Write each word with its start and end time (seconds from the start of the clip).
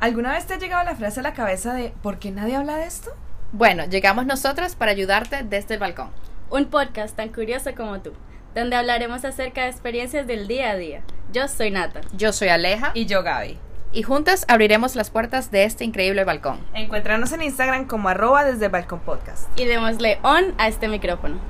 ¿Alguna 0.00 0.32
vez 0.32 0.46
te 0.46 0.54
ha 0.54 0.58
llegado 0.58 0.84
la 0.84 0.94
frase 0.94 1.20
a 1.20 1.22
la 1.24 1.34
cabeza 1.34 1.74
de 1.74 1.92
¿por 2.02 2.18
qué 2.18 2.30
nadie 2.30 2.54
habla 2.56 2.76
de 2.76 2.86
esto? 2.86 3.10
Bueno, 3.52 3.84
llegamos 3.86 4.26
nosotras 4.26 4.76
para 4.76 4.92
ayudarte 4.92 5.42
desde 5.42 5.74
el 5.74 5.80
balcón. 5.80 6.10
Un 6.50 6.66
podcast 6.66 7.16
tan 7.16 7.30
curioso 7.30 7.74
como 7.76 8.00
tú, 8.00 8.12
donde 8.54 8.76
hablaremos 8.76 9.24
acerca 9.24 9.62
de 9.64 9.70
experiencias 9.70 10.26
del 10.26 10.46
día 10.46 10.70
a 10.70 10.76
día. 10.76 11.02
Yo 11.32 11.48
soy 11.48 11.70
Nata. 11.70 12.00
Yo 12.16 12.32
soy 12.32 12.48
Aleja 12.48 12.92
Y 12.94 13.06
yo, 13.06 13.22
Gaby. 13.22 13.58
y 13.92 14.02
juntas 14.02 14.44
abriremos 14.48 14.94
las 14.94 15.10
puertas 15.10 15.50
de 15.50 15.64
este 15.64 15.84
increíble 15.84 16.22
balcón. 16.24 16.60
Encuéntranos 16.74 17.32
en 17.32 17.42
Instagram 17.42 17.86
como 17.86 18.08
arroba 18.08 18.44
desde 18.44 18.66
el 18.66 18.70
balcón 18.72 19.00
podcast. 19.00 19.48
Y 19.58 19.64
démosle 19.64 20.18
on 20.22 20.54
a 20.58 20.68
este 20.68 20.86
micrófono. 20.88 21.40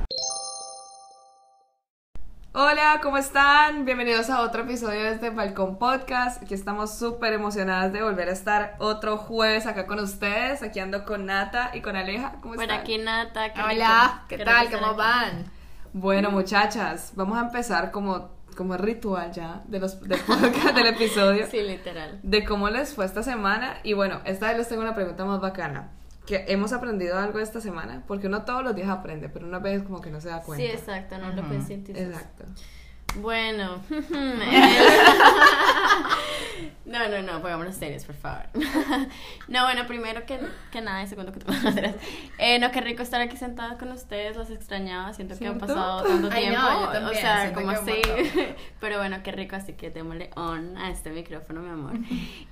Hola, 2.60 2.98
¿cómo 3.00 3.18
están? 3.18 3.84
Bienvenidos 3.84 4.30
a 4.30 4.40
otro 4.42 4.62
episodio 4.62 5.04
de 5.04 5.12
este 5.12 5.30
Balcón 5.30 5.78
Podcast. 5.78 6.42
Aquí 6.42 6.54
estamos 6.54 6.98
súper 6.98 7.32
emocionadas 7.32 7.92
de 7.92 8.02
volver 8.02 8.28
a 8.28 8.32
estar 8.32 8.74
otro 8.80 9.16
jueves 9.16 9.64
acá 9.66 9.86
con 9.86 10.00
ustedes. 10.00 10.64
Aquí 10.64 10.80
ando 10.80 11.04
con 11.04 11.24
Nata 11.24 11.70
y 11.72 11.82
con 11.82 11.94
Aleja. 11.94 12.32
¿Cómo 12.42 12.54
Por 12.54 12.64
están? 12.64 12.80
aquí 12.80 12.98
Nata. 12.98 13.52
qué 13.52 13.62
Hola. 13.62 14.24
¿qué 14.28 14.38
tal? 14.38 14.72
¿Cómo 14.72 14.96
van? 14.96 15.44
Bueno, 15.92 16.32
muchachas, 16.32 17.12
vamos 17.14 17.38
a 17.38 17.42
empezar 17.42 17.92
como, 17.92 18.30
como 18.56 18.76
ritual 18.76 19.30
ya 19.30 19.62
de 19.68 19.78
los, 19.78 20.00
del 20.00 20.18
podcast, 20.26 20.74
del 20.74 20.88
episodio. 20.88 21.46
Sí, 21.48 21.62
literal. 21.62 22.18
de 22.24 22.44
cómo 22.44 22.70
les 22.70 22.92
fue 22.92 23.04
esta 23.04 23.22
semana. 23.22 23.78
Y 23.84 23.92
bueno, 23.92 24.20
esta 24.24 24.48
vez 24.48 24.58
les 24.58 24.68
tengo 24.68 24.82
una 24.82 24.96
pregunta 24.96 25.24
más 25.24 25.40
bacana. 25.40 25.92
Que 26.28 26.44
hemos 26.48 26.74
aprendido 26.74 27.16
algo 27.18 27.38
esta 27.38 27.58
semana, 27.62 28.04
porque 28.06 28.26
uno 28.26 28.44
todos 28.44 28.62
los 28.62 28.74
días 28.76 28.90
aprende, 28.90 29.30
pero 29.30 29.46
una 29.46 29.60
vez 29.60 29.82
como 29.82 30.02
que 30.02 30.10
no 30.10 30.20
se 30.20 30.28
da 30.28 30.40
Sí, 30.40 30.46
cuenta. 30.46 30.64
exacto, 30.66 31.16
no 31.18 31.32
lo 31.32 31.48
concientizas. 31.48 32.02
Exacto. 32.02 32.44
Bueno. 33.16 33.82
no, 36.84 37.08
no, 37.08 37.22
no, 37.22 37.40
pongámonos 37.42 37.74
serios, 37.74 38.04
por 38.04 38.14
favor. 38.14 38.44
no, 39.48 39.64
bueno, 39.64 39.86
primero 39.86 40.24
que, 40.26 40.38
que 40.70 40.80
nada, 40.80 41.02
y 41.02 41.06
segundo 41.06 41.32
que 41.32 41.40
todo. 41.40 41.54
eh, 42.38 42.58
no, 42.58 42.70
qué 42.70 42.80
rico 42.80 43.02
estar 43.02 43.20
aquí 43.20 43.36
sentada 43.36 43.76
con 43.76 43.90
ustedes, 43.92 44.36
los 44.36 44.50
extrañaba, 44.50 45.12
siento 45.14 45.36
que 45.38 45.46
han 45.46 45.58
pasado 45.58 46.02
tanto 46.04 46.28
Ay, 46.30 46.44
tiempo. 46.44 46.60
no, 46.62 46.92
yo 47.00 47.10
o 47.10 47.14
sea, 47.14 47.52
como 47.52 47.70
así. 47.70 48.00
Pero 48.80 48.98
bueno, 48.98 49.18
qué 49.22 49.32
rico, 49.32 49.56
así 49.56 49.72
que 49.72 49.90
démosle 49.90 50.30
on 50.36 50.76
a 50.76 50.90
este 50.90 51.10
micrófono, 51.10 51.60
mi 51.60 51.70
amor. 51.70 51.94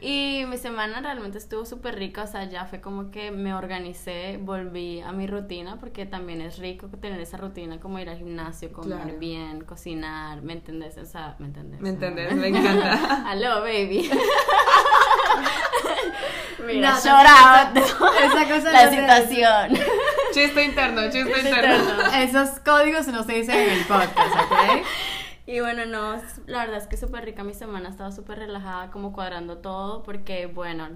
Y 0.01 0.45
mi 0.49 0.57
semana 0.59 1.01
realmente 1.01 1.39
estuvo 1.39 1.65
súper 1.65 1.97
rica, 1.97 2.25
o 2.25 2.27
sea, 2.27 2.45
ya 2.45 2.67
fue 2.67 2.81
como 2.81 3.11
que 3.11 3.31
me 3.31 3.55
organicé, 3.55 4.39
volví 4.41 5.01
a 5.01 5.13
mi 5.13 5.27
rutina, 5.27 5.79
porque 5.79 6.07
también 6.07 6.41
es 6.41 6.59
rico 6.59 6.89
tener 6.89 7.21
esa 7.21 7.37
rutina, 7.37 7.79
como 7.79 7.99
ir 7.99 8.09
al 8.11 8.19
gimnasio, 8.19 8.73
comer 8.73 8.99
Claro. 9.03 9.19
bien, 9.19 9.65
cocinar, 9.65 10.43
¿me 10.47 10.53
entendés? 10.55 10.97
O 10.97 11.05
sea, 11.05 11.35
¿me 11.39 11.47
entendés? 11.47 11.81
¿Me 11.81 11.89
entendés? 11.91 12.33
Me 12.35 12.49
encanta. 12.49 13.25
Aló, 13.31 13.61
baby. 13.63 14.11
Mira, 16.67 16.93
No, 16.93 16.97
lloraba 17.05 17.73
esa 17.75 18.49
cosa 18.49 18.73
la 18.73 18.85
no 18.87 18.91
situación. 18.91 19.79
chiste 20.33 20.65
interno, 20.65 21.03
chiste 21.11 21.33
Chiste 21.35 21.49
interno. 21.51 21.77
interno. 21.77 22.13
Esos 22.17 22.59
códigos 22.61 23.07
no 23.09 23.23
se 23.25 23.33
dicen 23.35 23.57
en 23.59 23.71
el 23.71 23.85
podcast, 23.85 24.35
¿ok? 24.35 24.87
Y 25.49 25.61
bueno, 25.61 25.87
no, 25.87 26.21
la 26.49 26.59
verdad 26.65 26.79
es 26.79 26.89
que 26.89 26.97
súper 26.97 27.25
rica 27.25 27.45
mi 27.45 27.55
semana, 27.55 27.89
estaba 27.89 28.11
súper 28.11 28.41
relajada, 28.41 28.91
como 28.91 29.13
cuadrando 29.13 29.59
todo, 29.59 30.03
porque 30.03 30.47
bueno, 30.47 30.89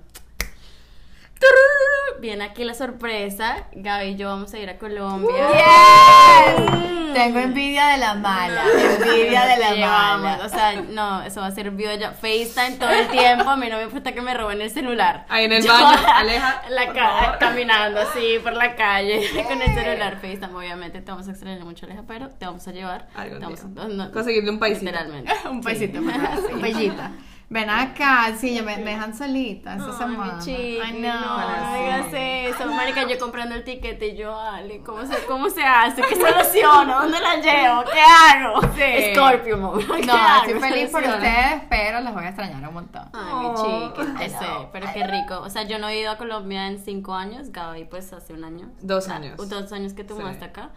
viene 2.21 2.45
aquí 2.45 2.65
la 2.65 2.75
sorpresa, 2.75 3.65
Gaby 3.73 4.09
y 4.11 4.17
yo 4.17 4.29
vamos 4.29 4.53
a 4.55 4.59
ir 4.59 4.69
a 4.69 4.79
Colombia. 4.79 5.49
Yes. 5.53 7.15
Tengo 7.15 7.41
envidia 7.41 7.87
de 7.89 7.97
la 7.99 8.15
mala, 8.15 8.63
envidia 9.01 9.45
de 9.47 9.57
la 9.57 10.17
mala. 10.19 10.45
O 10.45 10.49
sea, 10.49 10.81
no, 10.81 11.23
eso 11.23 11.41
va 11.41 11.47
a 11.47 11.51
ser 11.51 11.71
video 11.73 12.13
FaceTime 12.13 12.77
todo 12.79 12.91
el 12.91 13.09
tiempo. 13.09 13.49
A 13.51 13.57
mí 13.57 13.69
no 13.69 13.79
me 13.79 13.83
importa 13.85 14.13
que 14.13 14.21
me 14.21 14.33
roben 14.35 14.61
el 14.61 14.71
celular. 14.71 15.27
Ahí 15.29 15.47
en 15.47 15.53
el 15.53 15.63
Yo- 15.65 15.73
baño, 15.73 15.99
Aleja, 16.15 16.63
la 16.69 16.93
ca- 16.93 17.37
caminando 17.41 18.01
así 18.01 18.39
por 18.43 18.53
la 18.53 18.77
calle 18.77 19.23
con 19.49 19.61
el 19.61 19.75
celular 19.75 20.19
FaceTime. 20.21 20.55
Obviamente 20.55 21.01
te 21.01 21.11
vamos 21.11 21.27
a 21.27 21.33
extrañar 21.33 21.65
mucho, 21.65 21.87
Aleja, 21.87 22.05
pero 22.07 22.29
te 22.29 22.47
vamos 22.47 22.67
a 22.69 22.73
llevar. 22.73 23.09
Algún 23.17 23.39
te 23.41 23.45
vamos 23.45 23.75
día. 23.75 23.83
a- 23.85 23.89
no, 23.89 24.13
Conseguirle 24.13 24.51
un 24.51 24.59
paisito. 24.59 24.85
Literalmente. 24.87 25.33
Un 25.51 25.63
Sí. 25.63 25.69
besito, 25.69 25.99
un 25.99 26.61
bellita. 26.63 27.11
Ven 27.53 27.69
acá, 27.69 28.33
sí, 28.39 28.55
ya 28.55 28.63
me, 28.63 28.77
me 28.77 28.93
dejan 28.93 29.13
solita 29.13 29.75
esta 29.75 29.91
Ay, 29.91 29.99
semana. 29.99 30.39
chiqui, 30.39 30.79
Ay, 30.81 31.01
no, 31.01 31.21
no. 31.21 31.39
no 31.67 31.75
digas 31.75 32.07
eso. 32.13 32.67
Marica, 32.73 33.09
yo 33.09 33.19
comprando 33.19 33.57
el 33.57 33.65
tiquete 33.65 34.07
y 34.07 34.17
yo, 34.17 34.39
Ale, 34.39 34.83
¿cómo 34.85 35.05
se, 35.05 35.17
cómo 35.27 35.51
se 35.51 35.65
hace? 35.65 36.01
¿Qué 36.01 36.15
soluciono? 36.15 37.01
¿Dónde 37.03 37.19
la 37.19 37.37
llevo? 37.39 37.83
¿Qué 37.93 38.01
hago? 38.01 38.61
Sí. 38.77 39.15
Scorpio 39.17 39.59
mode. 39.59 39.85
¿Qué 39.85 40.07
No, 40.07 40.15
estoy 40.45 40.61
feliz 40.61 40.91
por 40.91 41.03
ustedes, 41.03 41.63
pero 41.69 42.01
los 42.03 42.15
voy 42.15 42.23
a 42.23 42.29
extrañar 42.29 42.69
un 42.69 42.75
montón. 42.75 43.09
Ay, 43.13 43.35
mi 43.35 43.47
Oh. 43.47 43.93
chiqui, 43.97 44.29
sé, 44.31 44.37
know, 44.39 44.69
pero 44.73 44.87
qué 44.95 45.05
rico. 45.09 45.41
O 45.41 45.51
sea, 45.51 45.65
yo 45.65 45.81
no 45.81 45.89
he 45.89 45.99
ido 45.99 46.13
a 46.13 46.19
Colombia 46.19 46.69
en 46.69 46.79
cinco 46.79 47.17
años, 47.17 47.51
Gaby 47.51 47.85
pues 47.87 48.13
hace 48.13 48.33
un 48.33 48.45
año. 48.45 48.71
Dos 48.81 49.05
O 49.05 49.07
sea, 49.09 49.17
años. 49.17 49.49
Dos 49.49 49.73
años 49.73 49.93
que 49.95 50.05
tú 50.05 50.15
Sí. 50.15 50.23
mudaste 50.23 50.45
acá. 50.45 50.71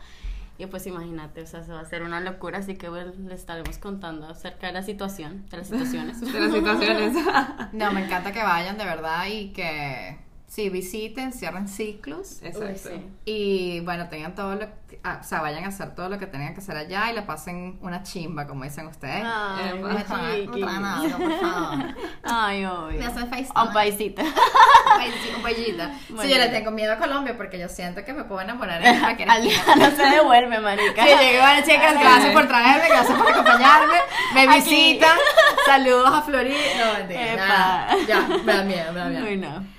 Y 0.58 0.68
pues 0.68 0.86
imagínate, 0.86 1.42
o 1.42 1.48
sea, 1.48 1.64
se 1.64 1.72
va 1.72 1.80
a 1.80 1.82
hacer 1.82 2.04
una 2.04 2.20
locura, 2.20 2.60
así 2.60 2.76
que 2.76 2.88
bueno, 2.88 3.12
le 3.28 3.34
estaremos 3.34 3.78
contando 3.80 4.28
acerca 4.28 4.68
de 4.68 4.74
la 4.74 4.84
situación, 4.84 5.46
de 5.50 5.58
las 5.58 5.68
situaciones. 5.68 6.22
De 6.34 6.40
las 6.40 6.52
situaciones. 6.52 7.18
No, 7.74 7.92
me 7.92 8.06
encanta 8.06 8.32
que 8.32 8.44
vayan 8.44 8.78
de 8.78 8.86
verdad 8.86 9.26
y 9.28 9.52
que 9.52 10.20
sí 10.54 10.70
visiten, 10.70 11.34
cierren 11.34 11.68
ciclos. 11.68 12.38
Uy, 12.44 12.48
Exacto. 12.50 12.90
sí. 12.90 13.06
Y 13.26 13.80
bueno, 13.80 14.08
tengan 14.08 14.36
todo 14.36 14.54
lo 14.54 14.60
que, 14.88 15.00
ah, 15.04 15.18
o 15.20 15.24
sea, 15.24 15.42
vayan 15.42 15.64
a 15.64 15.70
hacer 15.70 15.96
todo 15.96 16.10
lo 16.10 16.20
que 16.20 16.28
tengan 16.28 16.54
que 16.54 16.60
hacer 16.60 16.78
allá 16.78 17.10
y 17.10 17.16
le 17.16 17.24
pasen 17.24 17.80
una 17.82 18.04
chimba, 18.04 18.46
como 18.46 18.64
dicen 18.64 18.86
ustedes. 18.86 19.24
Ay, 19.26 19.72
Eh, 19.74 19.80
no 19.82 20.80
nada, 20.80 21.18
por 21.18 21.40
favor. 21.40 21.96
Ay, 22.24 22.66
obvio. 22.66 23.00
Me 23.00 23.06
hacen 23.08 23.28
FaceTime. 23.30 23.52
A 23.56 23.64
un 23.68 23.74
paisito. 23.74 24.22
Un. 24.22 26.16
Muy 26.16 26.26
Sí, 26.26 26.32
yo 26.32 26.38
le 26.38 26.50
tengo 26.50 26.70
miedo 26.70 26.94
a 26.94 26.98
Colombia 26.98 27.36
porque 27.36 27.58
yo 27.58 27.68
siento 27.68 28.06
que 28.06 28.14
me 28.14 28.24
puedo 28.26 28.42
enamorar 28.42 28.86
en 28.86 29.00
cualquier 29.00 29.28
no 29.28 29.90
se 29.90 30.04
devuelve, 30.04 30.60
marica. 30.60 31.04
Sí, 31.04 31.10
llegué, 31.20 31.40
bueno, 31.42 31.66
chicas, 31.66 32.00
gracias 32.00 32.32
por 32.32 32.48
traerme, 32.48 32.90
gracias 32.90 33.18
por 33.18 33.28
acompañarme. 33.28 33.96
Me 34.36 34.42
Aquí. 34.42 34.60
visitan. 34.70 35.18
Saludos 35.66 36.12
a 36.14 36.22
Florida. 36.22 36.58
No, 36.78 36.94
mentira. 37.00 37.34
Epa. 37.34 37.48
nada. 37.48 37.98
Ya, 38.08 38.22
me 38.28 38.54
da 38.54 38.64
miedo, 38.64 38.94
me 38.94 39.00
da 39.00 39.06
miedo. 39.10 39.26
Uy, 39.26 39.38
no. 39.38 39.73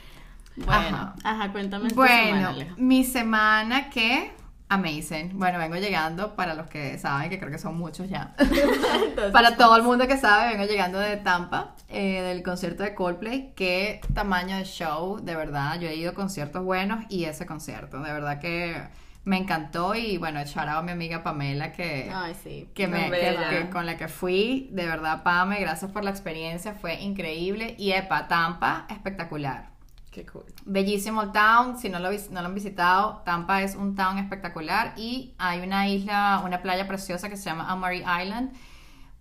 Bueno, 0.57 0.73
Ajá. 0.73 1.15
ajá, 1.25 1.53
cuéntame 1.53 1.89
tu 1.89 1.95
Bueno, 1.97 2.53
semana, 2.53 2.75
mi 2.77 3.05
semana 3.05 3.91
que 3.91 4.33
amazing. 4.69 5.39
Bueno, 5.39 5.59
vengo 5.59 5.77
llegando 5.77 6.35
para 6.37 6.55
los 6.55 6.67
que 6.69 6.97
saben, 6.99 7.29
que 7.31 7.39
creo 7.39 7.51
que 7.51 7.59
son 7.59 7.77
muchos 7.77 8.09
ya. 8.09 8.35
para 9.33 9.57
todo 9.57 9.77
el 9.77 9.83
mundo 9.83 10.07
que 10.09 10.17
sabe, 10.17 10.51
vengo 10.57 10.65
llegando 10.65 10.99
de 10.99 11.17
Tampa, 11.17 11.75
eh, 11.89 12.23
del 12.23 12.43
concierto 12.43 12.83
de 12.83 12.95
Coldplay. 12.95 13.53
Qué 13.55 14.01
tamaño 14.15 14.57
de 14.57 14.65
show, 14.65 15.19
de 15.23 15.37
verdad. 15.37 15.79
Yo 15.81 15.89
he 15.89 15.95
ido 15.97 16.11
a 16.13 16.15
conciertos 16.15 16.65
buenos 16.65 17.05
y 17.09 17.25
ese 17.25 17.47
concierto, 17.47 18.01
de 18.01 18.13
verdad 18.13 18.41
que 18.41 18.81
me 19.25 19.37
encantó. 19.39 19.95
Y 19.95 20.19
bueno, 20.19 20.41
echar 20.41 20.69
a 20.69 20.81
mi 20.83 20.91
amiga 20.93 21.23
Pamela 21.23 21.73
que 21.73 22.11
Ay, 22.13 22.35
sí. 22.43 22.69
que 22.75 22.89
me, 22.89 23.11
que- 23.11 23.69
con 23.71 23.87
la 23.87 23.97
que 23.97 24.09
fui, 24.09 24.71
de 24.73 24.87
verdad, 24.87 25.23
Pame, 25.23 25.61
gracias 25.61 25.91
por 25.93 26.03
la 26.05 26.11
experiencia, 26.11 26.75
fue 26.75 27.01
increíble. 27.01 27.75
Y 27.79 27.93
Epa, 27.93 28.27
Tampa, 28.29 28.87
espectacular. 28.89 29.74
Qué 30.15 30.25
cool. 30.27 30.45
Bellísimo 30.65 31.23
el 31.23 31.33
town, 31.33 31.77
si 31.77 31.89
no 31.89 31.99
lo, 31.99 32.09
no 32.31 32.41
lo 32.41 32.47
han 32.47 32.55
visitado, 32.55 33.23
Tampa 33.25 33.63
es 33.63 33.75
un 33.75 33.97
town 33.97 34.17
espectacular 34.19 34.93
y 34.97 35.35
hay 35.39 35.59
una 35.61 35.89
isla, 35.89 36.41
una 36.45 36.63
playa 36.63 36.87
preciosa 36.87 37.29
que 37.29 37.37
se 37.37 37.47
llama 37.51 37.69
Amari 37.69 37.99
Island. 38.23 38.53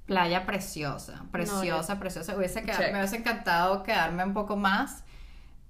Playa 0.05 0.45
preciosa, 0.45 1.23
preciosa, 1.31 1.97
preciosa. 1.97 2.35
Hubiese 2.37 2.61
quedado- 2.61 2.91
me 2.91 2.99
hubiese 2.99 3.15
encantado 3.15 3.81
quedarme 3.81 4.23
un 4.23 4.33
poco 4.35 4.55
más, 4.55 5.03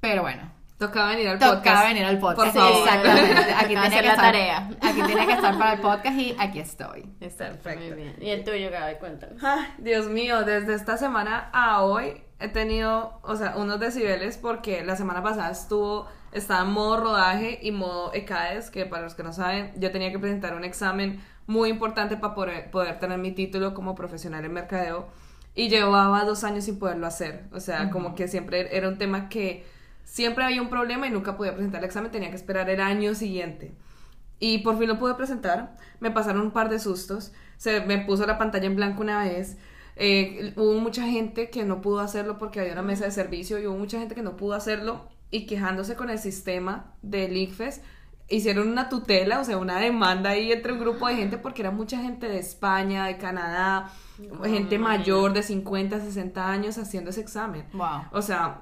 pero 0.02 0.24
bueno, 0.24 0.52
Tocaba 0.78 1.12
venir 1.12 1.30
al 1.30 1.40
tocaba 1.40 1.56
podcast. 1.62 1.88
venir 1.88 2.04
al 2.04 2.20
podcast. 2.20 2.54
Por 2.54 2.62
favor. 2.62 2.80
Exactamente. 2.88 3.32
Aquí 3.40 3.44
Tocaba 3.54 3.64
tenía 3.68 3.82
hacer 3.84 4.02
que 4.02 4.08
la 4.08 4.14
estar, 4.14 4.26
tarea. 4.26 4.70
Aquí 4.82 5.02
tenía 5.04 5.26
que 5.28 5.34
estar 5.34 5.58
para 5.58 5.74
el 5.74 5.80
podcast 5.80 6.18
y 6.20 6.36
aquí 6.38 6.60
estoy. 6.60 7.10
Exacto, 7.22 7.64
Perfecto. 7.64 7.96
muy 7.96 8.04
bien. 8.04 8.16
Y 8.20 8.30
el 8.32 8.44
tuyo, 8.44 8.70
Gaby, 8.72 8.96
cuéntanos. 9.00 9.42
Ay, 9.42 9.68
Dios 9.78 10.08
mío, 10.08 10.44
desde 10.44 10.74
esta 10.74 10.98
semana 10.98 11.50
a 11.54 11.84
hoy 11.84 12.22
he 12.40 12.48
tenido, 12.48 13.20
o 13.22 13.36
sea, 13.36 13.56
unos 13.58 13.80
decibeles 13.80 14.38
porque 14.38 14.84
la 14.84 14.96
semana 14.96 15.24
pasada 15.24 15.52
estuvo, 15.52 16.08
estaba 16.32 16.62
en 16.62 16.72
modo 16.72 16.98
rodaje 16.98 17.60
y 17.62 17.72
modo 17.72 18.14
ECAES, 18.14 18.70
que 18.70 18.86
para 18.86 19.04
los 19.04 19.16
que 19.16 19.24
no 19.24 19.34
saben, 19.34 19.72
yo 19.78 19.92
tenía 19.92 20.12
que 20.12 20.20
presentar 20.20 20.56
un 20.56 20.64
examen 20.64 21.24
muy 21.48 21.70
importante 21.70 22.18
para 22.18 22.36
poder, 22.36 22.72
poder 22.72 23.00
tener 23.00 23.18
mi 23.18 23.32
título 23.32 23.74
como 23.74 23.96
profesional 23.96 24.44
en 24.46 24.54
mercadeo 24.54 25.08
y 25.56 25.70
llevaba 25.70 26.24
dos 26.26 26.44
años 26.44 26.66
sin 26.66 26.80
poderlo 26.80 27.08
hacer, 27.08 27.46
o 27.52 27.60
sea, 27.60 27.90
como 27.92 28.16
que 28.16 28.28
siempre 28.28 28.76
era 28.76 28.88
un 28.88 28.98
tema 28.98 29.30
que 29.30 29.66
siempre 30.04 30.44
había 30.44 30.62
un 30.62 30.70
problema 30.70 31.08
y 31.08 31.12
nunca 31.12 31.38
podía 31.38 31.54
presentar 31.54 31.80
el 31.80 31.86
examen, 31.86 32.12
tenía 32.12 32.30
que 32.30 32.36
esperar 32.36 32.70
el 32.70 32.82
año 32.82 33.16
siguiente. 33.16 33.74
Y 34.40 34.58
por 34.58 34.78
fin 34.78 34.90
lo 34.90 35.00
pude 35.00 35.16
presentar. 35.16 35.78
Me 36.02 36.12
pasaron 36.12 36.42
un 36.42 36.52
par 36.52 36.70
de 36.70 36.78
sustos. 36.78 37.32
Se 37.58 37.80
me 37.82 38.00
puso 38.00 38.26
la 38.26 38.38
pantalla 38.38 38.66
en 38.66 38.76
blanco 38.76 39.02
una 39.02 39.24
vez. 39.24 39.58
Eh, 39.96 40.54
hubo 40.56 40.80
mucha 40.80 41.06
gente 41.06 41.50
que 41.50 41.64
no 41.64 41.82
pudo 41.82 42.00
hacerlo 42.00 42.38
porque 42.38 42.60
había 42.60 42.74
una 42.74 42.82
mesa 42.82 43.06
de 43.06 43.12
servicio 43.12 43.60
y 43.60 43.68
hubo 43.68 43.78
mucha 43.78 44.00
gente 44.00 44.16
que 44.16 44.24
no 44.24 44.36
pudo 44.38 44.54
hacerlo 44.54 45.08
y 45.30 45.46
quejándose 45.46 45.96
con 45.96 46.10
el 46.10 46.20
sistema 46.20 46.96
del 47.02 47.36
ICFES. 47.38 47.82
Hicieron 48.30 48.70
una 48.70 48.90
tutela, 48.90 49.40
o 49.40 49.44
sea, 49.44 49.58
una 49.58 49.80
demanda 49.80 50.32
ahí 50.32 50.52
entre 50.52 50.74
un 50.74 50.80
grupo 50.80 51.08
de 51.08 51.16
gente 51.16 51.38
porque 51.38 51.62
era 51.62 51.72
mucha 51.72 52.02
gente 52.02 52.28
de 52.28 52.40
España, 52.40 53.06
de 53.06 53.18
Canadá, 53.18 53.92
gente 54.44 54.80
mayor 54.80 55.34
de 55.34 55.44
50, 55.44 56.00
60 56.00 56.50
años 56.50 56.78
haciendo 56.78 57.10
ese 57.10 57.22
examen. 57.22 57.66
Wow. 57.74 58.04
O 58.12 58.22
sea, 58.22 58.62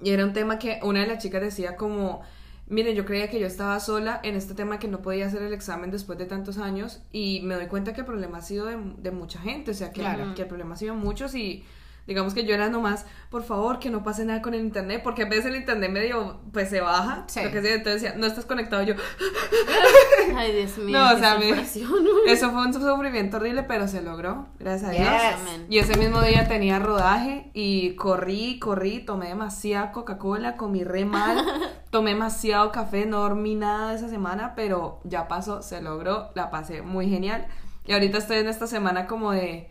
Y 0.00 0.10
era 0.10 0.24
un 0.24 0.32
tema 0.32 0.58
que 0.58 0.80
una 0.82 1.00
de 1.00 1.06
las 1.06 1.22
chicas 1.22 1.42
decía 1.42 1.76
como, 1.76 2.22
miren, 2.66 2.94
yo 2.94 3.04
creía 3.04 3.28
que 3.30 3.38
yo 3.40 3.46
estaba 3.46 3.78
sola 3.80 4.20
en 4.22 4.36
este 4.36 4.54
tema 4.54 4.78
que 4.78 4.88
no 4.88 5.02
podía 5.02 5.26
hacer 5.26 5.42
el 5.42 5.52
examen 5.52 5.90
después 5.90 6.18
de 6.18 6.26
tantos 6.26 6.58
años 6.58 7.02
y 7.12 7.40
me 7.42 7.54
doy 7.54 7.66
cuenta 7.66 7.92
que 7.92 8.00
el 8.00 8.06
problema 8.06 8.38
ha 8.38 8.42
sido 8.42 8.66
de, 8.66 8.78
de 8.98 9.10
mucha 9.10 9.38
gente, 9.40 9.70
o 9.70 9.74
sea, 9.74 9.92
que, 9.92 10.00
Claro. 10.00 10.34
que 10.34 10.42
el 10.42 10.48
problema 10.48 10.74
ha 10.74 10.78
sido 10.78 10.94
de 10.94 11.00
muchos 11.00 11.34
y 11.34 11.64
digamos 12.06 12.34
que 12.34 12.44
yo 12.44 12.54
era 12.54 12.68
nomás, 12.68 13.06
por 13.30 13.42
favor, 13.42 13.78
que 13.78 13.90
no 13.90 14.02
pase 14.02 14.24
nada 14.24 14.42
con 14.42 14.54
el 14.54 14.60
internet, 14.60 15.00
porque 15.02 15.22
a 15.22 15.28
veces 15.28 15.46
el 15.46 15.56
internet 15.56 15.90
medio, 15.90 16.40
pues 16.52 16.68
se 16.70 16.80
baja, 16.80 17.24
Sí. 17.28 17.42
lo 17.42 17.50
que 17.50 17.62
sea, 17.62 17.74
entonces 17.74 18.02
decía, 18.02 18.18
no 18.18 18.26
estás 18.26 18.44
conectado, 18.46 18.82
yo, 18.82 18.94
Ay, 20.36 20.52
Dios 20.52 20.78
mío. 20.78 20.98
no, 20.98 21.14
o 21.14 21.18
sea, 21.18 21.38
me- 21.38 21.50
eso 22.26 22.50
fue 22.50 22.62
un 22.66 22.72
sufrimiento 22.74 23.36
horrible, 23.36 23.62
pero 23.64 23.88
se 23.88 24.02
logró, 24.02 24.46
gracias 24.58 24.90
a 24.90 24.92
Dios. 24.92 25.06
Yes. 25.08 25.60
Y 25.68 25.78
ese 25.78 25.96
mismo 25.98 26.20
día 26.22 26.46
tenía 26.48 26.78
rodaje 26.78 27.50
y 27.54 27.94
corrí, 27.96 28.58
corrí, 28.58 29.00
tomé 29.04 29.28
demasiada 29.28 29.92
Coca-Cola, 29.92 30.56
comí 30.56 30.84
re 30.84 31.04
mal, 31.04 31.44
tomé 31.90 32.10
demasiado 32.10 32.72
café, 32.72 33.06
no 33.06 33.20
dormí 33.20 33.54
nada 33.54 33.94
esa 33.94 34.08
semana, 34.08 34.54
pero 34.54 35.00
ya 35.04 35.28
pasó, 35.28 35.62
se 35.62 35.80
logró, 35.80 36.30
la 36.34 36.50
pasé 36.50 36.82
muy 36.82 37.08
genial. 37.08 37.46
Y 37.86 37.92
ahorita 37.92 38.18
estoy 38.18 38.38
en 38.38 38.48
esta 38.48 38.66
semana 38.66 39.06
como 39.06 39.32
de, 39.32 39.70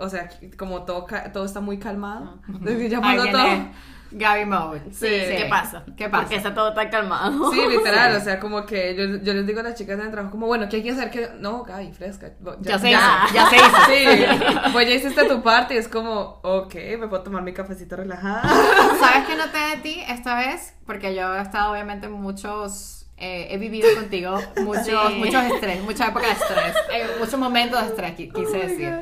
o 0.00 0.08
sea, 0.08 0.28
como 0.56 0.82
todo, 0.84 1.06
ca- 1.06 1.32
todo 1.32 1.44
está 1.44 1.60
muy 1.60 1.78
calmado. 1.78 2.38
Ya 2.64 2.70
Ahí 2.70 2.76
viene 3.16 3.32
todo. 3.32 3.88
Gaby 4.10 4.46
Mode. 4.46 4.80
Sí. 4.90 5.06
¿Qué 5.06 5.46
pasa? 5.50 5.84
¿Qué 5.94 6.08
pasa? 6.08 6.22
Porque 6.22 6.36
está 6.36 6.54
todo 6.54 6.72
tan 6.72 6.88
calmado. 6.88 7.52
Sí, 7.52 7.60
literal, 7.68 8.16
o 8.16 8.20
sea, 8.20 8.40
como 8.40 8.64
que 8.64 8.94
yo, 8.96 9.22
yo 9.22 9.34
les 9.34 9.46
digo 9.46 9.60
a 9.60 9.64
las 9.64 9.74
chicas 9.74 9.98
del 9.98 10.10
trabajo, 10.10 10.32
como, 10.32 10.46
bueno, 10.46 10.66
¿qué 10.70 10.76
hay 10.76 10.82
que 10.82 10.92
hacer? 10.92 11.10
que 11.10 11.28
No, 11.40 11.62
Gaby, 11.62 11.92
fresca. 11.92 12.30
Ya 12.62 12.78
se 12.78 12.90
hizo, 12.90 13.00
ya 13.34 13.46
se 13.50 13.56
hizo. 13.56 13.66
Sí, 13.86 14.26
pues 14.72 14.88
ya 14.88 14.94
hiciste 14.94 15.24
tu 15.28 15.42
parte 15.42 15.74
y 15.74 15.76
es 15.76 15.88
como, 15.88 16.40
ok, 16.42 16.74
me 16.98 17.06
puedo 17.08 17.22
tomar 17.22 17.42
mi 17.42 17.52
cafecito 17.52 17.96
relajada. 17.96 18.42
¿Sabes 18.98 19.26
qué 19.26 19.36
noté 19.36 19.58
de 19.58 19.82
ti 19.82 20.02
esta 20.08 20.36
vez? 20.38 20.74
Porque 20.86 21.14
yo 21.14 21.34
he 21.36 21.42
estado 21.42 21.72
obviamente 21.72 22.06
en 22.06 22.12
muchos, 22.12 23.10
eh, 23.18 23.48
he 23.50 23.58
vivido 23.58 23.88
contigo 23.94 24.38
muchos, 24.62 24.86
Sí. 25.08 25.14
muchos 25.18 25.44
estrés, 25.52 25.82
muchas 25.82 26.08
épocas 26.08 26.28
de 26.28 26.44
estrés, 26.44 26.74
eh, 26.94 27.06
muchos 27.18 27.38
momentos 27.38 27.78
de 27.82 27.86
estrés, 27.88 28.12
qui- 28.16 28.32
quise 28.32 28.56
Oh 28.56 28.62
decir. 28.68 28.94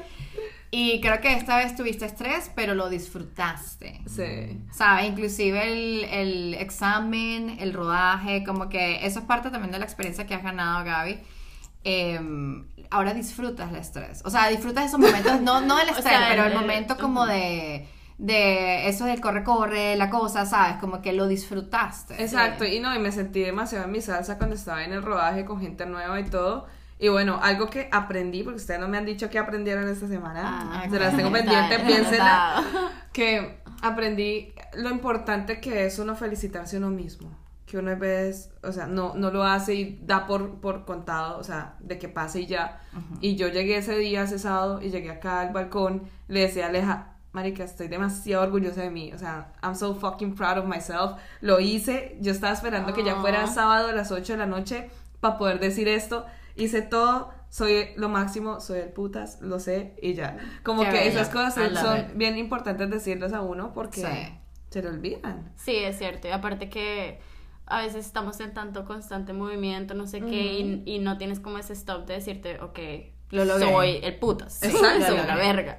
Y 0.70 1.00
creo 1.00 1.20
que 1.20 1.32
esta 1.32 1.56
vez 1.56 1.74
tuviste 1.76 2.04
estrés, 2.06 2.50
pero 2.54 2.74
lo 2.74 2.88
disfrutaste. 2.88 4.00
Sí. 4.06 4.60
¿Sabes? 4.72 5.06
Inclusive 5.08 5.62
el, 5.72 6.04
el 6.04 6.54
examen, 6.54 7.56
el 7.60 7.72
rodaje, 7.72 8.44
como 8.44 8.68
que 8.68 9.06
eso 9.06 9.20
es 9.20 9.24
parte 9.26 9.50
también 9.50 9.72
de 9.72 9.78
la 9.78 9.84
experiencia 9.84 10.26
que 10.26 10.34
has 10.34 10.42
ganado, 10.42 10.84
Gaby. 10.84 11.18
Em, 11.84 12.66
ahora 12.90 13.14
disfrutas 13.14 13.70
el 13.70 13.76
estrés. 13.76 14.22
O 14.24 14.30
sea, 14.30 14.48
disfrutas 14.48 14.86
esos 14.86 14.98
momentos, 15.00 15.40
no, 15.40 15.60
no 15.60 15.80
el 15.80 15.88
O 15.94 15.98
estrés, 15.98 16.18
sea, 16.18 16.26
pero 16.28 16.44
el 16.44 16.52
el- 16.52 16.52
momento 16.52 16.98
como 16.98 17.22
ujú. 17.22 17.30
de, 17.30 17.88
de 18.18 18.88
eso 18.88 19.04
del 19.04 19.20
corre-corre, 19.20 19.94
la 19.96 20.10
cosa, 20.10 20.46
¿sabes? 20.46 20.76
Como 20.78 21.00
que 21.00 21.12
lo 21.12 21.28
disfrutaste. 21.28 22.20
Exacto, 22.22 22.64
y 22.64 22.80
no, 22.80 22.94
y 22.94 22.98
me 22.98 23.12
sentí 23.12 23.40
demasiado 23.40 23.84
en 23.84 23.92
mi 23.92 24.00
salsa 24.00 24.36
cuando 24.38 24.56
estaba 24.56 24.84
en 24.84 24.92
el 24.92 25.02
rodaje 25.02 25.44
con 25.44 25.60
gente 25.60 25.86
nueva 25.86 26.18
y 26.20 26.24
todo. 26.28 26.66
Y 26.98 27.08
bueno, 27.08 27.38
algo 27.42 27.68
que 27.68 27.88
aprendí, 27.92 28.42
porque 28.42 28.56
ustedes 28.56 28.80
no 28.80 28.88
me 28.88 28.96
han 28.96 29.04
dicho 29.04 29.28
que 29.28 29.38
aprendieron 29.38 29.86
esta 29.88 30.08
semana, 30.08 30.82
Ah, 30.82 30.86
se 30.88 30.98
las 30.98 31.14
tengo 31.16 31.30
pendiente, 31.30 31.78
piénsenla, 31.86 32.64
que 33.12 33.60
aprendí 33.82 34.54
lo 34.74 34.88
importante 34.90 35.60
que 35.60 35.84
es 35.86 35.98
uno 35.98 36.14
felicitarse 36.16 36.78
uno 36.78 36.90
mismo. 36.90 37.30
Que 37.66 37.78
uno 37.78 37.96
veces, 37.98 38.50
o 38.62 38.70
sea, 38.72 38.86
no, 38.86 39.14
no 39.16 39.30
lo 39.32 39.42
hace 39.42 39.74
y 39.74 39.98
da 40.02 40.26
por, 40.26 40.60
por 40.60 40.84
contado, 40.84 41.36
o 41.38 41.42
sea, 41.44 41.74
de 41.80 41.98
que 41.98 42.08
pase 42.08 42.42
y 42.42 42.46
ya. 42.46 42.80
Y 43.20 43.34
yo 43.34 43.48
llegué 43.48 43.78
ese 43.78 43.98
día, 43.98 44.22
ese 44.22 44.38
sábado, 44.38 44.80
y 44.80 44.90
llegué 44.90 45.10
acá 45.10 45.40
al 45.40 45.52
balcón, 45.52 46.04
le 46.28 46.40
decía 46.42 46.66
a 46.66 46.68
Aleja, 46.68 47.12
Marica, 47.32 47.64
estoy 47.64 47.88
demasiado 47.88 48.44
orgullosa 48.44 48.82
de 48.82 48.90
mí. 48.90 49.12
O 49.12 49.18
sea, 49.18 49.52
I'm 49.62 49.74
so 49.74 49.94
fucking 49.96 50.34
proud 50.36 50.58
of 50.58 50.64
myself. 50.66 51.18
Lo 51.42 51.58
hice. 51.60 52.16
Yo 52.20 52.32
estaba 52.32 52.54
esperando 52.54 52.94
que 52.94 53.04
ya 53.04 53.16
fuera 53.16 53.42
Ah. 53.42 53.46
sábado 53.48 53.88
a 53.88 53.92
las 53.92 54.10
8 54.12 54.34
de 54.34 54.38
la 54.38 54.46
noche 54.46 54.88
para 55.20 55.36
poder 55.36 55.58
decir 55.60 55.86
esto. 55.88 56.24
Hice 56.56 56.82
todo. 56.82 57.32
Soy 57.48 57.90
lo 57.96 58.08
máximo, 58.08 58.60
soy 58.60 58.80
el 58.80 58.88
putas, 58.90 59.40
lo 59.40 59.60
sé 59.60 59.94
y 60.02 60.14
ya. 60.14 60.36
Como 60.62 60.82
Qué 60.82 60.90
que 60.90 60.96
bello. 60.98 61.10
esas 61.10 61.28
cosas 61.28 61.54
son, 61.54 61.98
it. 61.98 62.06
bien 62.14 62.36
importantes 62.36 62.90
decirlas 62.90 63.32
a 63.32 63.40
uno 63.40 63.72
porque 63.72 64.00
Sí. 64.00 64.38
se 64.70 64.82
le 64.82 64.88
olvidan. 64.88 65.52
Sí, 65.56 65.76
es 65.76 65.96
cierto. 65.96 66.28
Y 66.28 66.32
aparte 66.32 66.68
que 66.68 67.20
a 67.66 67.80
veces 67.82 68.04
estamos 68.04 68.40
en 68.40 68.52
tanto 68.52 68.84
constante 68.84 69.32
movimiento, 69.32 69.94
no 69.94 70.06
sé 70.06 70.20
qué, 70.20 70.58
y, 70.60 70.82
y 70.86 70.98
no 70.98 71.18
tienes 71.18 71.40
como 71.40 71.58
ese 71.58 71.72
stop 71.72 72.06
de 72.06 72.14
decirte, 72.14 72.60
ok, 72.60 72.78
Lo 73.30 73.44
logré. 73.44 73.70
soy 73.72 74.00
el 74.02 74.16
putas. 74.18 74.62
Exacto. 74.62 75.06
Soy 75.06 75.16
Lo 75.16 75.24
la 75.24 75.36
verga. 75.36 75.78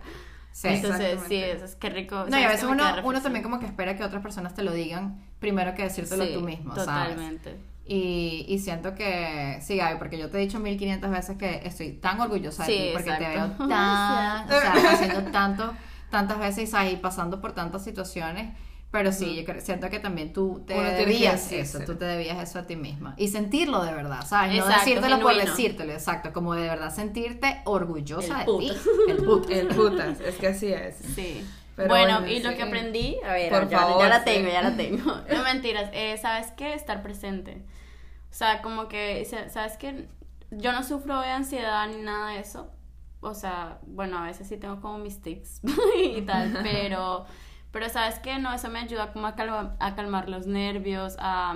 Sí. 0.54 0.70
Entonces, 0.70 1.20
sí, 1.28 1.36
eso 1.36 1.66
es 1.66 1.76
que 1.76 1.90
rico. 1.92 2.16
No, 2.16 2.28
y 2.28 2.32
¿sabes 2.32 2.46
a 2.46 2.50
veces 2.50 3.04
uno, 3.04 3.22
también 3.22 3.44
como 3.44 3.60
que 3.60 3.68
espera 3.68 3.96
que 3.96 4.04
otras 4.04 4.24
personas 4.24 4.56
te 4.56 4.64
lo 4.64 4.72
digan 4.72 5.24
primero 5.40 5.76
que 5.76 5.84
decírtelo 5.84 6.26
Sí, 6.26 6.34
tú 6.34 6.42
mismo, 6.42 6.74
¿sabes? 6.74 7.10
Totalmente. 7.10 7.58
Y, 7.90 8.46
y 8.50 8.60
siento 8.60 8.94
que, 8.96 9.60
sí, 9.62 9.78
Gaby, 9.78 9.98
porque 9.98 10.18
yo 10.18 10.30
te 10.30 10.38
he 10.38 10.42
dicho 10.42 10.60
1500 10.60 11.10
veces 11.10 11.38
que 11.38 11.62
estoy 11.64 11.94
tan 11.94 12.20
orgullosa 12.20 12.66
de 12.66 12.72
Sí, 12.74 12.78
ti, 12.80 12.90
porque 12.94 13.12
te 13.12 13.20
veo 13.20 13.46
exacto. 13.46 13.68
tan, 13.70 14.46
o 14.46 14.50
sea, 14.50 14.92
haciendo 14.94 15.32
tanto, 15.32 15.74
tantas 16.12 16.40
veces 16.40 16.74
y 16.92 16.96
pasando 16.98 17.40
por 17.40 17.54
tantas 17.54 17.84
situaciones. 17.84 18.54
Pero 18.90 19.12
sí, 19.12 19.36
yo 19.36 19.44
creo- 19.44 19.60
siento 19.62 19.90
que 19.90 20.00
también 20.00 20.32
tú 20.32 20.64
te 20.66 20.74
Uno 20.74 20.90
debías 20.90 21.42
eso, 21.46 21.56
decírselo. 21.58 21.86
tú 21.86 21.96
te 21.96 22.06
debías 22.06 22.42
eso 22.42 22.60
a 22.60 22.64
ti 22.68 22.78
misma. 22.78 23.14
Y 23.18 23.28
sentirlo 23.28 23.84
de 23.84 23.94
verdad, 23.94 24.26
¿sabes? 24.26 24.52
No 24.52 24.64
Exacto, 24.64 24.80
decírtelo 24.86 25.20
por 25.20 25.32
genuino. 25.32 25.52
decírtelo, 25.52 25.92
exacto. 25.94 26.32
Como 26.34 26.54
de 26.56 26.62
verdad 26.70 26.94
sentirte 26.96 27.62
orgullosa 27.66 28.44
El 28.44 28.46
de 28.46 28.58
ti. 28.60 28.72
El 29.10 29.18
puto. 29.18 29.50
El 29.50 29.68
putas, 29.68 30.20
es 30.22 30.36
que 30.36 30.48
así 30.48 30.68
es. 30.72 30.96
Sí. 31.16 31.46
Pero 31.78 31.88
bueno, 31.90 32.20
bueno, 32.20 32.28
y 32.34 32.42
lo 32.42 32.50
sí. 32.50 32.56
que 32.58 32.64
aprendí, 32.64 33.18
a 33.24 33.32
ver, 33.34 33.50
Por 33.52 33.70
ya, 33.70 33.80
favor, 33.80 34.02
ya 34.02 34.10
la 34.10 34.20
sí. 34.20 34.26
tengo, 34.26 34.50
ya 34.50 34.62
la 34.64 34.76
tengo. 34.76 35.04
No 35.34 35.44
mentiras, 35.44 35.90
eh, 35.94 36.18
¿sabes 36.18 36.52
qué? 36.52 36.74
Estar 36.74 37.02
presente. 37.02 37.64
O 38.30 38.34
sea, 38.34 38.62
como 38.62 38.90
que, 38.90 39.24
sa- 39.26 39.48
¿sabes 39.50 39.78
qué? 39.78 40.10
Yo 40.52 40.74
no 40.74 40.84
sufro 40.84 41.22
de 41.22 41.30
ansiedad 41.30 41.88
ni 41.88 41.98
nada 42.02 42.32
de 42.32 42.40
eso. 42.40 42.72
O 43.22 43.34
sea, 43.34 43.80
bueno, 43.88 44.18
a 44.18 44.24
veces 44.26 44.48
sí 44.50 44.58
tengo 44.58 44.82
como 44.82 44.98
mis 45.00 45.22
tics 45.22 45.62
y 45.98 46.22
tal, 46.24 46.60
pero, 46.64 47.26
pero 47.72 47.90
¿sabes 47.90 48.20
qué? 48.20 48.40
No, 48.40 48.54
eso 48.54 48.70
me 48.70 48.80
ayuda 48.80 49.14
como 49.14 49.28
a, 49.28 49.36
calma- 49.36 49.76
a 49.80 49.96
calmar 49.96 50.30
los 50.30 50.48
nervios, 50.48 51.16
a... 51.20 51.56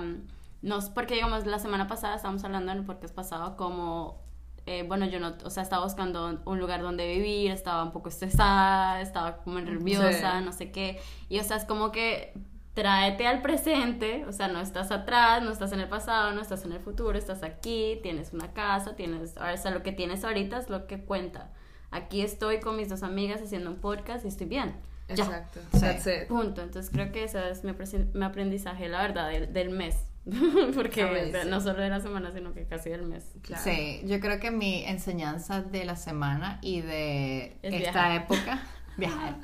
No, 0.62 0.78
porque 0.94 1.14
digamos, 1.14 1.46
la 1.46 1.58
semana 1.58 1.88
pasada 1.88 2.14
estábamos 2.16 2.44
hablando 2.44 2.70
en 2.72 2.78
el 2.78 2.84
podcast 2.84 3.14
pasado 3.14 3.56
como 3.56 4.22
eh, 4.66 4.84
bueno, 4.86 5.06
yo 5.06 5.18
no, 5.18 5.34
o 5.44 5.50
sea, 5.50 5.62
estaba 5.62 5.84
buscando 5.84 6.40
un 6.44 6.58
lugar 6.58 6.82
donde 6.82 7.06
vivir, 7.06 7.50
estaba 7.50 7.82
un 7.82 7.92
poco 7.92 8.08
estresada, 8.08 9.00
estaba 9.00 9.38
como 9.38 9.60
nerviosa, 9.60 10.38
Sí. 10.38 10.44
no 10.44 10.52
sé 10.52 10.70
qué. 10.70 11.00
Y 11.28 11.38
o 11.40 11.44
sea, 11.44 11.56
es 11.56 11.64
como 11.64 11.90
que 11.90 12.32
tráete 12.74 13.26
al 13.26 13.42
presente, 13.42 14.24
o 14.26 14.32
sea, 14.32 14.48
no 14.48 14.60
estás 14.60 14.90
atrás, 14.90 15.42
no 15.42 15.50
estás 15.50 15.72
en 15.72 15.80
el 15.80 15.88
pasado, 15.88 16.32
no 16.32 16.40
estás 16.40 16.64
en 16.64 16.72
el 16.72 16.80
futuro, 16.80 17.18
estás 17.18 17.42
aquí, 17.42 17.98
tienes 18.02 18.32
una 18.32 18.52
casa, 18.52 18.96
tienes, 18.96 19.34
o 19.36 19.56
sea, 19.56 19.70
lo 19.72 19.82
que 19.82 19.92
tienes 19.92 20.24
ahorita 20.24 20.58
es 20.58 20.70
lo 20.70 20.86
que 20.86 21.04
cuenta. 21.04 21.50
Aquí 21.90 22.22
estoy 22.22 22.60
con 22.60 22.76
mis 22.76 22.88
dos 22.88 23.02
amigas 23.02 23.42
haciendo 23.42 23.70
un 23.70 23.76
podcast 23.76 24.24
y 24.24 24.28
estoy 24.28 24.46
bien. 24.46 24.74
Ya. 25.08 25.24
Exacto. 25.24 25.60
Sí. 25.72 25.80
That's 25.80 26.06
it. 26.06 26.28
Punto. 26.28 26.62
Entonces 26.62 26.90
creo 26.90 27.12
que 27.12 27.24
ese 27.24 27.50
es 27.50 27.64
mi, 27.64 28.24
aprendizaje, 28.24 28.88
la 28.88 29.02
verdad, 29.02 29.28
del, 29.28 29.52
del 29.52 29.70
mes. 29.70 29.96
Porque 30.74 31.44
no 31.48 31.60
solo 31.60 31.80
de 31.82 31.88
la 31.88 32.00
semana, 32.00 32.30
sino 32.32 32.52
que 32.52 32.64
casi 32.66 32.90
del 32.90 33.02
mes. 33.02 33.24
Claro. 33.42 33.62
Sí, 33.62 34.02
yo 34.04 34.20
creo 34.20 34.38
que 34.38 34.50
mi 34.50 34.84
enseñanza 34.84 35.62
de 35.62 35.84
la 35.84 35.96
semana 35.96 36.58
y 36.62 36.80
de 36.80 37.58
Es 37.62 37.74
esta 37.74 38.08
viajar. 38.08 38.12
época, 38.22 38.62
viajar. 38.96 39.36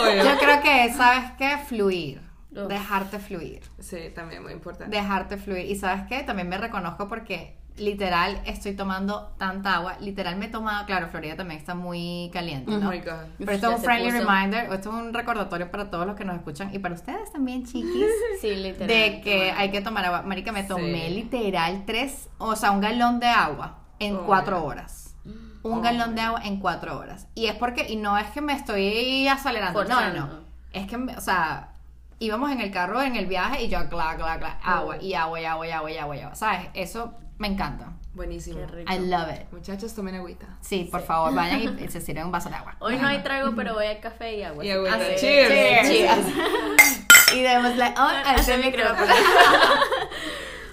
Obvio. 0.00 0.24
Yo 0.24 0.38
creo 0.38 0.62
que, 0.62 0.92
¿sabes 0.94 1.32
qué? 1.36 1.58
Fluir. 1.66 2.20
Uf. 2.52 2.68
Dejarte 2.68 3.18
fluir. 3.18 3.60
Sí, 3.78 3.98
también 4.14 4.42
muy 4.42 4.52
importante. 4.52 4.96
Dejarte 4.96 5.36
fluir. 5.36 5.66
Y 5.66 5.76
¿sabes 5.76 6.04
qué? 6.08 6.22
También 6.22 6.48
me 6.48 6.58
reconozco 6.58 7.08
porque 7.08 7.56
literal 7.80 8.40
estoy 8.46 8.74
tomando 8.74 9.32
tanta 9.38 9.74
agua. 9.76 9.96
Literal 10.00 10.36
me 10.36 10.46
he 10.46 10.48
tomado, 10.48 10.86
claro, 10.86 11.08
Florida 11.08 11.34
también 11.36 11.58
está 11.58 11.74
muy 11.74 12.30
caliente, 12.32 12.70
Oh 12.72 12.78
¿no? 12.78 12.90
my 12.90 12.98
God. 12.98 13.26
Pero 13.38 13.52
esto 13.52 13.70
es 13.72 13.76
un 13.78 13.82
friendly 13.84 14.12
puso. 14.12 14.24
reminder, 14.30 14.64
esto 14.72 14.90
es 14.90 14.94
un 14.94 15.12
recordatorio 15.14 15.70
para 15.70 15.90
todos 15.90 16.06
los 16.06 16.14
que 16.16 16.24
nos 16.24 16.36
escuchan 16.36 16.72
y 16.74 16.78
para 16.78 16.94
ustedes 16.94 17.32
también, 17.32 17.64
chiquis. 17.64 18.06
Sí, 18.40 18.54
literal. 18.56 18.86
de 18.88 19.20
que 19.22 19.50
hay 19.52 19.70
que 19.70 19.80
tomar 19.80 20.04
agua. 20.04 20.22
Marica, 20.22 20.52
me 20.52 20.62
tomé 20.62 21.08
Sí. 21.08 21.14
literal 21.14 21.84
tres, 21.86 22.28
o 22.38 22.54
sea, 22.56 22.70
un 22.70 22.80
galón 22.80 23.18
de 23.20 23.26
agua 23.28 23.78
en 23.98 24.16
Oh, 24.16 24.22
cuatro 24.26 24.64
horas. 24.64 25.16
Un 25.62 25.78
Oh, 25.78 25.80
galón 25.82 26.14
de 26.14 26.22
agua 26.22 26.40
en 26.44 26.58
cuatro 26.58 26.98
horas. 26.98 27.26
Y 27.34 27.46
es 27.46 27.54
porque, 27.54 27.86
y 27.88 27.96
no 27.96 28.16
es 28.16 28.26
que 28.30 28.40
me 28.40 28.54
estoy 28.54 29.28
acelerando, 29.28 29.84
no, 29.84 30.12
no. 30.14 30.28
Es 30.72 30.86
que, 30.86 30.96
o 30.96 31.20
sea, 31.20 31.72
íbamos 32.18 32.50
en 32.50 32.60
el 32.60 32.70
carro, 32.70 33.02
en 33.02 33.16
el 33.16 33.26
viaje, 33.26 33.62
y 33.64 33.68
yo, 33.68 33.78
gla, 33.90 34.14
gla, 34.14 34.36
gla, 34.38 34.58
agua, 34.62 34.96
Oh. 34.98 35.02
y 35.04 35.12
agua, 35.14 35.40
y 35.40 35.44
agua, 35.44 35.66
y 35.66 35.70
agua, 35.70 35.90
y 35.90 35.96
agua, 35.98 36.16
y 36.16 36.20
agua. 36.20 36.34
¿Sabes? 36.34 36.68
Eso 36.74 37.12
me 37.40 37.48
encanta. 37.48 37.92
Buenísimo. 38.14 38.58
Qué 38.58 38.66
rico. 38.66 38.92
I 38.92 38.98
love 38.98 39.30
it. 39.32 39.50
Muchachos, 39.52 39.94
tomen 39.94 40.14
agüita. 40.16 40.46
Sí, 40.60 40.88
por 40.90 41.00
favor, 41.02 41.34
vayan 41.34 41.78
y 41.78 41.88
se 41.88 42.00
sirven 42.00 42.26
un 42.26 42.32
vaso 42.32 42.48
de 42.50 42.56
agua. 42.56 42.76
Hoy 42.80 42.96
no 42.98 43.08
hay 43.08 43.22
trago, 43.22 43.54
pero 43.56 43.74
voy 43.74 43.86
a 43.86 44.00
café 44.00 44.36
y 44.36 44.42
agua. 44.42 44.64
Y 44.64 44.70
agüita. 44.70 44.96
Así- 44.96 45.16
Cheers. 45.16 45.88
Cheers. 45.88 46.26
Y 47.32 47.42
démosle 47.42 47.84
on 47.84 47.98
a 47.98 48.20
Hace 48.32 48.54
este 48.54 48.56
micrófono. 48.58 49.00
micrófono. 49.00 49.80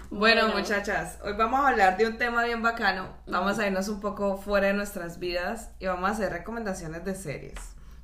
Bueno, 0.10 0.44
Bueno. 0.46 0.58
muchachas, 0.60 1.20
hoy 1.24 1.34
vamos 1.34 1.60
a 1.60 1.68
hablar 1.68 1.98
de 1.98 2.08
un 2.08 2.18
tema 2.18 2.44
bien 2.46 2.62
bacano. 2.64 3.10
Vamos 3.28 3.60
a 3.60 3.68
irnos 3.68 3.88
un 3.90 4.00
poco 4.00 4.38
fuera 4.38 4.68
de 4.68 4.74
nuestras 4.74 5.20
vidas 5.20 5.70
y 5.80 5.86
vamos 5.86 6.10
a 6.10 6.14
hacer 6.14 6.32
recomendaciones 6.32 7.04
de 7.06 7.14
series. 7.14 7.54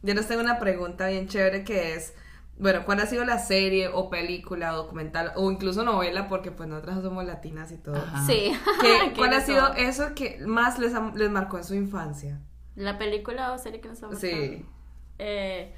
Yo 0.03 0.13
les 0.13 0.27
tengo 0.27 0.41
una 0.41 0.59
pregunta 0.59 1.07
bien 1.07 1.27
chévere 1.27 1.63
que 1.63 1.95
es, 1.95 2.13
bueno, 2.57 2.85
¿cuál 2.85 2.99
ha 2.99 3.05
sido 3.07 3.25
la 3.25 3.39
serie 3.39 3.87
o 3.87 4.09
película 4.09 4.73
o 4.73 4.83
documental 4.83 5.31
o 5.35 5.51
incluso 5.51 5.83
novela? 5.83 6.27
Porque 6.27 6.51
pues 6.51 6.69
nosotras 6.69 7.01
somos 7.01 7.25
latinas 7.25 7.71
y 7.71 7.77
todo. 7.77 7.95
Ajá. 7.97 8.25
Sí. 8.25 8.51
¿Qué- 8.81 8.99
Qué 9.09 9.13
¿Cuál 9.17 9.33
ha 9.33 9.41
sido 9.41 9.67
todo. 9.67 9.73
eso 9.75 10.13
que 10.15 10.39
más 10.45 10.77
les, 10.79 10.93
marcó 11.31 11.57
en 11.57 11.63
su 11.63 11.75
infancia? 11.75 12.39
¿La 12.75 12.97
película 12.97 13.51
o 13.53 13.57
serie 13.57 13.81
que 13.81 13.89
nos 13.89 14.01
ha 14.03 14.15
Sí. 14.15 14.31
marcado? 14.31 14.73
Eh, 15.19 15.73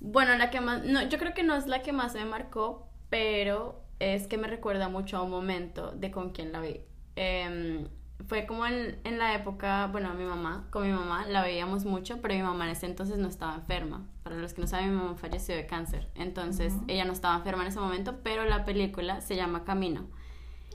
bueno, 0.00 0.36
la 0.36 0.50
que 0.50 0.60
más, 0.60 0.84
no, 0.84 1.02
yo 1.08 1.18
creo 1.18 1.32
que 1.34 1.42
no 1.42 1.54
es 1.54 1.66
la 1.66 1.82
que 1.82 1.92
más 1.92 2.14
me 2.14 2.24
marcó, 2.24 2.86
pero 3.08 3.80
es 4.00 4.26
que 4.26 4.36
me 4.38 4.48
recuerda 4.48 4.88
mucho 4.88 5.16
a 5.16 5.22
un 5.22 5.30
momento 5.30 5.92
de 5.92 6.10
con 6.10 6.30
quién 6.30 6.52
la 6.52 6.60
vi. 6.60 6.80
Em, 7.16 7.88
fue 8.28 8.46
como 8.46 8.66
en, 8.66 8.98
en 9.04 9.18
la 9.18 9.34
época, 9.34 9.88
bueno, 9.92 10.12
mi 10.14 10.24
mamá, 10.24 10.66
con 10.70 10.82
mi 10.86 10.92
mamá 10.92 11.26
la 11.26 11.42
veíamos 11.42 11.84
mucho, 11.84 12.20
pero 12.20 12.34
mi 12.34 12.42
mamá 12.42 12.64
en 12.64 12.70
ese 12.70 12.86
entonces 12.86 13.18
no 13.18 13.28
estaba 13.28 13.54
enferma. 13.54 14.02
Para 14.22 14.36
los 14.36 14.52
que 14.54 14.60
no 14.60 14.66
saben, 14.66 14.90
mi 14.90 14.96
mamá 14.96 15.16
falleció 15.16 15.54
de 15.54 15.66
cáncer, 15.66 16.08
entonces 16.14 16.72
ella 16.88 17.04
no 17.04 17.12
estaba 17.12 17.36
enferma 17.36 17.62
en 17.62 17.68
ese 17.68 17.80
momento, 17.80 18.16
pero 18.22 18.44
la 18.44 18.64
película 18.64 19.20
se 19.20 19.36
llama 19.36 19.64
Camino. 19.64 20.06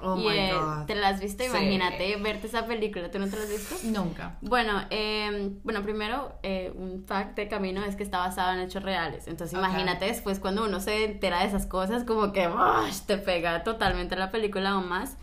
Oh 0.01 0.15
y 0.18 0.22
my 0.27 0.29
eh, 0.38 0.53
god. 0.53 0.86
te 0.86 0.96
la 0.96 1.10
has 1.10 1.20
visto, 1.20 1.44
Sí. 1.44 1.50
imagínate 1.50 2.15
verte 2.18 2.48
esa 2.48 2.65
película, 2.65 3.12
¿tú 3.12 3.20
no 3.20 3.27
te 3.27 3.36
la 3.36 3.44
has 3.44 3.50
visto? 3.50 3.75
Nunca. 3.84 4.38
Bueno, 4.39 4.82
eh, 4.91 5.51
bueno, 5.65 5.84
primero, 5.84 6.32
eh, 6.41 6.72
un 6.74 7.03
fact 7.06 7.36
de 7.36 7.50
Camino 7.50 7.84
es 7.84 7.98
que 7.98 8.03
está 8.03 8.20
basado 8.20 8.53
en 8.53 8.60
hechos 8.62 8.82
reales. 8.84 9.27
Entonces, 9.27 9.58
imagínate 9.58 10.06
después 10.06 10.39
cuando 10.39 10.63
uno 10.63 10.79
se 10.79 11.03
entera 11.03 11.39
de 11.39 11.48
esas 11.48 11.65
cosas, 11.65 12.06
como 12.06 12.32
que 12.32 12.48
¡ush! 12.48 13.01
te 13.08 13.18
pega 13.18 13.63
totalmente 13.63 14.15
la 14.15 14.32
película 14.32 14.77
o 14.77 14.82
más. 14.82 15.18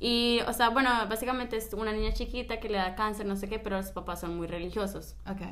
Y, 0.00 0.40
o 0.46 0.52
sea, 0.52 0.68
bueno, 0.70 0.90
básicamente 1.08 1.56
es 1.56 1.72
una 1.72 1.92
niña 1.92 2.12
chiquita 2.12 2.60
que 2.60 2.68
le 2.68 2.78
da 2.78 2.94
cáncer, 2.94 3.26
no 3.26 3.36
sé 3.36 3.48
qué, 3.48 3.58
pero 3.58 3.76
los 3.76 3.90
papás 3.92 4.20
son 4.20 4.36
muy 4.36 4.46
religiosos. 4.46 5.16
Ok. 5.30 5.42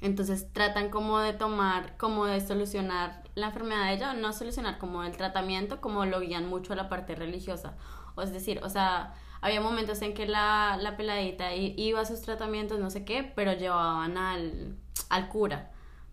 Entonces 0.00 0.52
tratan 0.52 0.90
como 0.90 1.18
de 1.18 1.32
tomar, 1.32 1.96
como 1.96 2.26
de 2.26 2.40
solucionar 2.40 3.22
la 3.34 3.46
enfermedad 3.48 3.86
de 3.86 3.94
ella, 3.94 4.14
no 4.14 4.32
solucionar 4.32 4.78
como 4.78 5.02
el 5.02 5.16
tratamiento, 5.16 5.80
como 5.80 6.04
lo 6.04 6.20
guían 6.20 6.48
mucho 6.48 6.72
a 6.72 6.76
la 6.76 6.88
parte 6.88 7.14
religiosa. 7.16 7.74
O 8.14 8.22
es 8.22 8.32
decir, 8.32 8.60
o 8.62 8.68
sea, 8.68 9.14
había 9.40 9.60
momentos 9.60 10.00
en 10.02 10.14
que 10.14 10.26
la, 10.26 10.76
la 10.80 10.96
peladita 10.96 11.54
iba 11.54 12.00
a 12.00 12.04
sus 12.04 12.20
tratamientos, 12.22 12.78
no 12.78 12.90
sé 12.90 13.04
qué, 13.04 13.24
pero 13.34 13.52
llevaban 13.54 14.16
al, 14.18 14.76
al 15.08 15.28
cura 15.28 15.70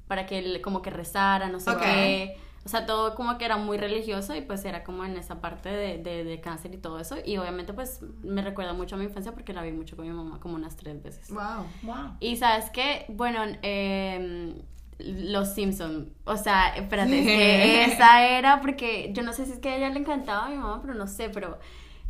para 0.08 0.26
que 0.26 0.40
él 0.40 0.62
como 0.62 0.82
que 0.82 0.90
rezara, 0.90 1.50
no 1.50 1.60
sé 1.60 1.72
Ok. 1.72 1.82
qué. 1.82 2.38
O 2.66 2.70
sea, 2.70 2.88
todo 2.88 3.14
como 3.14 3.38
que 3.38 3.46
era 3.46 3.58
muy 3.58 3.78
religioso 3.78 4.36
y 4.36 4.42
pues 4.42 4.66
era 4.66 4.84
como 4.84 5.06
en 5.06 5.18
esa 5.18 5.40
parte 5.40 5.70
de, 5.70 6.00
de, 6.00 6.24
de 6.24 6.42
cáncer 6.42 6.74
y 6.74 6.78
todo 6.78 7.00
eso. 7.00 7.16
Y 7.24 7.38
obviamente 7.38 7.74
pues 7.74 8.02
me 8.24 8.42
recuerda 8.42 8.74
mucho 8.74 8.96
a 8.96 8.98
mi 8.98 9.06
infancia 9.06 9.34
porque 9.34 9.54
la 9.54 9.62
vi 9.62 9.72
mucho 9.72 9.96
con 9.96 10.08
mi 10.08 10.12
mamá 10.12 10.40
como 10.40 10.56
unas 10.56 10.76
tres 10.76 11.02
veces. 11.04 11.30
Wow. 11.30 11.68
Wow. 11.84 12.18
Y 12.20 12.38
sabes 12.38 12.72
qué, 12.72 13.06
bueno, 13.10 13.42
eh, 13.62 14.56
los 14.98 15.54
Simpson, 15.54 16.14
o 16.24 16.38
sea, 16.38 16.70
espérate, 16.76 17.20
es 17.20 17.26
que 17.26 17.86
esa 17.94 18.26
era 18.28 18.62
porque 18.62 19.12
yo 19.14 19.24
no 19.24 19.34
sé 19.34 19.46
si 19.46 19.54
es 19.54 19.60
que 19.60 19.70
a 19.70 19.78
ella 19.78 19.90
le 19.90 20.00
encantaba 20.00 20.46
a 20.46 20.50
mi 20.50 20.56
mamá, 20.56 20.82
pero 20.82 20.94
no 20.94 21.08
sé, 21.08 21.30
pero 21.30 21.60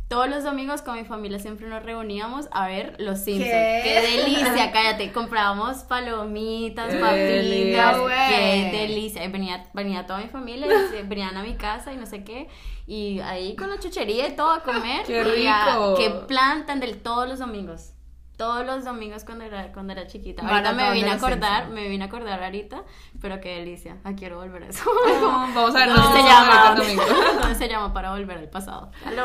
todos 0.08 0.28
los 0.28 0.44
domingos 0.44 0.82
con 0.82 0.94
mi 0.96 1.04
familia 1.04 1.38
siempre 1.40 1.66
nos 1.68 1.82
reuníamos 1.82 2.46
a 2.52 2.68
ver 2.68 2.94
los 2.98 3.18
Simpson. 3.20 3.48
¿Qué? 3.50 3.80
Qué, 3.82 4.16
delicia, 4.16 4.70
cállate, 4.72 5.10
comprábamos 5.12 5.78
palomitas, 5.78 6.94
Qué 6.94 7.00
papitas, 7.00 7.96
qué 8.28 8.70
delicia. 8.72 9.24
Y 9.24 9.28
venía, 9.28 9.64
venía 9.74 10.06
toda 10.06 10.20
mi 10.20 10.28
familia, 10.28 10.68
y 10.68 11.02
venían 11.06 11.36
a 11.36 11.42
mi 11.42 11.54
casa 11.56 11.92
y 11.92 11.96
no 11.96 12.06
sé 12.06 12.22
qué, 12.22 12.48
y 12.86 13.18
ahí 13.20 13.56
con 13.56 13.68
la 13.68 13.78
chuchería 13.80 14.28
y 14.28 14.36
todo 14.36 14.50
a 14.52 14.62
comer. 14.62 15.04
¡Qué 15.06 15.22
y 15.42 15.46
a- 15.46 15.64
rico! 15.66 15.94
qué 15.96 16.10
plan 16.28 16.66
tan 16.66 16.78
del 16.78 16.98
todos 17.02 17.28
los 17.28 17.40
domingos. 17.40 17.92
Todos 18.36 18.66
los 18.66 18.84
domingos 18.84 19.24
cuando 19.24 19.44
era, 19.44 19.72
cuando 19.72 19.92
era 19.94 20.06
chiquita. 20.06 20.42
Maratón 20.42 20.66
Ahorita 20.78 20.84
me 20.84 20.92
vine 20.92 21.10
a 21.10 21.14
acordar, 21.14 21.68
me 21.70 21.88
vine 21.88 22.04
a 22.04 22.06
acordar 22.08 22.42
ahorita, 22.42 22.82
pero 23.20 23.40
qué 23.40 23.58
delicia. 23.60 23.96
Ah, 24.04 24.12
quiero 24.14 24.36
volver 24.36 24.64
a 24.64 24.66
eso. 24.68 24.84
Vamos 25.22 25.74
a 25.74 25.78
ver 25.78 25.88
¿Cómo 25.88 26.02
dónde 26.02 26.20
se 26.22 26.28
llama? 26.28 26.74
domingo. 26.76 27.02
¿Cómo 27.40 27.54
se 27.58 27.68
llama 27.68 27.92
para 27.94 28.10
volver 28.10 28.36
al 28.38 28.50
pasado? 28.50 28.90
Aló. 29.06 29.24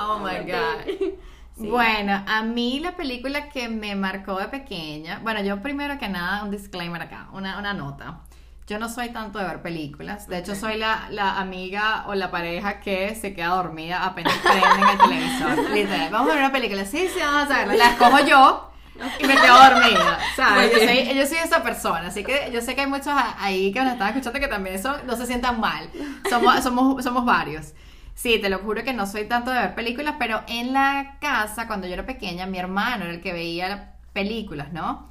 Oh 0.00 0.18
my 0.18 0.50
god. 0.50 1.14
Sí. 1.56 1.68
Bueno, 1.68 2.20
a 2.26 2.42
mí 2.42 2.80
la 2.80 2.96
película 2.96 3.48
que 3.48 3.68
me 3.68 3.94
marcó 3.94 4.36
de 4.40 4.48
pequeña, 4.48 5.20
bueno, 5.22 5.40
yo 5.40 5.62
primero 5.62 6.00
que 6.00 6.08
nada, 6.08 6.42
un 6.42 6.50
disclaimer 6.50 7.00
acá, 7.00 7.28
una, 7.32 7.60
una 7.60 7.72
nota. 7.72 8.22
Yo 8.66 8.78
no 8.78 8.88
soy 8.88 9.10
tanto 9.10 9.38
de 9.38 9.44
ver 9.44 9.60
películas, 9.60 10.26
de 10.26 10.38
hecho 10.38 10.52
Ok. 10.52 10.58
soy 10.58 10.78
la, 10.78 11.06
la 11.10 11.38
amiga 11.38 12.04
o 12.06 12.14
la 12.14 12.30
pareja 12.30 12.80
que 12.80 13.14
se 13.14 13.34
queda 13.34 13.48
dormida 13.48 14.04
apenas 14.04 14.32
prenden 14.38 14.88
el 14.88 14.98
televisor. 14.98 15.70
Literal, 15.74 16.10
vamos 16.10 16.30
a 16.30 16.34
ver 16.34 16.44
una 16.44 16.52
película, 16.52 16.84
sí, 16.86 17.06
sí, 17.12 17.20
vamos 17.20 17.50
a 17.50 17.58
verla. 17.58 17.74
La 17.74 17.90
escojo 17.90 18.20
yo 18.26 18.70
y 19.18 19.26
me 19.26 19.34
quedo 19.34 19.58
dormida, 19.58 20.18
¿sabes? 20.34 20.72
Yo 20.72 20.78
soy, 20.78 21.14
yo 21.14 21.26
soy 21.26 21.38
esa 21.38 21.62
persona, 21.62 22.06
así 22.08 22.24
que 22.24 22.50
yo 22.54 22.62
sé 22.62 22.74
que 22.74 22.80
hay 22.82 22.86
muchos 22.86 23.12
ahí 23.38 23.70
que 23.70 23.82
nos 23.82 23.92
están 23.92 24.08
escuchando 24.08 24.40
que 24.40 24.48
también 24.48 24.76
eso 24.76 24.96
no 25.04 25.14
se 25.16 25.26
sientan 25.26 25.60
mal. 25.60 25.90
Somos, 26.30 26.62
somos, 26.62 27.04
somos 27.04 27.24
varios. 27.26 27.74
Sí, 28.14 28.38
te 28.40 28.48
lo 28.48 28.60
juro 28.60 28.82
que 28.82 28.94
no 28.94 29.06
soy 29.06 29.26
tanto 29.26 29.50
de 29.50 29.58
ver 29.58 29.74
películas, 29.74 30.14
pero 30.18 30.40
en 30.46 30.72
la 30.72 31.18
casa, 31.20 31.66
cuando 31.66 31.86
yo 31.86 31.92
era 31.94 32.06
pequeña, 32.06 32.46
mi 32.46 32.58
hermano 32.58 33.04
era 33.04 33.12
el 33.12 33.20
que 33.20 33.32
veía 33.34 33.96
películas, 34.14 34.72
¿no? 34.72 35.10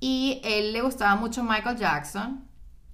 Y 0.00 0.40
él 0.44 0.72
le 0.72 0.80
gustaba 0.80 1.16
mucho 1.16 1.42
Michael 1.42 1.76
Jackson 1.76 2.44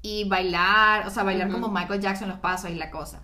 y 0.03 0.29
bailar, 0.29 1.07
o 1.07 1.11
sea, 1.11 1.23
bailar 1.23 1.49
Ujú. 1.49 1.61
como 1.61 1.73
Michael 1.73 2.01
Jackson, 2.01 2.29
los 2.29 2.39
pasos 2.39 2.71
y 2.71 2.75
la 2.75 2.91
cosa. 2.91 3.23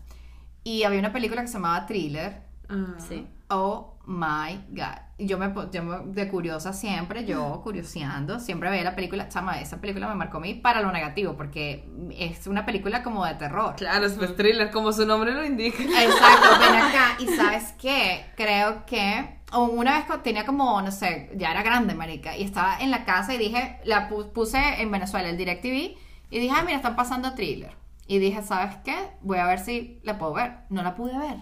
Y 0.65 0.83
había 0.83 0.99
una 0.99 1.13
película 1.13 1.41
que 1.43 1.49
se 1.49 1.55
llamaba 1.55 1.87
Thriller. 1.87 2.43
Ah. 2.69 2.95
Sí. 2.99 3.27
Oh 3.49 3.95
my 4.07 4.61
god. 4.71 4.99
Yo 5.19 5.39
me, 5.39 5.51
yo 5.73 5.83
me- 5.83 6.13
de 6.13 6.29
curiosa 6.29 6.73
siempre, 6.75 7.25
yo 7.25 7.61
curioseando, 7.63 8.39
siempre 8.41 8.69
veía 8.69 8.85
la 8.85 8.95
película. 8.95 9.29
Chama, 9.29 9.61
esa 9.61 9.81
película 9.81 10.09
me 10.09 10.15
marcó 10.17 10.37
a 10.39 10.41
mí 10.41 10.55
para 10.55 10.83
lo 10.83 10.93
negativo, 10.93 11.37
porque 11.37 11.89
es 12.19 12.47
una 12.49 12.67
película 12.67 13.03
como 13.03 13.25
de 13.25 13.35
terror. 13.37 13.77
Claro, 13.77 14.05
es 14.07 14.13
pues 14.15 14.35
thriller, 14.37 14.71
como 14.71 14.93
su 14.93 15.07
nombre 15.07 15.33
lo 15.33 15.45
indica. 15.45 15.83
Exacto, 15.83 16.49
ven 16.61 16.75
acá. 16.83 17.17
Y 17.21 17.29
sabes 17.29 17.73
qué, 17.81 18.27
creo 18.37 18.85
que 18.85 19.39
una 19.53 19.93
vez 19.99 20.23
tenía 20.23 20.45
como, 20.45 20.83
no 20.83 20.91
sé, 20.91 21.31
ya 21.37 21.53
era 21.53 21.63
grande, 21.63 21.95
marica, 21.95 22.37
y 22.37 22.43
estaba 22.43 22.79
en 22.81 22.91
la 22.91 23.05
casa 23.05 23.33
y 23.33 23.39
dije, 23.39 23.79
la 23.85 24.11
pu- 24.11 24.33
puse 24.33 24.59
en 24.83 24.91
Venezuela 24.91 25.29
el 25.31 25.37
DirecTV 25.39 25.97
y 26.37 26.39
dije, 26.39 26.55
ah, 26.55 26.63
mira, 26.65 26.77
están 26.77 26.97
pasando 26.97 27.33
thriller. 27.33 27.73
Y 28.07 28.19
dije, 28.19 28.43
¿sabes 28.43 28.77
qué? 28.85 28.95
Voy 29.23 29.39
a 29.39 29.47
ver 29.47 29.59
si 29.59 30.01
la 30.03 30.19
puedo 30.19 30.35
ver. 30.35 30.59
No 30.69 30.83
la 30.83 30.95
pude 30.95 31.17
ver. 31.19 31.39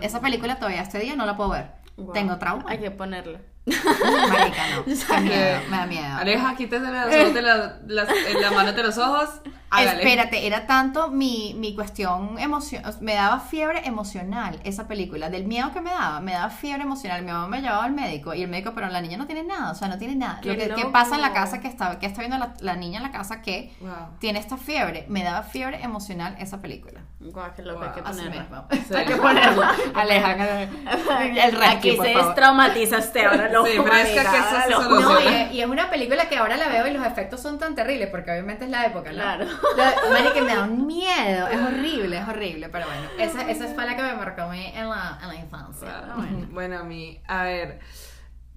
Esa 0.00 0.20
película 0.20 0.54
todavía 0.54 0.82
este 0.82 1.00
día 1.00 1.16
no 1.16 1.26
la 1.26 1.36
puedo 1.36 1.50
ver. 1.50 1.72
Wow. 1.96 2.12
Tengo 2.12 2.38
trauma. 2.38 2.64
Hay 2.68 2.78
que 2.78 2.92
ponerla. 2.92 3.40
Marica, 4.28 4.62
no. 4.76 4.84
Qué 4.84 5.20
miedo, 5.20 5.60
me 5.70 5.76
da 5.76 5.86
miedo. 5.86 6.16
Aleja, 6.18 6.54
quítese 6.56 6.86
ojos 6.86 7.34
de 7.34 7.42
la, 7.42 7.78
las, 7.86 8.08
en 8.08 8.40
la 8.40 8.50
mano 8.52 8.72
de 8.72 8.82
los 8.82 8.96
ojos. 8.98 9.28
Hágale. 9.68 10.04
Espérate, 10.04 10.46
era 10.46 10.64
tanto 10.68 11.08
mi, 11.10 11.52
mi 11.58 11.74
cuestión 11.74 12.38
emocional, 12.38 12.94
me 13.00 13.14
daba 13.14 13.40
fiebre 13.40 13.82
emocional 13.84 14.60
esa 14.62 14.86
película, 14.86 15.28
del 15.28 15.44
miedo 15.44 15.72
que 15.72 15.80
me 15.80 15.90
daba, 15.90 16.20
me 16.20 16.32
daba 16.32 16.50
fiebre 16.50 16.84
emocional. 16.84 17.22
Mi 17.22 17.32
mamá 17.32 17.48
me 17.48 17.60
llevaba 17.60 17.84
al 17.84 17.92
médico 17.92 18.32
y 18.32 18.42
el 18.42 18.48
médico, 18.48 18.72
pero 18.76 18.88
la 18.88 19.00
niña 19.00 19.16
no 19.18 19.26
tiene 19.26 19.42
nada, 19.42 19.72
o 19.72 19.74
sea, 19.74 19.88
no 19.88 19.98
tiene 19.98 20.14
nada. 20.14 20.40
Qué 20.40 20.50
Lo 20.52 20.56
que, 20.76 20.82
que 20.82 20.88
pasa 20.90 21.16
en 21.16 21.22
la 21.22 21.32
casa 21.32 21.58
que 21.60 21.66
está, 21.66 21.98
que 21.98 22.06
está 22.06 22.20
viendo 22.20 22.38
la, 22.38 22.54
la 22.60 22.76
niña 22.76 22.98
en 22.98 23.02
la 23.02 23.10
casa 23.10 23.42
que 23.42 23.74
Wow. 23.80 23.90
tiene 24.20 24.38
esta 24.38 24.56
fiebre, 24.56 25.04
me 25.08 25.24
daba 25.24 25.42
fiebre 25.42 25.82
emocional 25.82 26.36
esa 26.38 26.62
película. 26.62 27.00
Guau, 27.18 27.50
qué 27.56 27.62
loco, 27.62 27.82
hay 27.82 27.90
que 27.90 28.00
Wow. 28.02 28.10
Así 28.10 28.20
ponerla. 28.22 28.42
mismo. 28.42 28.66
Sí. 28.70 28.94
Hay 28.94 29.04
que 29.04 29.16
ponerla. 29.16 29.74
Aleja, 29.94 30.62
el 30.62 31.52
resto, 31.52 31.76
Aquí 31.76 31.92
por 31.92 32.06
se 32.06 32.12
favor. 32.12 32.26
destraumatiza 32.28 32.98
este 32.98 33.26
ahora, 33.26 33.48
lo 33.62 33.66
Sí, 33.66 33.78
fresca 33.78 34.30
que 34.30 34.38
eso 34.38 34.82
se 34.82 34.88
No, 34.88 35.20
y 35.20 35.26
es, 35.26 35.52
y 35.52 35.60
es 35.60 35.66
una 35.66 35.90
película 35.90 36.28
que 36.28 36.36
ahora 36.36 36.56
la 36.56 36.68
veo 36.68 36.86
y 36.86 36.92
los 36.92 37.06
efectos 37.06 37.40
son 37.40 37.58
tan 37.58 37.74
terribles, 37.74 38.08
porque 38.10 38.30
obviamente 38.30 38.64
es 38.64 38.70
la 38.70 38.86
época, 38.86 39.10
¿no? 39.10 39.16
Claro. 39.16 39.46
La- 39.76 39.94
Mari, 40.10 40.28
que 40.34 40.42
me 40.42 40.54
da 40.54 40.64
un 40.64 40.86
miedo, 40.86 41.48
es 41.48 41.60
horrible, 41.60 42.18
es 42.18 42.28
horrible, 42.28 42.68
pero 42.68 42.86
bueno, 42.86 43.08
esa, 43.18 43.50
esa 43.50 43.66
fue 43.74 43.84
la 43.86 43.96
que 43.96 44.02
me 44.02 44.14
marcó 44.14 44.42
a 44.42 44.48
mí 44.48 44.64
en 44.74 44.88
la, 44.88 45.18
en 45.22 45.28
la 45.28 45.34
infancia. 45.34 46.04
Wow. 46.06 46.16
bueno. 46.16 46.46
Bueno, 46.50 46.78
a 46.78 46.82
mí, 46.84 47.20
a 47.26 47.42
ver, 47.44 47.80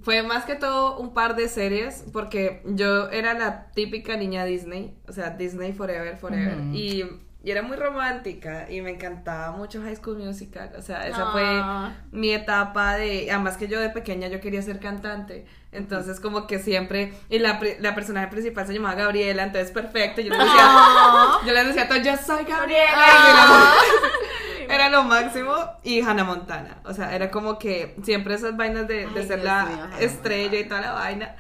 fue 0.01 0.23
más 0.23 0.45
que 0.45 0.55
todo 0.55 0.97
un 0.97 1.13
par 1.13 1.35
de 1.35 1.49
series 1.49 2.05
porque 2.13 2.61
yo 2.65 3.09
era 3.09 3.33
la 3.33 3.71
típica 3.71 4.15
niña 4.15 4.45
Disney, 4.45 4.97
o 5.07 5.11
sea, 5.11 5.31
Disney 5.31 5.73
Forever, 5.73 6.17
Forever, 6.17 6.57
y, 6.73 7.03
y 7.43 7.51
era 7.51 7.61
muy 7.61 7.77
romántica 7.77 8.67
y 8.69 8.81
me 8.81 8.91
encantaba 8.91 9.51
mucho 9.51 9.81
High 9.81 9.95
School 9.95 10.17
Musical, 10.17 10.71
o 10.77 10.81
sea, 10.81 11.07
esa 11.07 11.23
Ah. 11.27 11.31
fue 11.31 12.19
mi 12.19 12.31
etapa 12.33 12.95
de, 12.95 13.31
además 13.31 13.55
que 13.57 13.67
yo 13.67 13.79
de 13.79 13.89
pequeña 13.89 14.27
yo 14.27 14.41
quería 14.41 14.61
ser 14.61 14.79
cantante, 14.79 15.45
entonces 15.71 16.19
como 16.19 16.47
que 16.47 16.59
siempre, 16.59 17.13
y 17.29 17.39
la, 17.39 17.59
la 17.79 17.95
personaje 17.95 18.27
principal 18.27 18.67
se 18.67 18.73
llamaba 18.73 18.95
Gabriela, 18.95 19.43
entonces 19.43 19.71
perfecto, 19.71 20.19
yo 20.21 20.31
le 20.31 20.37
decía, 20.37 20.53
Ah. 20.59 21.39
yo 21.45 21.53
le 21.53 21.63
decía 21.63 21.83
a 21.83 21.87
todos, 21.87 22.03
yo 22.03 22.17
soy 22.17 22.43
Gabriela, 22.43 22.91
Ah. 22.93 23.73
era 24.69 24.89
lo 24.89 25.03
máximo 25.03 25.55
y 25.83 26.01
Hannah 26.01 26.23
Montana. 26.25 26.77
O 26.85 26.93
sea, 26.93 27.15
era 27.15 27.31
como 27.31 27.57
que 27.57 27.95
siempre 28.03 28.35
esas 28.35 28.55
vainas 28.55 28.87
de, 28.87 29.07
de 29.07 29.21
Ay, 29.21 29.27
ser 29.27 29.41
Dios 29.41 29.43
la 29.45 29.65
mío, 29.65 29.85
estrella 29.99 30.59
y 30.59 30.67
toda 30.67 30.81
la 30.81 30.91
vaina. 30.93 31.35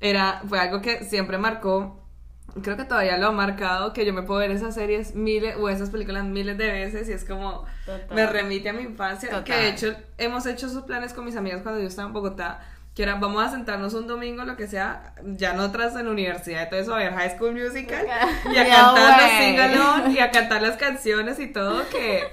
Era, 0.00 0.42
fue 0.48 0.58
algo 0.58 0.80
que 0.80 1.04
siempre 1.04 1.38
marcó. 1.38 2.01
Creo 2.62 2.76
que 2.76 2.84
todavía 2.84 3.16
lo 3.16 3.28
ha 3.28 3.32
marcado, 3.32 3.92
que 3.92 4.04
yo 4.04 4.12
me 4.12 4.22
puedo 4.22 4.40
ver 4.40 4.50
esas 4.50 4.74
series 4.74 5.14
miles 5.14 5.56
o 5.58 5.68
esas 5.68 5.90
películas 5.90 6.24
miles 6.24 6.58
de 6.58 6.70
veces 6.70 7.08
y 7.08 7.12
es 7.12 7.24
como 7.24 7.64
Total. 7.86 8.06
me 8.14 8.26
remite 8.26 8.68
a 8.68 8.72
mi 8.72 8.82
infancia. 8.82 9.30
Total. 9.30 9.44
Que 9.44 9.54
de 9.54 9.68
hecho 9.68 9.94
hemos 10.18 10.44
hecho 10.46 10.66
esos 10.66 10.84
planes 10.84 11.14
con 11.14 11.24
mis 11.24 11.36
amigas 11.36 11.62
cuando 11.62 11.80
yo 11.80 11.86
estaba 11.86 12.08
en 12.08 12.12
Bogotá 12.12 12.60
que 12.94 13.02
era 13.02 13.14
vamos 13.14 13.42
a 13.42 13.50
sentarnos 13.50 13.94
un 13.94 14.06
domingo, 14.06 14.44
lo 14.44 14.56
que 14.56 14.66
sea, 14.66 15.14
ya 15.24 15.54
nosotras 15.54 15.96
en 15.96 16.06
la 16.06 16.10
universidad, 16.10 16.68
todo 16.68 16.80
eso, 16.80 16.94
a 16.94 16.98
ver 16.98 17.14
High 17.14 17.36
School 17.36 17.54
Musical 17.54 18.06
y 18.06 18.56
a 18.58 18.64
No 18.64 18.94
cantar 18.94 19.22
los 19.22 19.30
sing-along 19.30 20.10
y 20.12 20.18
a 20.18 20.30
cantar 20.30 20.62
las 20.62 20.76
canciones 20.76 21.40
y 21.40 21.46
todo, 21.46 21.88
que, 21.88 22.24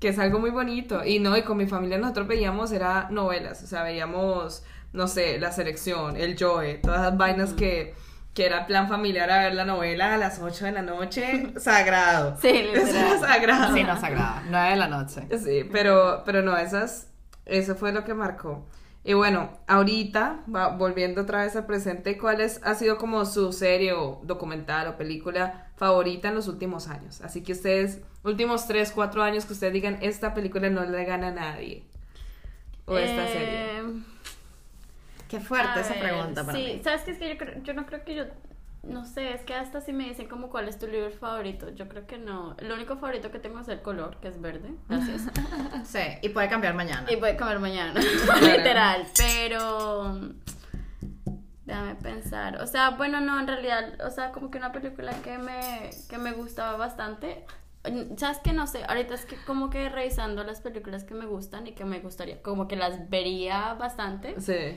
que 0.00 0.08
es 0.08 0.18
algo 0.18 0.40
muy 0.40 0.50
bonito. 0.50 1.04
Y 1.04 1.20
no, 1.20 1.36
y 1.36 1.42
con 1.42 1.56
mi 1.56 1.66
familia 1.66 1.98
nosotros 1.98 2.26
veíamos, 2.26 2.72
era 2.72 3.08
novelas, 3.10 3.62
o 3.62 3.66
sea, 3.68 3.84
veíamos, 3.84 4.64
no 4.92 5.06
sé, 5.06 5.38
La 5.38 5.52
Selección, 5.52 6.16
El 6.16 6.36
Joe, 6.36 6.74
todas 6.82 7.02
las 7.02 7.16
vainas 7.16 7.52
que, 7.52 7.94
que 8.34 8.46
era 8.46 8.66
plan 8.66 8.88
familiar 8.88 9.30
a 9.30 9.40
ver 9.44 9.54
la 9.54 9.64
novela 9.64 10.14
a 10.14 10.16
las 10.16 10.40
8 10.40 10.64
de 10.66 10.72
la 10.72 10.82
noche, 10.82 11.52
sagrado. 11.58 12.36
Sí, 12.40 12.48
Eso 12.48 12.70
era 12.72 12.84
literal. 13.14 13.20
sagrado. 13.20 13.74
Sí, 13.74 13.84
no 13.84 14.00
sagrada. 14.00 14.42
9 14.48 14.70
de 14.70 14.76
la 14.76 14.88
noche. 14.88 15.22
Sí, 15.38 15.68
pero, 15.70 16.22
pero 16.24 16.42
no, 16.42 16.56
esas, 16.56 17.08
eso 17.44 17.74
fue 17.74 17.92
lo 17.92 18.04
que 18.04 18.14
marcó. 18.14 18.66
Y 19.04 19.14
bueno, 19.14 19.50
ahorita, 19.66 20.44
va- 20.54 20.68
volviendo 20.76 21.22
otra 21.22 21.42
vez 21.42 21.56
al 21.56 21.66
presente, 21.66 22.16
¿cuál 22.16 22.40
es, 22.40 22.60
ha 22.64 22.74
sido 22.76 22.96
como 22.98 23.24
su 23.24 23.52
serie 23.52 23.92
o 23.94 24.20
documental 24.22 24.86
o 24.86 24.96
película 24.96 25.66
favorita 25.76 26.28
en 26.28 26.36
los 26.36 26.46
últimos 26.46 26.86
años? 26.88 27.20
Así 27.20 27.42
que 27.42 27.52
ustedes, 27.52 28.00
últimos 28.22 28.68
3, 28.68 28.92
4 28.92 29.22
años 29.24 29.44
que 29.44 29.54
ustedes 29.54 29.72
digan, 29.72 29.98
esta 30.02 30.34
película 30.34 30.70
no 30.70 30.84
le 30.84 31.04
gana 31.04 31.28
a 31.28 31.32
nadie. 31.32 31.84
O 32.86 32.96
esta 32.96 33.26
serie. 33.26 33.82
Qué 35.32 35.40
fuerte 35.40 35.78
a 35.78 35.80
esa 35.80 35.94
ver, 35.94 36.02
pregunta 36.02 36.44
para 36.44 36.56
sí, 36.58 36.64
mí. 36.76 36.80
sabes 36.84 37.02
que 37.02 37.10
es 37.12 37.18
que 37.18 37.28
yo, 37.30 37.38
creo- 37.38 37.62
yo 37.64 37.72
no 37.74 37.86
creo 37.86 38.04
que 38.04 38.14
yo, 38.14 38.24
no 38.82 39.04
sé, 39.04 39.32
es 39.32 39.42
que 39.42 39.54
hasta 39.54 39.80
si 39.80 39.92
me 39.92 40.04
dicen 40.04 40.28
como 40.28 40.50
cuál 40.50 40.68
es 40.68 40.78
tu 40.78 40.86
libro 40.86 41.10
favorito, 41.10 41.70
yo 41.70 41.88
creo 41.88 42.06
que 42.06 42.18
no. 42.18 42.54
Lo 42.60 42.74
único 42.74 42.96
favorito 42.96 43.30
que 43.30 43.38
tengo 43.38 43.60
es 43.60 43.68
el 43.68 43.80
color, 43.80 44.18
que 44.20 44.28
es 44.28 44.40
verde, 44.40 44.70
gracias. 44.88 45.22
Sí, 45.84 46.00
y 46.20 46.28
puede 46.28 46.48
cambiar 46.48 46.74
mañana. 46.74 47.06
y 47.10 47.14
a 47.24 47.36
comer 47.36 47.58
mañana, 47.58 47.98
literal, 48.40 49.06
pero... 49.16 50.20
Déjame 51.64 51.94
pensar. 51.94 52.60
O 52.60 52.66
sea, 52.66 52.90
bueno, 52.90 53.20
no, 53.20 53.38
en 53.40 53.46
realidad, 53.46 54.00
o 54.04 54.10
sea, 54.10 54.32
como 54.32 54.50
que 54.50 54.58
una 54.58 54.72
película 54.72 55.12
que 55.22 55.38
me, 55.38 55.90
que 56.10 56.18
me 56.18 56.32
gustaba 56.32 56.76
bastante. 56.76 57.46
¿Sabes 58.16 58.38
que 58.38 58.52
No 58.52 58.66
sé, 58.66 58.84
ahorita 58.84 59.14
es 59.14 59.24
que 59.24 59.36
como 59.46 59.70
que 59.70 59.88
revisando 59.88 60.44
las 60.44 60.60
películas 60.60 61.04
que 61.04 61.14
me 61.14 61.24
gustan 61.26 61.66
y 61.66 61.72
que 61.72 61.84
me 61.84 62.00
gustaría, 62.00 62.42
como 62.42 62.66
que 62.68 62.76
las 62.76 63.08
vería 63.10 63.74
bastante. 63.74 64.40
Sí. 64.40 64.76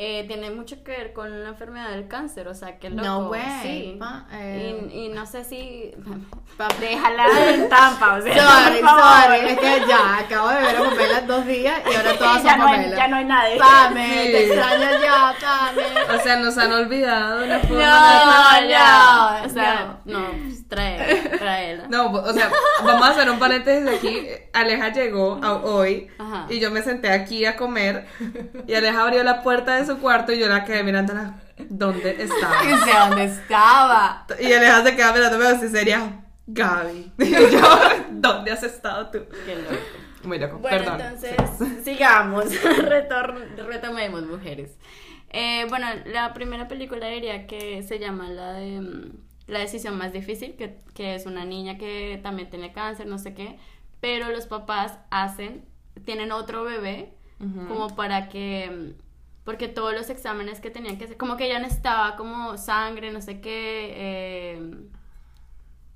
Eh, 0.00 0.24
tiene 0.28 0.52
mucho 0.52 0.84
que 0.84 0.92
ver 0.92 1.12
con 1.12 1.42
la 1.42 1.48
enfermedad 1.48 1.90
del 1.90 2.06
cáncer, 2.06 2.46
o 2.46 2.54
sea, 2.54 2.78
que 2.78 2.88
loco. 2.88 3.02
No 3.02 3.18
way, 3.30 3.42
Sí. 3.62 3.96
pa- 3.98 4.26
eh. 4.30 4.88
Y, 4.92 5.06
y 5.06 5.08
no 5.08 5.26
sé 5.26 5.42
si. 5.42 5.90
Déjala 6.80 7.24
en 7.54 7.68
Tampa, 7.68 8.14
o 8.14 8.22
sea. 8.22 8.32
Sorry, 8.34 8.78
sorry, 8.80 9.48
es 9.50 9.58
que 9.58 9.88
ya 9.88 10.18
acabo 10.18 10.48
de 10.50 10.60
ver 10.60 10.76
a 10.76 10.82
Pamela 10.84 11.20
dos 11.22 11.46
días 11.46 11.80
y 11.90 11.94
ahora 11.96 12.14
todas 12.16 12.42
ya, 12.44 12.50
son 12.50 12.60
no 12.60 12.66
hay, 12.68 12.90
ya 12.90 13.08
no 13.08 13.16
hay 13.16 13.24
nadie. 13.24 13.58
Pame, 13.58 14.06
Sí. 14.06 14.30
te 14.32 14.46
extraño 14.46 15.00
ya, 15.02 15.34
Pame. 15.40 16.16
O 16.16 16.22
sea, 16.22 16.36
nos 16.36 16.58
han 16.58 16.72
olvidado 16.72 17.44
forma 17.58 17.82
No, 17.84 18.60
No, 18.60 19.40
no, 19.40 19.46
O 19.46 19.48
sea, 19.48 19.96
no, 20.04 20.18
trae, 20.68 21.28
tráela. 21.38 21.86
No, 21.88 22.10
o 22.12 22.32
sea, 22.32 22.50
vamos 22.84 23.06
a 23.08 23.10
hacer 23.10 23.30
un 23.30 23.38
paréntesis 23.38 23.88
aquí. 23.88 24.26
Aleja 24.52 24.92
llegó 24.92 25.40
a- 25.42 25.56
hoy 25.62 26.08
Ajá. 26.18 26.46
y 26.50 26.60
yo 26.60 26.70
me 26.70 26.82
senté 26.82 27.10
aquí 27.10 27.44
a 27.46 27.56
comer 27.56 28.06
y 28.66 28.74
Aleja 28.74 29.02
abrió 29.02 29.22
la 29.24 29.42
puerta 29.42 29.76
de 29.76 29.86
su 29.86 29.98
cuarto 29.98 30.32
y 30.32 30.38
yo 30.38 30.48
la 30.48 30.64
quedé 30.64 30.82
mirándola. 30.82 31.40
¿Dónde 31.68 32.16
estaba? 32.22 32.62
No 32.70 32.84
sé 32.84 32.90
dónde 33.08 33.24
estaba. 33.24 34.26
Y 34.40 34.52
Aleja 34.52 34.82
se 34.84 34.94
queda 34.96 35.12
mirándome 35.12 35.46
así 35.46 35.68
sería 35.68 36.20
Gaby. 36.46 37.12
Y 37.18 37.30
yo, 37.30 37.78
¿dónde 38.10 38.52
has 38.52 38.62
estado 38.62 39.10
tú? 39.10 39.18
Qué 39.46 39.56
loco. 39.56 39.76
Muy 40.24 40.38
loco, 40.38 40.58
Bueno, 40.58 40.78
perdón. 40.78 41.00
entonces, 41.00 41.84
sigamos. 41.84 42.44
Retor- 42.62 43.56
retomemos, 43.66 44.22
mujeres. 44.26 44.72
Eh, 45.30 45.66
bueno, 45.68 45.86
la 46.06 46.32
primera 46.34 46.68
película 46.68 47.06
diría 47.08 47.46
que 47.46 47.82
se 47.82 47.98
llama 47.98 48.28
la 48.30 48.52
de 48.54 48.80
mm, 48.80 49.12
La 49.48 49.58
decisión 49.58 49.98
más 49.98 50.12
difícil, 50.12 50.54
que, 50.54 50.78
que 50.94 51.16
es 51.16 51.26
una 51.26 51.44
niña 51.44 51.78
que 51.78 52.20
también 52.22 52.48
tiene 52.50 52.72
cáncer, 52.72 53.06
no 53.06 53.18
sé 53.18 53.34
qué, 53.34 53.58
pero 54.00 54.30
los 54.30 54.46
papás 54.46 54.98
hacen, 55.10 55.64
tienen 56.04 56.30
otro 56.30 56.62
bebé 56.64 57.14
como 57.68 57.94
para 57.94 58.28
que, 58.28 58.68
mm, 58.68 59.00
porque 59.44 59.68
todos 59.68 59.94
los 59.94 60.10
exámenes 60.10 60.60
que 60.60 60.70
tenían 60.70 60.98
que 60.98 61.04
hacer, 61.04 61.16
como 61.16 61.36
que 61.36 61.48
ya 61.48 61.60
necesitaba 61.60 62.16
como 62.16 62.58
sangre, 62.58 63.12
no 63.12 63.20
sé 63.20 63.40
qué, 63.40 63.92
eh, 63.96 64.74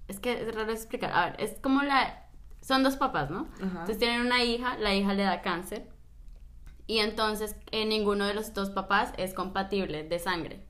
es 0.06 0.20
que 0.20 0.40
es 0.40 0.54
raro 0.54 0.70
explicar, 0.72 1.12
a 1.12 1.30
ver, 1.30 1.36
es 1.40 1.58
como 1.60 1.82
la, 1.82 2.26
son 2.60 2.82
dos 2.84 2.96
papás, 2.96 3.30
¿no? 3.30 3.48
Entonces 3.60 3.98
tienen 3.98 4.20
una 4.20 4.44
hija, 4.44 4.76
la 4.78 4.94
hija 4.94 5.14
le 5.14 5.24
da 5.24 5.42
cáncer. 5.42 5.88
Y 6.86 6.98
entonces 6.98 7.56
eh, 7.70 7.86
ninguno 7.86 8.26
de 8.26 8.34
los 8.34 8.54
dos 8.54 8.70
papás 8.70 9.12
es 9.16 9.34
compatible 9.34 10.02
de 10.04 10.18
sangre 10.18 10.66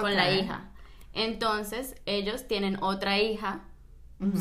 con 0.00 0.14
la 0.14 0.30
hija. 0.32 0.70
Entonces 1.12 1.96
ellos 2.06 2.46
tienen 2.46 2.82
otra 2.82 3.18
hija 3.18 3.64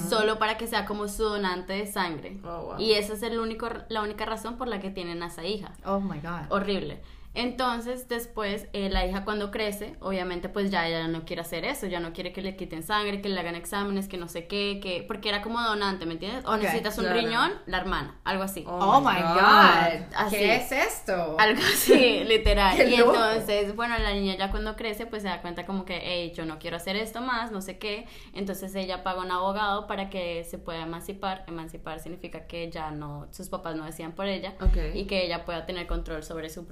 solo 0.09 0.39
para 0.39 0.57
que 0.57 0.67
sea 0.67 0.85
como 0.85 1.07
su 1.07 1.23
donante 1.23 1.73
de 1.73 1.87
sangre. 1.87 2.37
Oh, 2.43 2.65
wow. 2.65 2.79
Y 2.79 2.93
esa 2.93 3.13
es 3.13 3.23
el 3.23 3.39
único, 3.39 3.69
la 3.87 4.01
única 4.01 4.25
razón 4.25 4.57
por 4.57 4.67
la 4.67 4.81
que 4.81 4.89
tienen 4.89 5.23
a 5.23 5.27
esa 5.27 5.45
hija. 5.45 5.71
Oh 5.85 6.01
my 6.01 6.19
god. 6.19 6.51
Horrible. 6.51 7.01
Entonces, 7.35 8.07
después, 8.07 8.67
eh, 8.73 8.89
la 8.89 9.05
hija 9.05 9.23
cuando 9.23 9.51
crece, 9.51 9.95
obviamente, 9.99 10.49
pues 10.49 10.71
ya 10.71 10.87
ella 10.87 11.07
no 11.07 11.25
quiere 11.25 11.41
hacer 11.41 11.63
eso, 11.63 11.85
ya 11.85 11.99
no 11.99 12.11
quiere 12.11 12.33
que 12.33 12.41
le 12.41 12.55
quiten 12.55 12.83
sangre, 12.83 13.21
que 13.21 13.29
le 13.29 13.39
hagan 13.39 13.55
exámenes, 13.55 14.07
que 14.07 14.17
no 14.17 14.27
sé 14.27 14.47
qué, 14.47 14.79
que... 14.81 15.03
Porque 15.07 15.29
era 15.29 15.41
como 15.41 15.61
donante, 15.61 16.05
¿me 16.05 16.13
entiendes? 16.13 16.43
O 16.45 16.57
necesitas 16.57 16.97
un 16.97 17.05
claro. 17.05 17.19
riñón, 17.19 17.51
la 17.67 17.77
hermana, 17.77 18.19
algo 18.23 18.43
así. 18.43 18.63
Oh, 18.67 18.99
my 18.99 19.21
god. 19.21 20.07
Así. 20.15 20.37
¿Qué 20.37 20.55
es 20.55 20.71
esto? 20.71 21.35
Algo 21.39 21.61
así, 21.73 22.23
literal. 22.23 22.89
Y 22.89 22.95
entonces, 22.95 23.75
bueno, 23.75 23.97
la 23.99 24.13
niña 24.13 24.35
ya 24.35 24.49
cuando 24.49 24.75
crece, 24.75 25.05
pues 25.05 25.21
se 25.21 25.27
da 25.27 25.41
cuenta 25.41 25.65
como 25.65 25.85
que, 25.85 26.01
hey, 26.03 26.33
yo 26.35 26.45
no 26.45 26.57
quiero 26.57 26.77
hacer 26.77 26.95
esto 26.95 27.21
más, 27.21 27.51
no 27.51 27.61
sé 27.61 27.77
qué. 27.77 28.07
Entonces 28.33 28.73
ella 28.75 29.03
paga 29.03 29.21
un 29.21 29.31
abogado 29.31 29.85
para 29.87 30.09
que 30.09 30.43
se 30.45 30.57
pueda 30.57 30.81
emancipar. 30.81 31.43
Emancipar 31.47 31.99
significa 31.99 32.47
que 32.47 32.71
ya 32.71 32.91
no, 32.91 33.27
sus 33.31 33.49
papás 33.49 33.75
no 33.75 33.85
decían 33.85 34.13
por 34.13 34.25
ella. 34.25 34.55
Ok. 34.61 34.95
Y 34.95 35.05
que 35.05 35.25
ella 35.25 35.45
pueda 35.45 35.65
tener 35.65 35.85
control 35.85 36.23
sobre 36.23 36.49
sus 36.49 36.65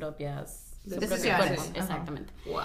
propias... 0.96 1.10
Su 1.10 1.16
propio 1.16 1.38
cuerpo. 1.38 1.64
Exactamente. 1.74 2.34
Wow. 2.46 2.62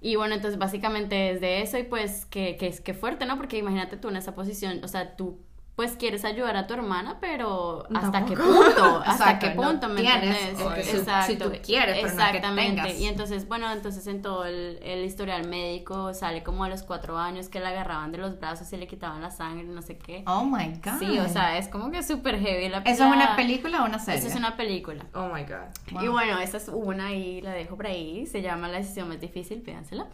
Y 0.00 0.16
bueno, 0.16 0.34
entonces 0.34 0.58
básicamente 0.58 1.30
es 1.30 1.40
de 1.40 1.62
eso 1.62 1.78
y 1.78 1.84
pues 1.84 2.26
que, 2.26 2.56
que, 2.56 2.70
que 2.70 2.94
fuerte, 2.94 3.24
¿no? 3.24 3.36
Porque 3.36 3.58
imagínate 3.58 3.96
tú 3.96 4.08
en 4.08 4.16
esa 4.16 4.34
posición, 4.34 4.82
o 4.82 4.88
sea, 4.88 5.16
tú 5.16 5.38
pues 5.74 5.96
quieres 5.96 6.24
ayudar 6.26 6.54
a 6.56 6.66
tu 6.66 6.74
hermana, 6.74 7.16
pero 7.18 7.86
¿hasta 7.94 8.26
qué 8.26 8.36
punto? 8.36 9.02
¿Hasta 9.04 9.12
Exacto, 9.12 9.46
qué 9.48 9.54
no 9.54 9.62
punto? 9.62 9.88
¿Me 9.88 10.02
tienes, 10.02 10.42
entiendes? 10.50 10.94
Exacto. 10.94 11.32
si 11.32 11.38
tú 11.38 11.50
quieres, 11.64 11.96
pero 11.96 12.14
no 12.14 12.22
es 12.22 12.30
que 12.30 12.36
Exactamente. 12.36 12.82
tengas. 12.82 13.00
Y 13.00 13.06
entonces, 13.06 13.48
bueno, 13.48 13.72
entonces 13.72 14.06
en 14.06 14.20
todo 14.20 14.44
el, 14.44 14.78
el 14.82 15.04
historial 15.04 15.48
médico 15.48 16.12
sale 16.12 16.42
como 16.42 16.64
a 16.64 16.68
los 16.68 16.82
cuatro 16.82 17.16
años 17.18 17.48
que 17.48 17.58
la 17.58 17.70
agarraban 17.70 18.12
de 18.12 18.18
los 18.18 18.38
brazos 18.38 18.70
y 18.72 18.76
le 18.76 18.86
quitaban 18.86 19.22
la 19.22 19.30
sangre, 19.30 19.64
no 19.64 19.80
sé 19.80 19.96
qué. 19.96 20.24
Oh 20.26 20.44
my 20.44 20.74
god. 20.84 20.98
Sí, 20.98 21.18
o 21.18 21.28
sea, 21.28 21.56
es 21.56 21.68
como 21.68 21.90
que 21.90 22.02
súper 22.02 22.38
heavy 22.38 22.68
la 22.68 22.78
¿Eso 22.78 23.04
es 23.06 23.14
una 23.14 23.34
película 23.34 23.82
o 23.82 23.86
una 23.86 23.98
serie? 23.98 24.20
Eso 24.20 24.28
es 24.28 24.36
una 24.36 24.56
película. 24.58 25.06
Oh 25.14 25.28
my 25.28 25.42
god. 25.44 25.72
Wow. 25.92 26.04
Y 26.04 26.08
bueno, 26.08 26.38
esa 26.38 26.58
es 26.58 26.68
una 26.68 27.14
y 27.14 27.40
la 27.40 27.52
dejo 27.52 27.76
por 27.76 27.86
ahí. 27.86 28.26
Se 28.26 28.42
llama 28.42 28.68
La 28.68 28.78
decisión 28.78 29.08
más 29.08 29.20
difícil, 29.20 29.62
pídansela. 29.62 30.06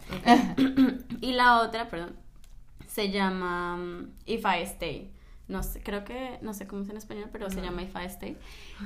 y 1.21 1.33
la 1.33 1.59
otra, 1.61 1.89
perdón, 1.89 2.15
se 2.87 3.11
llama 3.11 3.75
um, 3.75 4.07
If 4.25 4.45
I 4.45 4.63
Stay. 4.63 5.18
No 5.49 5.63
sé, 5.63 5.81
creo 5.81 6.05
que, 6.05 6.37
no 6.41 6.53
sé 6.53 6.67
cómo 6.67 6.83
es 6.83 6.89
en 6.89 6.97
español, 6.97 7.27
pero 7.31 7.49
se 7.49 7.59
llama 7.59 7.81
If 7.81 7.95
I 7.95 8.05
Stay. 8.05 8.37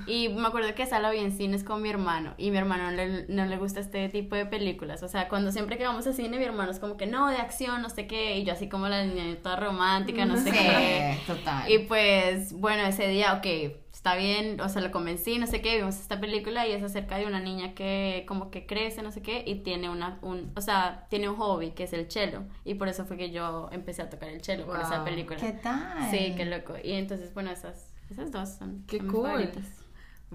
Y 0.08 0.30
me 0.30 0.48
acuerdo 0.48 0.74
que 0.74 0.84
esa 0.84 1.00
la 1.00 1.12
vi 1.12 1.20
en 1.20 1.34
cines 1.34 1.64
con 1.64 1.82
mi 1.82 1.90
hermano. 1.90 2.34
Y 2.38 2.52
mi 2.52 2.58
hermano 2.58 2.86
no 2.86 2.92
le, 2.92 3.26
no 3.28 3.46
le 3.46 3.58
gusta 3.58 3.82
este 3.82 4.08
tipo 4.08 4.36
de 4.36 4.46
películas. 4.46 5.04
O 5.04 5.10
sea, 5.10 5.28
cuando 5.28 5.52
siempre 5.52 5.78
que 5.78 5.84
vamos 5.84 6.08
a 6.08 6.14
cine, 6.14 6.38
mi 6.38 6.46
hermano 6.46 6.72
es 6.72 6.80
como 6.80 6.96
que 6.96 7.06
no, 7.06 7.28
de 7.28 7.36
acción, 7.36 7.82
no 7.82 7.90
sé 7.90 8.08
qué. 8.08 8.38
Y 8.38 8.46
yo 8.46 8.54
así 8.54 8.70
como 8.70 8.88
la 8.88 9.04
niña 9.04 9.36
toda 9.44 9.58
romántica, 9.58 10.26
no 10.26 10.38
sé 10.42 10.52
qué. 10.52 11.18
Sí, 11.20 11.28
total. 11.28 11.70
Y 11.70 11.80
pues, 11.80 12.54
bueno, 12.54 12.84
ese 12.84 13.10
día, 13.10 13.34
ok, 13.34 13.83
está 14.04 14.16
bien, 14.18 14.60
o 14.60 14.68
sea, 14.68 14.82
lo 14.82 14.92
convencí, 14.92 15.38
no 15.40 15.48
sé 15.48 15.62
qué, 15.62 15.78
vimos 15.78 15.96
esta 15.98 16.20
película 16.20 16.68
y 16.68 16.74
es 16.74 16.84
acerca 16.84 17.16
de 17.18 17.26
una 17.26 17.40
niña 17.40 17.74
que 17.74 18.26
como 18.28 18.52
que 18.52 18.66
crece, 18.66 19.02
no 19.02 19.12
sé 19.14 19.22
qué, 19.22 19.46
y 19.48 19.64
tiene 19.64 19.90
una, 19.90 20.20
un, 20.22 20.52
o 20.58 20.60
sea, 20.60 21.08
tiene 21.10 21.30
un 21.30 21.38
hobby 21.38 21.72
que 21.72 21.86
es 21.86 21.94
el 21.94 22.12
cello. 22.12 22.44
Y 22.66 22.74
por 22.74 22.90
eso 22.90 23.06
fue 23.06 23.16
que 23.16 23.32
yo 23.32 23.70
empecé 23.72 24.02
a 24.02 24.10
tocar 24.10 24.28
el 24.28 24.44
cello 24.44 24.66
por 24.66 24.82
esa 24.82 24.98
Wow. 24.98 25.06
película. 25.06 25.40
¿Qué 25.40 25.54
tal? 25.54 26.12
Sí, 26.12 26.34
qué 26.36 26.44
loco. 26.44 26.74
Y 26.84 26.92
entonces, 26.92 27.34
bueno, 27.34 27.50
esas, 27.52 27.94
esas 28.10 28.30
dos 28.34 28.50
son, 28.50 28.84
Qué 28.88 28.98
son 28.98 29.06
mis 29.08 29.16
cool. 29.16 29.24
favoritas. 29.30 29.64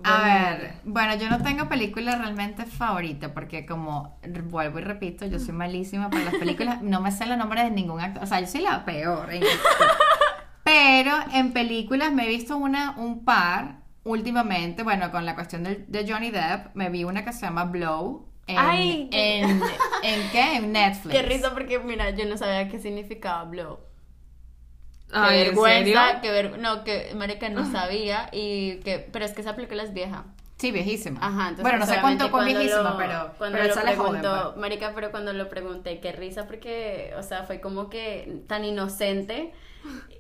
A 0.03 0.23
ver, 0.23 0.73
bueno, 0.85 1.17
yo 1.17 1.29
no 1.29 1.43
tengo 1.43 1.69
película 1.69 2.17
realmente 2.17 2.65
favorita 2.65 3.35
porque 3.35 3.67
como 3.67 4.19
vuelvo 4.45 4.79
y 4.79 4.83
repito, 4.83 5.27
yo 5.27 5.39
soy 5.39 5.53
malísima 5.53 6.09
para 6.09 6.25
las 6.25 6.37
películas, 6.37 6.81
no 6.83 7.03
me 7.03 7.13
sé 7.13 7.27
los 7.27 7.37
nombres 7.37 7.65
de 7.65 7.71
ningún 7.73 8.01
actor, 8.01 8.23
o 8.23 8.27
sea, 8.27 8.41
yo 8.41 8.47
soy 8.47 8.63
la 8.63 8.85
peor. 8.87 9.31
en. 9.31 9.43
Pero 10.81 11.13
en 11.33 11.53
películas 11.53 12.13
me 12.13 12.25
he 12.25 12.29
visto 12.29 12.57
una 12.57 12.95
un 12.99 13.25
par 13.25 13.81
últimamente, 14.05 14.83
bueno, 14.83 15.11
con 15.11 15.25
la 15.27 15.35
cuestión 15.35 15.65
de, 15.65 16.07
Johnny 16.09 16.31
Depp, 16.31 16.75
me 16.75 16.89
vi 16.91 17.05
una 17.05 17.25
que 17.25 17.33
se 17.33 17.41
llama 17.43 17.65
Blow 17.65 18.27
en, 18.47 18.57
Ay, 18.57 19.09
qué- 19.11 19.37
en, 19.41 19.51
¿en 20.03 20.31
qué? 20.31 20.57
En 20.57 20.73
Netflix. 20.73 21.17
Qué 21.17 21.23
risa 21.23 21.53
porque, 21.55 21.79
mira, 21.81 22.11
yo 22.11 22.25
no 22.27 22.37
sabía 22.37 22.69
qué 22.69 22.79
significaba 22.79 23.45
blow. 23.45 23.81
Qué 25.19 25.21
Ay, 25.21 25.39
¿en 25.43 25.57
vergüenza, 25.57 26.21
serio? 26.21 26.21
que 26.23 26.31
ver... 26.31 26.59
no, 26.59 26.85
que 26.85 27.13
marica 27.15 27.49
no 27.49 27.65
sabía 27.65 28.29
y 28.33 28.77
que, 28.81 28.99
pero 29.13 29.25
es 29.25 29.33
que 29.33 29.41
esa 29.41 29.57
película 29.57 29.83
es 29.83 29.93
vieja. 29.93 30.25
Sí, 30.59 30.73
viejísima. 30.73 31.21
Ajá, 31.23 31.51
entonces 31.51 31.63
bueno, 31.63 31.79
no 31.79 31.87
sé 31.87 32.01
cuánto 32.01 32.31
con 32.33 32.45
viejísima, 32.45 32.91
lo- 32.91 32.97
pero, 32.97 33.31
cuando 33.39 33.59
pero 33.59 33.69
lo 33.69 33.75
sale 33.75 33.95
joven. 33.97 34.21
preguntó, 34.21 34.45
pues. 34.55 34.57
marica, 34.61 34.93
pero 34.95 35.11
cuando 35.13 35.33
lo 35.33 35.49
pregunté, 35.49 36.01
qué 36.01 36.11
risa, 36.13 36.47
porque, 36.49 37.15
o 37.17 37.23
sea, 37.23 37.45
fue 37.45 37.61
como 37.61 37.89
que 37.89 38.43
tan 38.49 38.65
inocente, 38.65 39.53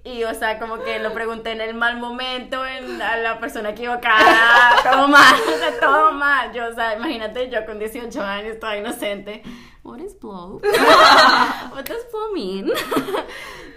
y, 0.05 0.23
o 0.23 0.33
sea, 0.35 0.61
como 0.61 0.79
que 0.85 1.01
lo 1.01 1.13
pregunté 1.13 1.51
en 1.51 1.61
el 1.61 1.75
mal 1.75 1.99
momento, 1.99 2.65
en, 2.65 3.03
a 3.03 3.17
la 3.17 3.41
persona 3.41 3.71
equivocada, 3.71 4.77
todo 4.85 5.09
mal, 5.09 5.35
o 5.41 5.59
sea, 5.59 5.81
todo 5.81 6.13
mal, 6.13 6.53
yo, 6.53 6.69
o 6.69 6.73
sea, 6.73 6.95
imagínate, 6.97 7.51
yo 7.51 7.67
con 7.67 7.81
18 7.81 8.23
años, 8.23 8.61
toda 8.61 8.77
inocente, 8.77 9.43
what 9.83 9.99
is 9.99 10.17
blow? 10.21 10.61
what 11.73 11.85
does 11.85 12.07
blow 12.13 12.33
mean? 12.33 12.71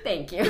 Thank 0.04 0.32
you. 0.32 0.44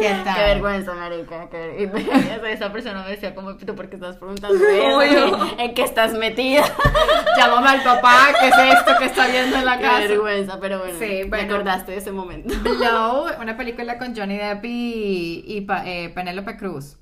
¿Qué 0.00 0.08
tal? 0.24 0.34
Qué 0.36 0.40
vergüenza, 0.42 0.94
marica. 0.94 1.48
Qué... 1.50 1.90
me- 1.92 2.52
esa 2.52 2.72
persona 2.72 3.02
me 3.04 3.10
decía 3.10 3.34
como, 3.34 3.56
¿tú 3.56 3.74
por 3.74 3.88
qué 3.88 3.96
estás 3.96 4.16
preguntando 4.16 4.56
eso? 4.56 4.96
Obvio. 4.98 5.58
¿En 5.58 5.74
qué 5.74 5.82
estás 5.82 6.12
metida? 6.14 6.64
Llámame 7.36 7.68
al 7.68 7.82
papá, 7.82 8.28
¿qué 8.40 8.48
es 8.48 8.78
esto 8.78 8.92
que 8.98 9.04
está 9.06 9.26
viendo 9.28 9.56
en 9.56 9.64
la 9.66 9.76
Qué 9.76 9.82
casa? 9.84 9.98
vergüenza, 10.00 10.58
pero 10.60 10.78
bueno, 10.78 10.98
Sí, 10.98 11.04
me 11.04 11.24
bueno. 11.26 11.54
acordaste 11.54 11.92
de 11.92 11.98
ese 11.98 12.12
momento. 12.12 12.54
Blow, 12.62 13.26
una 13.40 13.56
película 13.56 13.98
con 13.98 14.16
Johnny 14.16 14.36
Depp 14.38 14.64
y, 14.64 15.44
y 15.46 15.60
Pa- 15.62 15.82
eh, 15.86 16.10
Penélope 16.14 16.56
Cruz. 16.56 16.96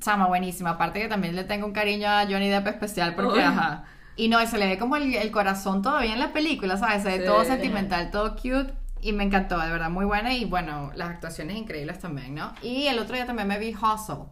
Sama, 0.00 0.26
buenísima. 0.26 0.70
Aparte 0.70 1.00
que 1.00 1.08
también 1.08 1.36
le 1.36 1.44
tengo 1.44 1.66
un 1.66 1.72
cariño 1.72 2.08
a 2.08 2.22
Johnny 2.24 2.48
Depp 2.48 2.66
especial 2.68 3.14
porque, 3.14 3.38
Uy. 3.38 3.44
ajá. 3.44 3.84
Y 4.16 4.28
no, 4.28 4.44
se 4.46 4.58
le 4.58 4.66
ve 4.66 4.78
como 4.78 4.96
el, 4.96 5.14
el 5.14 5.30
corazón 5.30 5.82
todavía 5.82 6.12
en 6.14 6.18
la 6.18 6.32
película, 6.32 6.76
¿sabes? 6.76 7.02
Se 7.04 7.08
ve 7.10 7.18
Sí. 7.18 7.24
todo 7.26 7.44
sentimental, 7.44 8.10
todo 8.10 8.34
cute. 8.34 8.72
Y 9.00 9.12
me 9.12 9.24
encantó, 9.24 9.58
de 9.58 9.70
verdad, 9.70 9.90
muy 9.90 10.04
buena. 10.04 10.34
Y 10.34 10.44
bueno, 10.44 10.90
las 10.94 11.10
actuaciones 11.10 11.56
increíbles 11.56 11.98
también, 11.98 12.34
¿no? 12.34 12.52
Y 12.62 12.86
el 12.86 12.98
otro 12.98 13.14
día 13.14 13.26
también 13.26 13.48
me 13.48 13.58
vi 13.58 13.74
Hustle 13.74 14.24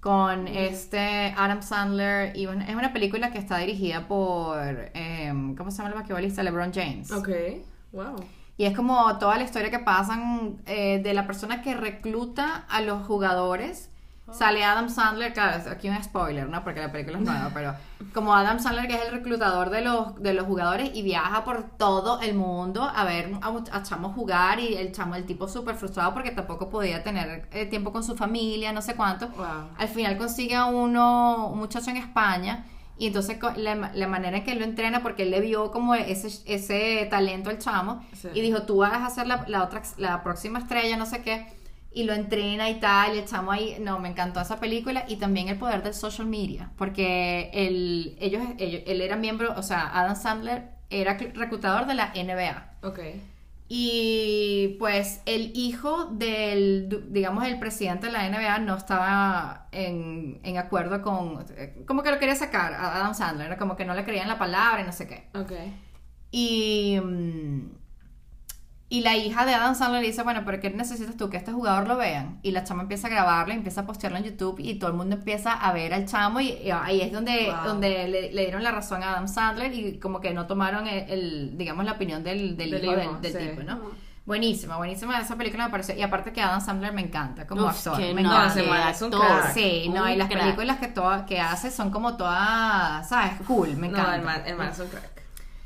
con 0.00 0.46
este 0.48 1.34
Adam 1.36 1.62
Sandler. 1.62 2.36
Y 2.36 2.44
es 2.44 2.74
una 2.74 2.92
película 2.92 3.30
que 3.30 3.38
está 3.38 3.58
dirigida 3.58 4.06
por, 4.06 4.58
em, 4.94 5.54
¿cómo 5.56 5.70
se 5.70 5.78
llama 5.78 5.90
el 5.90 5.94
basquetbolista? 5.96 6.42
LeBron 6.42 6.72
James. 6.72 7.10
Ok, 7.10 7.28
wow. 7.92 8.16
Y 8.58 8.64
es 8.64 8.76
como 8.76 9.18
toda 9.18 9.36
la 9.36 9.44
historia 9.44 9.70
que 9.70 9.80
pasan 9.80 10.62
eh, 10.66 11.00
de 11.02 11.12
la 11.12 11.26
persona 11.26 11.60
que 11.60 11.74
recluta 11.74 12.64
a 12.68 12.80
los 12.80 13.06
jugadores. 13.06 13.90
Sale 14.32 14.64
Adam 14.64 14.88
Sandler, 14.88 15.32
claro, 15.32 15.62
aquí 15.70 15.88
un 15.88 16.02
spoiler, 16.02 16.48
¿no? 16.48 16.64
Porque 16.64 16.80
la 16.80 16.90
película 16.90 17.18
es 17.18 17.24
nueva, 17.24 17.50
pero 17.54 17.74
como 18.12 18.34
Adam 18.34 18.58
Sandler, 18.58 18.88
que 18.88 18.94
es 18.94 19.04
el 19.06 19.12
reclutador 19.12 19.70
de 19.70 19.82
los, 19.82 20.20
de 20.20 20.34
los 20.34 20.46
jugadores 20.46 20.90
y 20.94 21.02
viaja 21.02 21.44
por 21.44 21.62
todo 21.76 22.20
el 22.20 22.34
mundo 22.34 22.82
a 22.82 23.04
ver 23.04 23.32
a, 23.40 23.76
a 23.76 23.82
chamo 23.82 24.12
jugar 24.12 24.58
y 24.58 24.74
el 24.74 24.92
chamo, 24.92 25.14
el 25.14 25.26
tipo 25.26 25.46
súper 25.48 25.76
frustrado 25.76 26.12
porque 26.12 26.32
tampoco 26.32 26.68
podía 26.68 27.02
tener 27.04 27.48
eh, 27.52 27.66
tiempo 27.66 27.92
con 27.92 28.02
su 28.02 28.16
familia, 28.16 28.72
no 28.72 28.82
sé 28.82 28.94
cuánto. 28.96 29.28
Wow. 29.28 29.70
Al 29.78 29.88
final 29.88 30.16
consigue 30.18 30.56
a 30.56 30.66
uno, 30.66 31.48
un 31.48 31.58
muchacho 31.58 31.90
en 31.90 31.98
España 31.98 32.64
y 32.98 33.08
entonces 33.08 33.38
la, 33.56 33.90
la 33.94 34.08
manera 34.08 34.38
en 34.38 34.44
que 34.44 34.52
él 34.52 34.58
lo 34.58 34.64
entrena, 34.64 35.02
porque 35.02 35.24
él 35.24 35.30
le 35.30 35.40
vio 35.40 35.70
como 35.70 35.94
ese, 35.94 36.28
ese 36.46 37.06
talento 37.10 37.50
al 37.50 37.58
chamo 37.58 38.02
Sí. 38.14 38.28
y 38.34 38.40
dijo, 38.40 38.62
tú 38.62 38.78
vas 38.78 39.02
a 39.02 39.10
ser 39.10 39.26
la, 39.26 39.44
la 39.48 39.62
otra, 39.62 39.82
la 39.98 40.22
próxima 40.22 40.58
estrella, 40.58 40.96
no 40.96 41.04
sé 41.06 41.20
qué, 41.22 41.55
y 41.96 42.04
lo 42.04 42.12
entrena 42.12 42.68
y 42.68 42.74
tal, 42.78 43.16
y 43.16 43.24
chamo 43.24 43.52
ahí, 43.52 43.76
no, 43.80 43.98
me 43.98 44.08
encantó 44.10 44.40
esa 44.40 44.60
película 44.60 45.04
y 45.08 45.16
también 45.16 45.48
el 45.48 45.56
poder 45.58 45.82
del 45.82 45.94
social 45.94 46.26
media, 46.28 46.70
porque 46.76 47.50
él, 47.54 48.16
ellos, 48.20 48.42
ellos- 48.58 48.82
él 48.86 49.00
era 49.00 49.16
miembro, 49.16 49.54
o 49.56 49.62
sea, 49.62 49.80
Adam 49.98 50.14
Sandler 50.14 50.68
era 50.90 51.18
cl- 51.18 51.32
reclutador 51.34 51.86
de 51.86 51.94
la 51.94 52.12
NBA. 52.14 52.72
Ok. 52.82 53.00
Y 53.68 54.76
pues 54.78 55.20
el 55.26 55.50
hijo 55.56 56.04
del, 56.06 57.06
digamos, 57.10 57.44
el 57.46 57.58
presidente 57.58 58.06
de 58.06 58.12
la 58.12 58.28
NBA 58.28 58.58
no 58.60 58.76
estaba 58.76 59.66
en, 59.72 60.38
en 60.44 60.58
acuerdo 60.58 61.02
con, 61.02 61.44
como 61.86 62.02
que 62.02 62.10
lo 62.12 62.18
quería 62.20 62.36
sacar 62.36 62.74
a 62.74 62.94
Adam 62.96 63.14
Sandler, 63.14 63.50
¿no? 63.50 63.56
como 63.56 63.74
que 63.76 63.84
no 63.84 63.94
le 63.94 64.04
creía 64.04 64.22
en 64.22 64.28
la 64.28 64.38
palabra 64.38 64.82
y 64.82 64.84
no 64.84 64.92
sé 64.92 65.08
qué. 65.08 65.28
Ok. 65.36 65.52
Y, 66.30 67.00
mm, 67.02 67.60
y 68.88 69.00
la 69.00 69.16
hija 69.16 69.44
de 69.44 69.52
Adam 69.54 69.74
Sandler 69.74 70.02
dice, 70.04 70.22
bueno, 70.22 70.42
pero 70.44 70.60
¿qué 70.60 70.70
necesitas 70.70 71.16
tú? 71.16 71.28
Que 71.28 71.36
este 71.38 71.50
jugador 71.52 71.88
lo 71.88 71.96
vean. 71.96 72.38
Y 72.42 72.52
la 72.52 72.62
chama 72.64 72.82
empieza 72.82 73.08
a 73.08 73.10
grabarlo, 73.10 73.52
empieza 73.52 73.80
a 73.80 73.86
postearlo 73.86 74.18
en 74.18 74.24
YouTube 74.24 74.56
y 74.60 74.78
todo 74.78 74.90
el 74.90 74.96
mundo 74.96 75.16
empieza 75.16 75.52
a 75.52 75.72
ver 75.72 75.92
al 75.92 76.06
chamo 76.06 76.40
y, 76.40 76.50
y 76.50 76.70
ahí 76.70 77.00
es 77.00 77.12
donde, 77.12 77.46
Wow. 77.50 77.64
donde 77.66 78.06
le, 78.08 78.32
le 78.32 78.42
dieron 78.42 78.62
la 78.62 78.70
razón 78.70 79.02
a 79.02 79.10
Adam 79.10 79.26
Sandler 79.28 79.72
y 79.74 79.98
como 79.98 80.20
que 80.20 80.32
no 80.32 80.46
tomaron 80.46 80.86
el, 80.86 81.10
el, 81.10 81.58
digamos, 81.58 81.84
la 81.84 81.92
opinión 81.92 82.22
del, 82.22 82.56
del 82.56 82.70
Del 82.70 82.84
hijo 82.84 82.94
del, 82.96 83.20
del 83.20 83.32
sí. 83.32 83.38
tipo, 83.38 83.62
¿no? 83.64 83.80
Buenísima, 84.24 84.76
buenísima 84.76 85.20
esa 85.20 85.36
película 85.36 85.66
me 85.66 85.70
pareció. 85.70 85.94
Y 85.96 86.02
aparte 86.02 86.32
que 86.32 86.42
Adam 86.42 86.60
Sandler 86.60 86.92
me 86.92 87.00
encanta 87.02 87.46
como 87.46 87.66
Uf, 87.66 87.70
actor. 87.76 87.96
que 87.96 88.12
me 88.14 88.22
no, 88.22 88.30
encanta. 88.32 88.90
es 88.90 89.02
un 89.02 89.10
crack. 89.10 89.52
Sí, 89.54 89.88
no, 89.88 90.08
y 90.08 90.16
las 90.16 90.28
crack. 90.28 90.42
películas 90.42 90.78
que, 90.78 90.88
toda, 90.88 91.26
que 91.26 91.40
hace 91.40 91.70
son 91.70 91.90
como 91.90 92.16
todas, 92.16 93.08
¿sabes? 93.08 93.32
Cool, 93.46 93.76
me 93.76 93.88
No, 93.88 93.98
encanta. 93.98 94.16
el 94.16 94.22
man, 94.22 94.42
el 94.46 94.56
man 94.56 94.68
es 94.68 94.78
un 94.80 94.88
crack. 94.88 95.15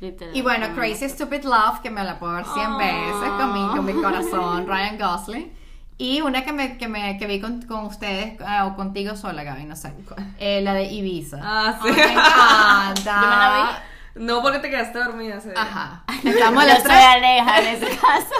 Literal. 0.01 0.35
Y 0.35 0.41
bueno. 0.41 0.67
Crazy 0.75 1.07
Stupid 1.07 1.43
Love, 1.43 1.79
que 1.81 1.89
me 1.89 2.03
la 2.03 2.19
puedo 2.19 2.33
ver 2.33 2.45
100 2.45 2.71
Oh. 2.73 2.77
veces 2.77 3.29
con 3.37 3.53
mi, 3.53 3.75
con 3.75 3.85
mi 3.85 3.93
corazón, 4.03 4.67
Ryan 4.67 4.97
Gosling. 4.97 5.61
Y 5.97 6.21
una 6.21 6.43
que, 6.43 6.51
me, 6.51 6.77
que, 6.79 6.87
me, 6.87 7.17
que 7.19 7.27
vi 7.27 7.39
con, 7.39 7.61
con 7.61 7.85
ustedes, 7.85 8.41
ah, 8.43 8.65
o 8.65 8.75
contigo 8.75 9.15
sola, 9.15 9.43
Gaby, 9.43 9.65
no 9.65 9.75
sé. 9.75 9.93
Eh, 10.39 10.59
la 10.63 10.73
de 10.73 10.85
Ibiza. 10.85 11.39
Ah, 11.43 11.79
sí. 11.81 11.89
Ay, 11.89 11.95
me 11.95 12.11
encanta. 12.13 12.93
Yo 13.21 13.27
me 13.27 13.35
la 13.35 13.83
No, 14.15 14.41
porque 14.41 14.57
te 14.57 14.71
quedaste 14.71 14.97
dormida 14.97 15.35
ese 15.35 15.51
día. 15.51 15.61
Ajá. 15.61 16.03
Estamos 16.25 16.65
las 16.65 16.81
tres. 16.83 16.97
Aleja 16.97 17.59
en 17.59 17.67
ese 17.67 17.97
caso. 17.97 18.33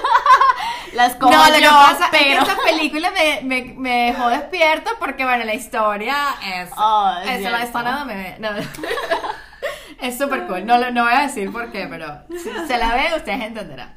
Las 0.93 1.15
cojo 1.17 1.31
No, 1.31 1.47
lo 1.47 1.53
que 1.53 1.61
pasa 1.61 2.05
es 2.05 2.11
que 2.11 2.17
pero... 2.29 2.41
esta 2.41 2.57
película 2.63 3.11
me, 3.11 3.41
me, 3.43 3.73
me 3.77 4.05
dejó 4.07 4.29
despierta 4.29 4.91
porque, 4.99 5.23
bueno, 5.23 5.45
la 5.45 5.53
historia 5.53 6.15
es... 6.43 6.69
Oh, 6.75 7.13
es 7.23 7.45
es 7.45 7.51
la 7.51 7.63
historia 7.63 8.03
me... 8.05 8.37
No, 8.39 8.49
es 10.01 10.17
súper 10.17 10.47
cool. 10.47 10.65
No, 10.65 10.77
no 10.91 11.03
voy 11.03 11.13
a 11.13 11.21
decir 11.23 11.51
por 11.51 11.71
qué, 11.71 11.87
pero 11.89 12.23
si 12.29 12.49
se 12.67 12.77
la 12.77 12.95
ve, 12.95 13.15
ustedes 13.17 13.41
entenderán. 13.41 13.93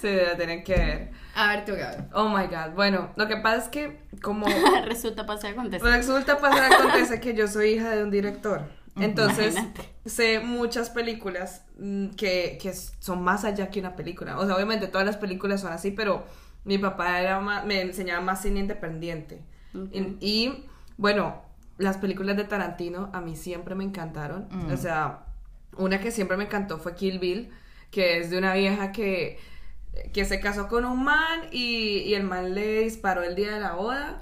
Sí, 0.00 0.08
la 0.14 0.36
tienen 0.36 0.64
que 0.64 0.74
ver. 0.74 1.10
A 1.36 1.48
ver 1.48 1.64
tú, 1.64 1.72
Gaby. 1.74 2.04
Oh 2.12 2.28
my 2.28 2.46
god. 2.46 2.74
Bueno, 2.74 3.10
lo 3.16 3.26
que 3.28 3.36
pasa 3.38 3.56
es 3.58 3.68
que, 3.68 4.00
como 4.22 4.46
Resulta 4.84 5.26
pasar 5.26 5.52
a 5.52 5.56
contestar. 5.56 5.92
resulta 5.92 6.38
pasar, 6.38 6.72
acontece 6.72 7.20
que 7.20 7.34
yo 7.34 7.48
soy 7.48 7.70
hija 7.70 7.90
de 7.90 8.02
un 8.04 8.10
director. 8.10 8.62
Entonces, 8.96 9.54
Imagínate. 9.54 9.82
sé 10.06 10.38
muchas 10.40 10.90
películas 10.90 11.64
mm, 11.78 12.10
que, 12.10 12.58
que 12.62 12.72
son 12.72 13.22
más 13.22 13.44
allá 13.44 13.68
que 13.70 13.80
una 13.80 13.96
película. 13.96 14.38
O 14.38 14.46
sea, 14.46 14.54
obviamente 14.54 14.86
todas 14.86 15.04
las 15.06 15.16
películas 15.16 15.60
son 15.60 15.72
así, 15.72 15.90
pero 15.90 16.24
mi 16.64 16.78
papá 16.78 17.20
era 17.20 17.40
más- 17.40 17.64
me 17.64 17.80
enseñaba 17.80 18.20
más 18.20 18.42
cine 18.42 18.60
independiente. 18.60 19.42
Y, 19.92 20.16
y, 20.20 20.66
bueno, 20.96 21.42
las 21.78 21.96
películas 21.98 22.36
de 22.36 22.44
Tarantino 22.44 23.10
a 23.12 23.20
mí 23.20 23.34
siempre 23.34 23.74
me 23.74 23.82
encantaron. 23.82 24.46
Mm. 24.52 24.72
O 24.72 24.76
sea, 24.76 25.23
una 25.76 26.00
que 26.00 26.10
siempre 26.10 26.36
me 26.36 26.44
encantó 26.44 26.78
fue 26.78 26.94
Kill 26.94 27.18
Bill, 27.18 27.50
que 27.90 28.18
es 28.18 28.30
de 28.30 28.38
una 28.38 28.54
vieja 28.54 28.92
que, 28.92 29.38
que 30.12 30.24
se 30.24 30.40
casó 30.40 30.68
con 30.68 30.84
un 30.84 31.04
man 31.04 31.40
y, 31.52 31.98
y 31.98 32.14
el 32.14 32.24
man 32.24 32.54
le 32.54 32.80
disparó 32.80 33.22
el 33.22 33.34
día 33.34 33.52
de 33.54 33.60
la 33.60 33.72
boda. 33.72 34.18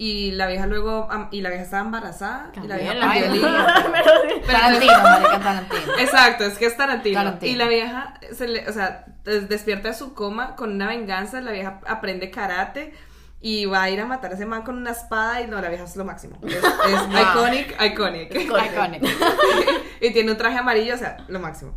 Y 0.00 0.30
la 0.30 0.46
vieja 0.46 0.66
luego, 0.68 1.08
y 1.32 1.40
la 1.40 1.48
vieja 1.48 1.64
estaba 1.64 1.82
embarazada. 1.84 2.52
Y 2.62 2.68
la 2.68 2.76
vieja 2.76 2.92
perdió 3.12 3.24
el 3.32 3.36
hijo. 3.36 3.48
Pero- 3.92 4.46
Tarantino, 4.46 4.92
marica, 5.02 5.40
Tarantino. 5.40 5.98
Exacto, 5.98 6.44
es 6.44 6.56
que 6.56 6.66
es 6.66 6.76
Tarantino. 6.76 7.18
Tarantino. 7.18 7.52
Y 7.52 7.56
la 7.56 7.66
vieja, 7.66 8.14
se 8.32 8.46
le, 8.46 8.68
o 8.68 8.72
sea, 8.72 9.06
des- 9.24 9.48
despierta 9.48 9.88
de 9.88 9.94
su 9.94 10.14
coma 10.14 10.54
con 10.54 10.72
una 10.72 10.86
venganza. 10.86 11.40
La 11.40 11.50
vieja 11.50 11.80
aprende 11.88 12.30
karate 12.30 12.94
y 13.40 13.66
va 13.66 13.84
a 13.84 13.90
ir 13.90 14.00
a 14.00 14.06
matar 14.06 14.32
a 14.32 14.34
ese 14.34 14.46
man 14.46 14.62
con 14.62 14.76
una 14.76 14.90
espada. 14.90 15.40
Y 15.40 15.46
no, 15.46 15.60
la 15.60 15.68
vieja 15.68 15.84
es 15.84 15.94
lo 15.96 16.04
máximo. 16.04 16.38
Es, 16.46 16.54
es 16.56 16.62
Wow. 16.62 17.22
iconic, 17.22 17.76
iconic. 17.82 18.34
Iconic. 18.34 19.02
y 20.00 20.12
tiene 20.12 20.32
un 20.32 20.38
traje 20.38 20.58
amarillo, 20.58 20.94
o 20.94 20.98
sea, 20.98 21.18
lo 21.28 21.38
máximo. 21.40 21.76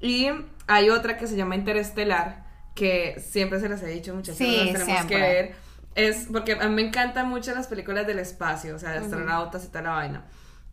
Y 0.00 0.28
hay 0.66 0.90
otra 0.90 1.16
que 1.16 1.26
se 1.26 1.36
llama 1.36 1.54
Interestelar, 1.56 2.44
que 2.74 3.22
siempre 3.24 3.60
se 3.60 3.68
las 3.68 3.82
he 3.82 3.86
dicho, 3.86 4.14
muchas 4.14 4.36
Sí, 4.36 4.70
tenemos 4.72 4.84
siempre. 4.84 5.16
que 5.16 5.22
ver. 5.22 5.54
Es 5.94 6.26
porque 6.30 6.52
a 6.52 6.68
mí 6.68 6.74
me 6.74 6.82
encantan 6.82 7.28
mucho 7.28 7.54
las 7.54 7.68
películas 7.68 8.06
del 8.06 8.18
espacio, 8.18 8.74
o 8.76 8.78
sea, 8.78 8.90
de 8.90 8.98
astronautas 8.98 9.64
y 9.64 9.68
tal 9.68 9.84
la 9.84 9.90
vaina. 9.92 10.24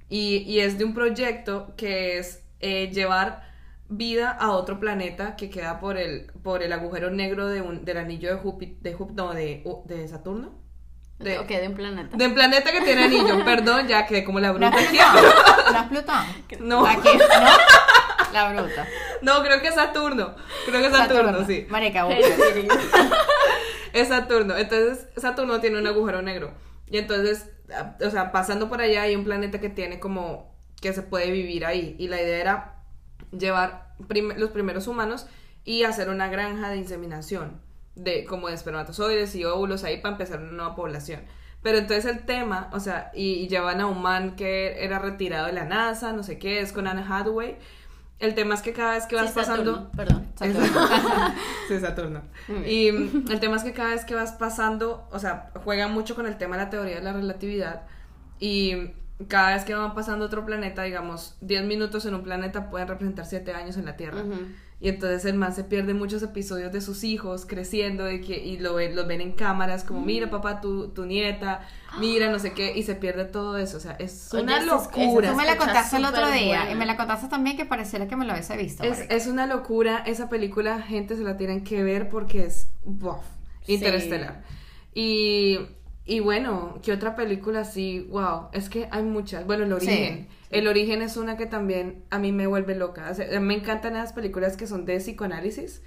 Y, 0.10 0.38
y 0.40 0.60
es 0.60 0.78
de 0.78 0.84
un 0.84 0.94
proyecto 0.94 1.74
que 1.78 2.18
es 2.18 2.42
eh, 2.60 2.90
llevar 2.92 3.50
vida 3.90 4.32
a 4.32 4.52
otro 4.52 4.80
planeta 4.80 5.36
que 5.36 5.50
queda 5.50 5.80
por 5.80 5.98
el, 5.98 6.32
por 6.44 6.64
el 6.64 6.74
agujero 6.74 7.12
negro 7.12 7.48
de 7.48 7.62
un, 7.62 7.86
del 7.86 7.98
anillo 7.98 8.30
de 8.30 8.36
Júpiter, 8.42 8.78
de, 8.82 8.98
Júp- 8.98 9.12
no, 9.14 9.34
de, 9.34 9.64
de 9.86 10.08
Saturno. 10.08 10.62
De, 11.20 11.38
Ok, 11.40 11.48
de 11.48 11.68
un 11.68 11.76
planeta. 11.76 12.18
de 12.18 12.26
un 12.28 12.34
planeta 12.34 12.72
que 12.72 12.82
tiene 12.82 13.04
anillo, 13.04 13.46
perdón, 13.46 13.88
ya 13.88 14.06
quedé 14.06 14.24
como 14.24 14.40
la 14.40 14.48
¿No 14.48 14.54
bruta 14.56 14.80
es 14.80 14.88
aquí. 14.90 14.98
Plutón? 14.98 15.70
¿No 15.74 15.78
es 15.80 15.88
Plutón? 15.88 16.68
No. 16.68 16.86
Aquí, 16.86 17.10
¿no? 17.18 18.34
La 18.34 18.52
bruta. 18.52 18.88
No, 19.22 19.44
creo 19.44 19.62
que 19.62 19.68
es 19.68 19.76
Saturno. 19.76 20.36
Creo 20.66 20.82
que 20.82 20.88
es 20.88 20.94
Saturno, 20.94 21.46
sí. 21.46 21.68
Marica. 21.70 22.08
Es 23.94 24.08
Saturno. 24.08 24.58
Entonces, 24.58 25.08
Saturno 25.18 25.60
tiene 25.60 25.78
un 25.80 25.86
agujero 25.88 26.22
negro. 26.24 26.52
Y 26.88 26.98
entonces, 26.98 27.50
o 28.04 28.10
sea, 28.10 28.32
pasando 28.32 28.68
por 28.70 28.82
allá 28.82 29.04
hay 29.04 29.16
un 29.16 29.24
planeta 29.24 29.60
que 29.60 29.70
tiene 29.70 30.00
como 30.00 30.52
que 30.82 30.94
se 30.94 31.04
puede 31.04 31.30
vivir 31.32 31.64
ahí. 31.66 31.96
Y 32.00 32.08
la 32.08 32.20
idea 32.22 32.38
era 32.40 32.73
llevar 33.38 33.94
prim- 34.08 34.34
los 34.38 34.52
primeros 34.52 34.88
humanos 34.88 35.28
y 35.66 35.84
hacer 35.84 36.10
una 36.10 36.28
granja 36.28 36.70
de 36.70 36.78
inseminación 36.78 37.62
de 37.96 38.26
como 38.26 38.48
de 38.48 38.56
espermatozoides 38.56 39.36
y 39.36 39.46
óvulos 39.46 39.84
ahí 39.84 39.98
para 40.02 40.14
empezar 40.14 40.40
una 40.42 40.52
nueva 40.52 40.76
población. 40.76 41.22
Pero 41.62 41.78
entonces 41.78 42.06
el 42.06 42.26
tema, 42.26 42.70
o 42.74 42.80
sea, 42.80 43.12
y, 43.14 43.34
y 43.36 43.48
llevan 43.48 43.80
a 43.80 43.86
un 43.88 44.02
man 44.02 44.36
que 44.36 44.84
era 44.84 45.00
retirado 45.00 45.46
de 45.48 45.54
la 45.54 45.64
NASA, 45.66 46.12
no 46.12 46.24
sé 46.24 46.38
qué, 46.40 46.60
es 46.60 46.74
con 46.74 46.88
Anne 46.88 47.06
Hathaway. 47.08 47.58
El 48.20 48.36
tema 48.36 48.56
es 48.56 48.62
que 48.62 48.74
cada 48.74 48.94
vez 48.96 49.06
que 49.06 49.16
vas 49.16 49.30
Sí, 49.30 49.36
pasando... 49.36 49.74
Saturno, 49.92 49.92
Perdón. 49.96 50.28
sí, 51.68 51.80
Saturno. 51.80 52.22
Muy 52.48 52.60
bien. 52.60 52.70
Y 52.72 52.92
mm, 52.92 53.32
el 53.32 53.40
tema 53.40 53.58
es 53.58 53.64
que 53.64 53.74
cada 53.74 53.90
vez 53.92 54.06
que 54.06 54.16
vas 54.16 54.34
pasando, 54.34 55.08
o 55.12 55.20
sea, 55.20 55.52
juega 55.64 55.88
mucho 55.88 56.16
con 56.16 56.26
el 56.26 56.38
tema 56.38 56.58
de 56.58 56.64
la 56.66 56.70
teoría 56.70 56.96
de 56.96 57.02
la 57.02 57.14
relatividad. 57.14 57.84
Y 58.40 58.92
cada 59.28 59.54
vez 59.54 59.64
que 59.64 59.74
van 59.76 59.94
pasando 59.94 60.26
otro 60.26 60.46
planeta, 60.46 60.84
digamos, 60.84 61.38
10 61.42 61.66
minutos 61.66 62.06
en 62.06 62.16
un 62.16 62.24
planeta 62.24 62.70
pueden 62.70 62.88
representar 62.88 63.26
7 63.26 63.54
años 63.54 63.78
en 63.78 63.86
la 63.86 63.96
Tierra. 63.96 64.24
Y 64.80 64.90
entonces 64.90 65.24
el 65.24 65.36
man 65.36 65.54
se 65.56 65.64
pierde 65.64 65.94
muchos 65.94 66.22
episodios 66.24 66.74
de 66.74 66.82
sus 66.82 67.06
hijos 67.06 67.46
creciendo 67.46 68.12
y, 68.12 68.20
que, 68.20 68.44
y 68.44 68.58
lo 68.58 68.74
ven, 68.74 68.98
los 68.98 69.08
ven 69.08 69.22
en 69.22 69.32
cámaras 69.32 69.86
como, 69.86 70.02
mira 70.02 70.30
papá, 70.30 70.60
tu, 70.60 70.90
tu 70.90 71.06
nieta, 71.06 71.62
mira 72.00 72.30
no 72.30 72.38
sé 72.38 72.52
qué, 72.52 72.76
y 72.76 72.84
se 72.84 72.96
pierde 72.96 73.24
todo 73.24 73.58
eso. 73.58 73.78
O 73.78 73.80
sea, 73.80 73.94
es 73.94 74.30
una 74.34 74.62
locura. 74.62 75.30
Tú 75.32 75.38
me 75.38 75.46
la 75.46 75.56
contaste 75.56 75.96
el 75.96 76.04
otro 76.06 76.30
día 76.32 76.58
buena. 76.58 76.72
y 76.72 76.76
me 76.76 76.86
la 76.86 76.98
contaste 76.98 77.30
también 77.30 77.56
que 77.56 77.64
pareciera 77.66 78.10
que 78.10 78.18
me 78.18 78.26
lo 78.26 78.34
hubiese 78.34 78.58
visto. 78.58 78.84
Es, 78.84 79.06
es 79.10 79.28
una 79.28 79.48
locura 79.48 80.04
esa 80.06 80.28
película, 80.28 80.82
gente 80.82 81.16
se 81.16 81.24
la 81.24 81.38
tienen 81.38 81.64
que 81.64 81.82
ver 81.82 82.10
porque 82.10 82.46
es 82.46 82.68
bof, 82.84 83.24
Sí. 83.66 83.76
interestelar. 83.76 84.44
Y, 84.94 85.60
y 86.06 86.20
bueno, 86.20 86.80
¿qué 86.84 86.92
otra 86.92 87.16
película 87.16 87.62
así? 87.62 88.06
Wow, 88.10 88.50
es 88.52 88.70
que 88.70 88.90
hay 88.92 89.04
muchas. 89.04 89.46
Bueno, 89.46 89.64
El 89.64 89.74
Origen. 89.74 90.28
Sí. 90.30 90.38
El 90.50 90.68
Origen 90.68 91.02
es 91.02 91.16
una 91.16 91.38
que 91.38 91.46
también 91.46 92.04
a 92.10 92.20
mí 92.20 92.32
me 92.32 92.46
vuelve 92.46 92.76
loca. 92.76 93.10
O 93.10 93.16
sea, 93.16 93.40
me 93.40 93.54
encantan 93.56 93.96
esas 93.96 94.14
películas 94.14 94.58
que 94.58 94.68
son 94.68 94.86
de 94.86 94.98
psicoanálisis 94.98 95.82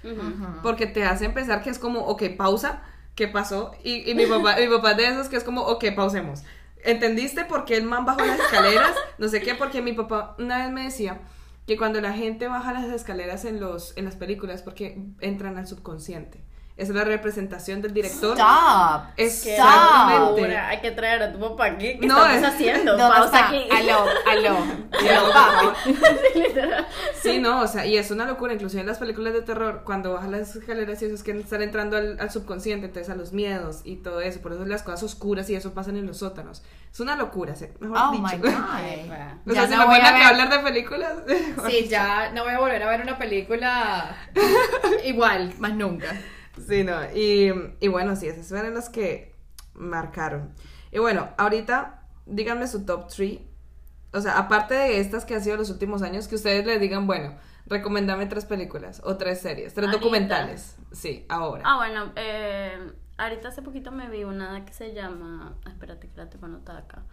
porque 0.63 0.87
te 0.87 1.03
hace 1.03 1.29
pensar 1.29 1.61
que 1.61 1.69
es 1.69 1.79
como, 1.79 2.01
ok, 2.01 2.23
pausa, 2.35 2.81
¿qué 3.15 3.27
pasó? 3.27 3.71
Y, 3.83 4.09
y 4.09 4.15
mi 4.15 4.25
papá, 4.25 4.55
mi 4.59 4.67
papá 4.67 4.91
es 4.91 4.97
de 4.97 5.07
esos 5.07 5.29
que 5.29 5.37
es 5.37 5.43
como, 5.43 5.61
ok, 5.61 5.85
pausemos. 5.95 6.43
¿Entendiste 6.83 7.45
por 7.45 7.65
qué 7.65 7.77
el 7.77 7.83
man 7.83 8.05
bajó 8.05 8.25
las 8.25 8.39
escaleras? 8.39 8.95
No 9.17 9.27
sé 9.27 9.41
qué, 9.41 9.55
porque 9.55 9.81
mi 9.81 9.93
papá 9.93 10.35
una 10.39 10.57
vez 10.63 10.71
me 10.71 10.83
decía 10.83 11.21
que 11.65 11.77
cuando 11.77 12.01
la 12.01 12.13
gente 12.13 12.47
baja 12.47 12.73
las 12.73 12.85
escaleras 12.85 13.45
en, 13.45 13.59
los, 13.59 13.95
en 13.97 14.05
las 14.05 14.15
películas 14.15 14.63
porque 14.63 14.97
entran 15.19 15.57
al 15.57 15.67
subconsciente. 15.67 16.43
Es 16.77 16.89
la 16.89 17.03
representación 17.03 17.81
del 17.81 17.91
director. 17.91 18.37
Stop. 18.37 19.01
Exactamente. 19.17 20.41
locura. 20.41 20.67
Hay 20.69 20.79
que 20.79 20.91
traer 20.91 21.23
a 21.23 21.31
tu 21.33 21.39
papá 21.39 21.65
aquí. 21.65 21.97
¿Qué 21.99 22.05
No, 22.05 22.17
estamos 22.17 22.37
es- 22.37 22.43
haciendo? 22.53 22.95
¿Dónde 22.95 23.15
Pausa 23.17 23.23
está? 23.25 23.47
aquí. 23.47 23.67
Aló, 23.75 24.05
aló. 24.29 24.57
Sí, 24.99 25.07
Aló, 25.09 25.31
papi. 25.33 25.67
Sí, 26.33 26.39
literal. 26.39 26.87
Sí, 27.19 27.39
no, 27.39 27.61
o 27.61 27.67
sea, 27.67 27.85
y 27.87 27.97
es 27.97 28.11
una 28.11 28.25
locura, 28.25 28.53
inclusive 28.53 28.81
en 28.81 28.87
las 28.87 28.99
películas 28.99 29.33
de 29.33 29.41
terror, 29.41 29.81
cuando 29.85 30.13
bajan 30.13 30.31
las 30.31 30.55
escaleras 30.55 31.01
y 31.01 31.05
eso 31.05 31.15
es 31.15 31.23
que 31.23 31.31
están 31.31 31.63
entrando 31.63 31.97
al, 31.97 32.19
al 32.19 32.29
subconsciente, 32.29 32.85
entonces 32.85 33.11
a 33.11 33.15
los 33.15 33.33
miedos 33.33 33.81
y 33.83 33.95
todo 33.97 34.21
eso, 34.21 34.39
por 34.41 34.53
eso 34.53 34.63
las 34.65 34.83
cosas 34.83 35.01
oscuras 35.01 35.49
y 35.49 35.55
eso 35.55 35.73
pasan 35.73 35.97
en 35.97 36.05
los 36.05 36.17
sótanos. 36.19 36.61
Es 36.93 36.99
una 36.99 37.15
locura, 37.15 37.55
sí, 37.55 37.65
mejor 37.79 37.97
Oh 37.99 38.11
dicho. 38.11 38.23
my 38.23 38.37
God. 38.37 38.53
O 39.47 39.53
Ya 39.53 39.53
sea, 39.61 39.65
si 39.67 39.71
no 39.71 39.77
me 39.79 39.85
voy 39.85 39.99
a 39.99 40.11
ver- 40.13 40.21
hablar 40.23 40.49
de 40.51 40.59
películas. 40.59 41.13
Sí, 41.67 41.87
ya 41.89 42.31
no 42.33 42.43
voy 42.43 42.53
a 42.53 42.59
volver 42.59 42.83
a 42.83 42.87
ver 42.89 43.01
una 43.01 43.17
película 43.17 44.15
igual, 45.03 45.53
más 45.57 45.73
nunca. 45.73 46.15
Sí, 46.65 46.83
no. 46.83 46.93
Y, 47.13 47.51
y 47.79 47.87
bueno, 47.87 48.15
sí, 48.15 48.27
esas 48.27 48.47
fueron 48.49 48.73
las 48.73 48.89
que 48.89 49.35
marcaron. 49.73 50.53
Y 50.91 50.99
bueno, 50.99 51.29
ahorita 51.37 52.03
díganme 52.25 52.67
su 52.67 52.85
top 52.85 53.07
3. 53.07 53.39
O 54.13 54.21
sea, 54.21 54.37
aparte 54.39 54.73
de 54.73 54.99
estas 54.99 55.25
que 55.25 55.35
han 55.35 55.43
sido 55.43 55.57
los 55.57 55.69
últimos 55.69 56.01
años, 56.01 56.27
que 56.27 56.35
ustedes 56.35 56.65
le 56.65 56.79
digan, 56.79 57.05
bueno, 57.07 57.37
recomendame 57.65 58.25
tres 58.25 58.45
películas 58.45 59.01
o 59.03 59.17
tres 59.17 59.41
series, 59.41 59.73
tres 59.73 59.87
Ahorita. 59.87 59.97
documentales. 59.99 60.75
Sí, 60.91 61.25
ahora. 61.29 61.63
Ah, 61.63 61.77
bueno, 61.77 62.11
eh, 62.15 62.93
ahorita 63.17 63.49
hace 63.49 63.61
poquito 63.61 63.91
me 63.91 64.09
vi 64.09 64.23
una 64.23 64.65
que 64.65 64.73
se 64.73 64.93
llama. 64.93 65.57
Espérate 65.67 66.09
que 66.09 66.17
la 66.17 66.29
tengo 66.29 66.45
anotada 66.45 66.79
acá. 66.79 67.03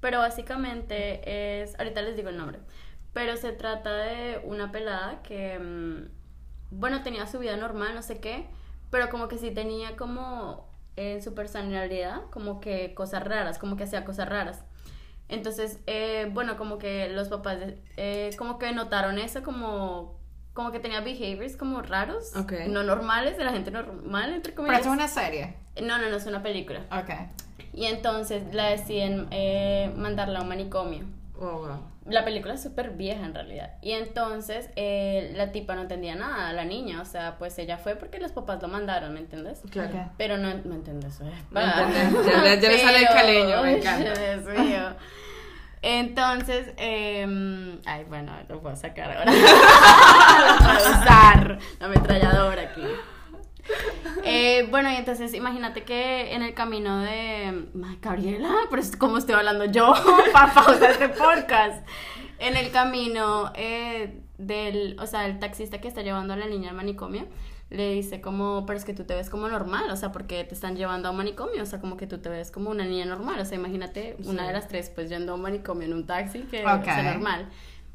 Pero 0.00 0.18
básicamente 0.18 1.62
es. 1.62 1.78
Ahorita 1.78 2.02
les 2.02 2.16
digo 2.16 2.28
el 2.30 2.36
nombre. 2.36 2.60
Pero 3.12 3.36
se 3.36 3.52
trata 3.52 3.92
de 3.94 4.40
una 4.44 4.72
pelada 4.72 5.22
que. 5.22 5.58
mm, 5.58 6.10
Bueno, 6.70 7.02
tenía 7.02 7.26
su 7.26 7.38
vida 7.38 7.56
normal, 7.56 7.94
no 7.94 8.02
sé 8.02 8.20
qué. 8.20 8.48
Pero 8.90 9.08
como 9.10 9.28
que 9.28 9.38
sí 9.38 9.50
tenía 9.50 9.96
como. 9.96 10.68
En 10.96 11.22
su 11.22 11.34
personalidad, 11.34 12.22
como 12.30 12.60
que 12.60 12.92
cosas 12.94 13.24
raras, 13.24 13.58
como 13.58 13.76
que 13.76 13.84
hacía 13.84 14.04
cosas 14.04 14.28
raras. 14.28 14.64
Entonces, 15.28 15.78
eh, 15.86 16.28
bueno, 16.32 16.58
como 16.58 16.76
que 16.76 17.08
los 17.08 17.28
papás, 17.28 17.58
eh, 17.96 18.30
como 18.36 18.58
que 18.58 18.72
notaron 18.72 19.18
eso, 19.18 19.42
como, 19.42 20.18
como 20.52 20.72
que 20.72 20.80
tenía 20.80 21.00
behaviors 21.00 21.56
como 21.56 21.80
raros, 21.80 22.34
Ok. 22.36 22.52
no 22.68 22.82
normales, 22.82 23.38
de 23.38 23.44
la 23.44 23.52
gente 23.52 23.70
normal, 23.70 24.34
entre 24.34 24.52
Pero 24.52 24.56
comillas. 24.56 24.80
esto 24.80 24.90
es 24.90 24.94
una 24.96 25.08
serie. 25.08 25.54
No, 25.80 25.96
no, 25.96 26.10
no, 26.10 26.16
es 26.16 26.26
una 26.26 26.42
película. 26.42 26.80
Ok. 26.90 27.10
Y 27.72 27.86
entonces 27.86 28.52
la 28.52 28.66
deciden 28.66 29.28
eh, 29.30 29.90
mandarla 29.96 30.40
a 30.40 30.42
un 30.42 30.48
manicomio. 30.48 31.04
Oh, 31.42 31.58
wow. 31.66 31.82
La 32.06 32.22
película 32.24 32.52
es 32.54 32.62
súper 32.62 32.90
vieja 32.90 33.24
en 33.24 33.34
realidad. 33.34 33.70
Y 33.80 33.92
entonces 33.92 34.68
eh, 34.76 35.32
la 35.36 35.52
tipa 35.52 35.74
no 35.74 35.80
entendía 35.82 36.14
nada, 36.14 36.52
la 36.52 36.64
niña. 36.66 37.00
O 37.00 37.04
sea, 37.06 37.38
pues 37.38 37.58
ella 37.58 37.78
fue 37.78 37.96
porque 37.96 38.18
los 38.20 38.32
papás 38.32 38.60
lo 38.60 38.68
mandaron, 38.68 39.14
¿me 39.14 39.20
entiendes? 39.20 39.62
Claro. 39.70 40.10
Pero 40.18 40.36
no, 40.36 40.48
¿me 40.64 40.74
entiendes? 40.74 41.18
Me 41.50 41.62
entiendes. 41.64 42.26
Ya 42.26 42.42
le- 42.42 42.60
ya 42.60 42.68
le 42.68 42.78
sale 42.82 42.98
el 42.98 43.06
caleño, 43.08 43.62
me 43.62 43.76
encanta. 43.78 44.12
Dios 44.12 44.44
mío. 44.58 44.82
Entonces, 45.82 46.72
eh, 46.76 47.78
ay, 47.86 48.04
bueno, 48.04 48.32
lo 48.48 48.60
puedo 48.60 48.76
sacar 48.76 49.10
ahora. 49.16 49.32
lo 49.32 50.58
puedo 50.58 50.90
usar 50.90 51.58
la 51.78 51.86
ametralladora 51.86 52.62
aquí. 52.62 52.82
Eh, 54.30 54.66
bueno, 54.70 54.90
y 54.90 54.96
entonces 54.96 55.34
imagínate 55.34 55.82
que 55.82 56.34
en 56.34 56.42
el 56.42 56.54
camino 56.54 57.00
de. 57.02 57.66
Ay, 57.84 57.98
Gabriela, 58.00 58.50
pero 58.70 58.80
es 58.82 58.96
como 58.96 59.18
estoy 59.18 59.34
hablando 59.34 59.64
yo 59.66 59.92
para 60.32 60.52
pausar 60.54 60.90
este 60.92 61.08
podcast. 61.08 61.86
En 62.38 62.56
el 62.56 62.70
camino 62.70 63.52
eh, 63.54 64.20
del. 64.38 64.96
O 65.00 65.06
sea, 65.06 65.26
el 65.26 65.38
taxista 65.38 65.80
que 65.80 65.88
está 65.88 66.02
llevando 66.02 66.32
a 66.34 66.36
la 66.36 66.46
niña 66.46 66.70
al 66.70 66.76
manicomio 66.76 67.26
le 67.70 67.92
dice 67.94 68.20
como, 68.20 68.64
pero 68.66 68.76
es 68.78 68.84
que 68.84 68.94
tú 68.94 69.04
te 69.04 69.14
ves 69.14 69.30
como 69.30 69.48
normal, 69.48 69.88
o 69.90 69.96
sea, 69.96 70.10
porque 70.10 70.42
te 70.42 70.54
están 70.54 70.74
llevando 70.74 71.06
a 71.06 71.12
un 71.12 71.16
manicomio, 71.18 71.62
o 71.62 71.66
sea, 71.66 71.80
como 71.80 71.96
que 71.96 72.08
tú 72.08 72.18
te 72.18 72.28
ves 72.28 72.50
como 72.50 72.68
una 72.70 72.84
niña 72.84 73.04
normal, 73.04 73.38
o 73.38 73.44
sea, 73.44 73.56
imagínate 73.58 74.16
una 74.24 74.40
Sí. 74.42 74.46
de 74.48 74.52
las 74.52 74.66
tres 74.66 74.90
pues 74.92 75.08
yendo 75.08 75.30
a 75.32 75.34
un 75.36 75.42
manicomio 75.42 75.86
en 75.86 75.94
un 75.94 76.04
taxi 76.04 76.40
que 76.50 76.66
Ok. 76.66 76.82
sea 76.84 77.02
normal. 77.14 77.48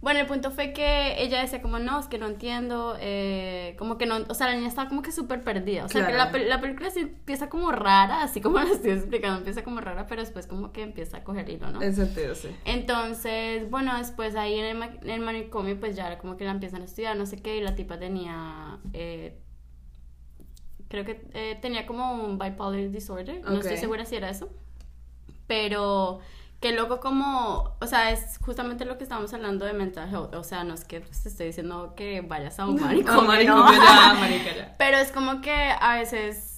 Bueno, 0.06 0.20
el 0.20 0.28
punto 0.28 0.52
fue 0.52 0.72
que 0.72 1.20
ella 1.20 1.42
decía 1.42 1.64
como, 1.64 1.80
no, 1.80 2.00
es 2.00 2.06
que 2.06 2.20
no 2.20 2.28
entiendo, 2.28 2.96
eh, 3.00 3.74
como 3.80 3.98
que 3.98 4.06
no, 4.06 4.18
o 4.30 4.34
sea, 4.36 4.46
la 4.46 4.54
niña 4.56 4.68
estaba 4.68 4.88
como 4.88 5.02
que 5.02 5.12
súper 5.12 5.44
perdida, 5.44 5.84
o 5.86 5.90
sea, 5.90 6.06
que 6.06 6.14
Claro. 6.14 6.32
la, 6.38 6.44
la 6.46 6.62
película 6.62 6.92
sí 6.92 7.00
empieza 7.00 7.50
como 7.50 7.72
rara, 7.72 8.22
así 8.22 8.40
como 8.40 8.60
la 8.60 8.70
estoy 8.72 8.92
explicando, 8.92 9.40
empieza 9.40 9.64
como 9.64 9.82
rara, 9.82 10.06
pero 10.06 10.22
después 10.22 10.46
como 10.46 10.72
que 10.72 10.84
empieza 10.84 11.18
a 11.18 11.24
coger 11.24 11.50
hilo, 11.50 11.72
¿no? 11.72 11.82
En 11.82 11.96
sentido, 11.96 12.36
sí. 12.36 12.50
Entonces, 12.66 13.68
bueno, 13.72 13.98
después 13.98 14.36
ahí 14.36 14.60
en 14.60 14.66
el, 14.66 14.78
ma- 14.78 14.96
en 15.02 15.10
el 15.10 15.22
manicomio, 15.22 15.80
pues 15.80 15.96
ya 15.96 16.20
como 16.20 16.38
que 16.38 16.46
la 16.46 16.52
empiezan 16.52 16.84
a 16.84 16.86
estudiar, 16.86 17.18
no 17.18 17.26
sé 17.26 17.38
qué, 17.42 17.58
y 17.58 17.62
la 17.62 17.74
tipa 17.74 17.98
tenía, 17.98 18.78
eh, 18.94 19.40
creo 20.88 21.04
que 21.04 21.26
eh, 21.34 21.58
tenía 21.64 21.88
como 21.88 22.14
un 22.24 22.38
bipolar 22.38 22.92
disorder, 22.92 23.42
no 23.44 23.56
estoy 23.60 23.78
segura 23.78 24.06
si 24.06 24.18
era 24.18 24.30
eso, 24.30 24.50
pero 25.48 26.20
que 26.60 26.72
loco 26.72 27.00
como, 27.00 27.76
o 27.80 27.88
sea, 27.88 28.12
es 28.12 28.38
justamente 28.44 28.86
lo 28.86 28.98
que 28.98 29.04
estamos 29.04 29.34
hablando 29.34 29.66
de 29.66 29.74
mental 29.74 30.10
health, 30.10 30.34
o 30.36 30.44
sea, 30.44 30.64
no 30.64 30.74
es 30.74 30.86
que 30.86 31.02
pues, 31.02 31.24
te 31.24 31.30
estoy 31.30 31.48
diciendo 31.48 31.94
que 31.96 32.22
vayas 32.22 32.60
a 32.60 32.66
un 32.66 32.76
manicomio, 32.82 33.44
No, 33.56 33.72
no. 33.72 33.78
Pero 34.78 34.98
es 34.98 35.12
como 35.12 35.42
que 35.42 35.54
a 35.54 35.96
veces, 35.96 36.55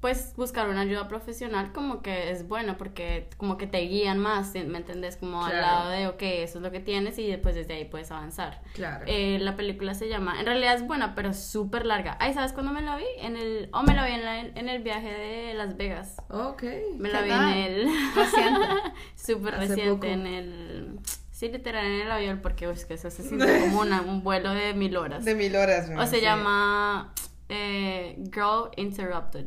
pues, 0.00 0.34
buscar 0.36 0.68
una 0.68 0.82
ayuda 0.82 1.08
profesional 1.08 1.72
como 1.72 2.02
que 2.02 2.30
es 2.30 2.46
bueno 2.46 2.76
porque 2.76 3.28
como 3.38 3.56
que 3.56 3.66
te 3.66 3.78
guían 3.80 4.18
más, 4.18 4.52
¿me 4.54 4.76
entendés? 4.78 5.16
Como 5.16 5.44
al 5.44 5.60
lado 5.60 5.90
de, 5.90 6.06
ok, 6.06 6.22
eso 6.22 6.58
es 6.58 6.62
lo 6.62 6.70
que 6.70 6.80
tienes 6.80 7.18
y 7.18 7.26
después 7.26 7.54
desde 7.54 7.74
ahí 7.74 7.86
puedes 7.86 8.10
avanzar. 8.10 8.60
Claro. 8.74 9.04
Eh, 9.08 9.38
la 9.40 9.56
película 9.56 9.94
se 9.94 10.08
llama, 10.08 10.38
en 10.38 10.46
realidad 10.46 10.74
es 10.74 10.86
buena, 10.86 11.14
pero 11.14 11.32
súper 11.32 11.86
larga. 11.86 12.16
Ay, 12.20 12.34
¿sabes 12.34 12.52
cuándo 12.52 12.72
me 12.72 12.82
la 12.82 12.96
vi? 12.96 13.04
En 13.18 13.36
el, 13.36 13.68
oh, 13.72 13.82
me 13.82 13.94
la 13.94 14.04
vi 14.06 14.12
en, 14.12 14.24
la- 14.24 14.40
en 14.40 14.68
el 14.68 14.82
viaje 14.82 15.10
de 15.12 15.54
Las 15.54 15.76
Vegas. 15.76 16.16
ok. 16.28 16.62
Me 16.98 17.08
¿Qué 17.08 17.14
la 17.14 17.22
vi 17.22 17.30
tal? 17.30 17.52
en 17.52 17.56
el... 17.64 17.88
Reciente. 18.14 18.66
Súper 19.16 19.54
Hace 19.54 19.66
reciente, 19.68 19.92
poco. 19.94 20.06
en 20.06 20.26
el... 20.26 20.98
Sí, 21.32 21.48
literal, 21.48 21.84
en 21.84 22.00
el 22.02 22.10
avión, 22.10 22.40
porque 22.42 22.70
es 22.70 22.84
que 22.86 22.94
eso 22.94 23.10
se 23.10 23.22
siente 23.22 23.60
como 23.60 23.80
una- 23.80 24.02
un 24.02 24.22
vuelo 24.22 24.52
de 24.52 24.72
mil 24.74 24.96
horas. 24.96 25.24
De 25.24 25.34
mil 25.34 25.54
horas, 25.56 25.90
O 25.98 26.06
se 26.06 26.16
sí. 26.16 26.22
llama 26.22 27.12
eh, 27.48 28.16
Girl 28.32 28.70
Interrupted. 28.76 29.46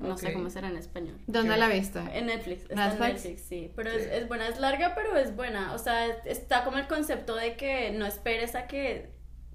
No 0.00 0.16
sé 0.16 0.32
cómo 0.32 0.50
será 0.50 0.68
en 0.68 0.76
español. 0.76 1.16
¿Dónde 1.26 1.56
la 1.56 1.68
viste? 1.68 1.98
En 2.12 2.26
Netflix. 2.26 2.62
Está 2.62 2.92
en 2.92 2.98
¿Netflix? 2.98 3.24
Netflix, 3.24 3.42
sí. 3.42 3.72
Pero 3.74 3.90
Sí. 3.90 3.96
Es, 3.98 4.06
es 4.06 4.28
buena, 4.28 4.48
es 4.48 4.58
larga, 4.60 4.94
pero 4.94 5.16
es 5.16 5.34
buena. 5.34 5.72
O 5.74 5.78
sea, 5.78 6.06
está 6.24 6.64
como 6.64 6.78
el 6.78 6.86
concepto 6.86 7.34
de 7.36 7.56
que 7.56 7.90
no 7.90 8.06
esperes 8.06 8.54
a 8.54 8.66
que, 8.66 9.10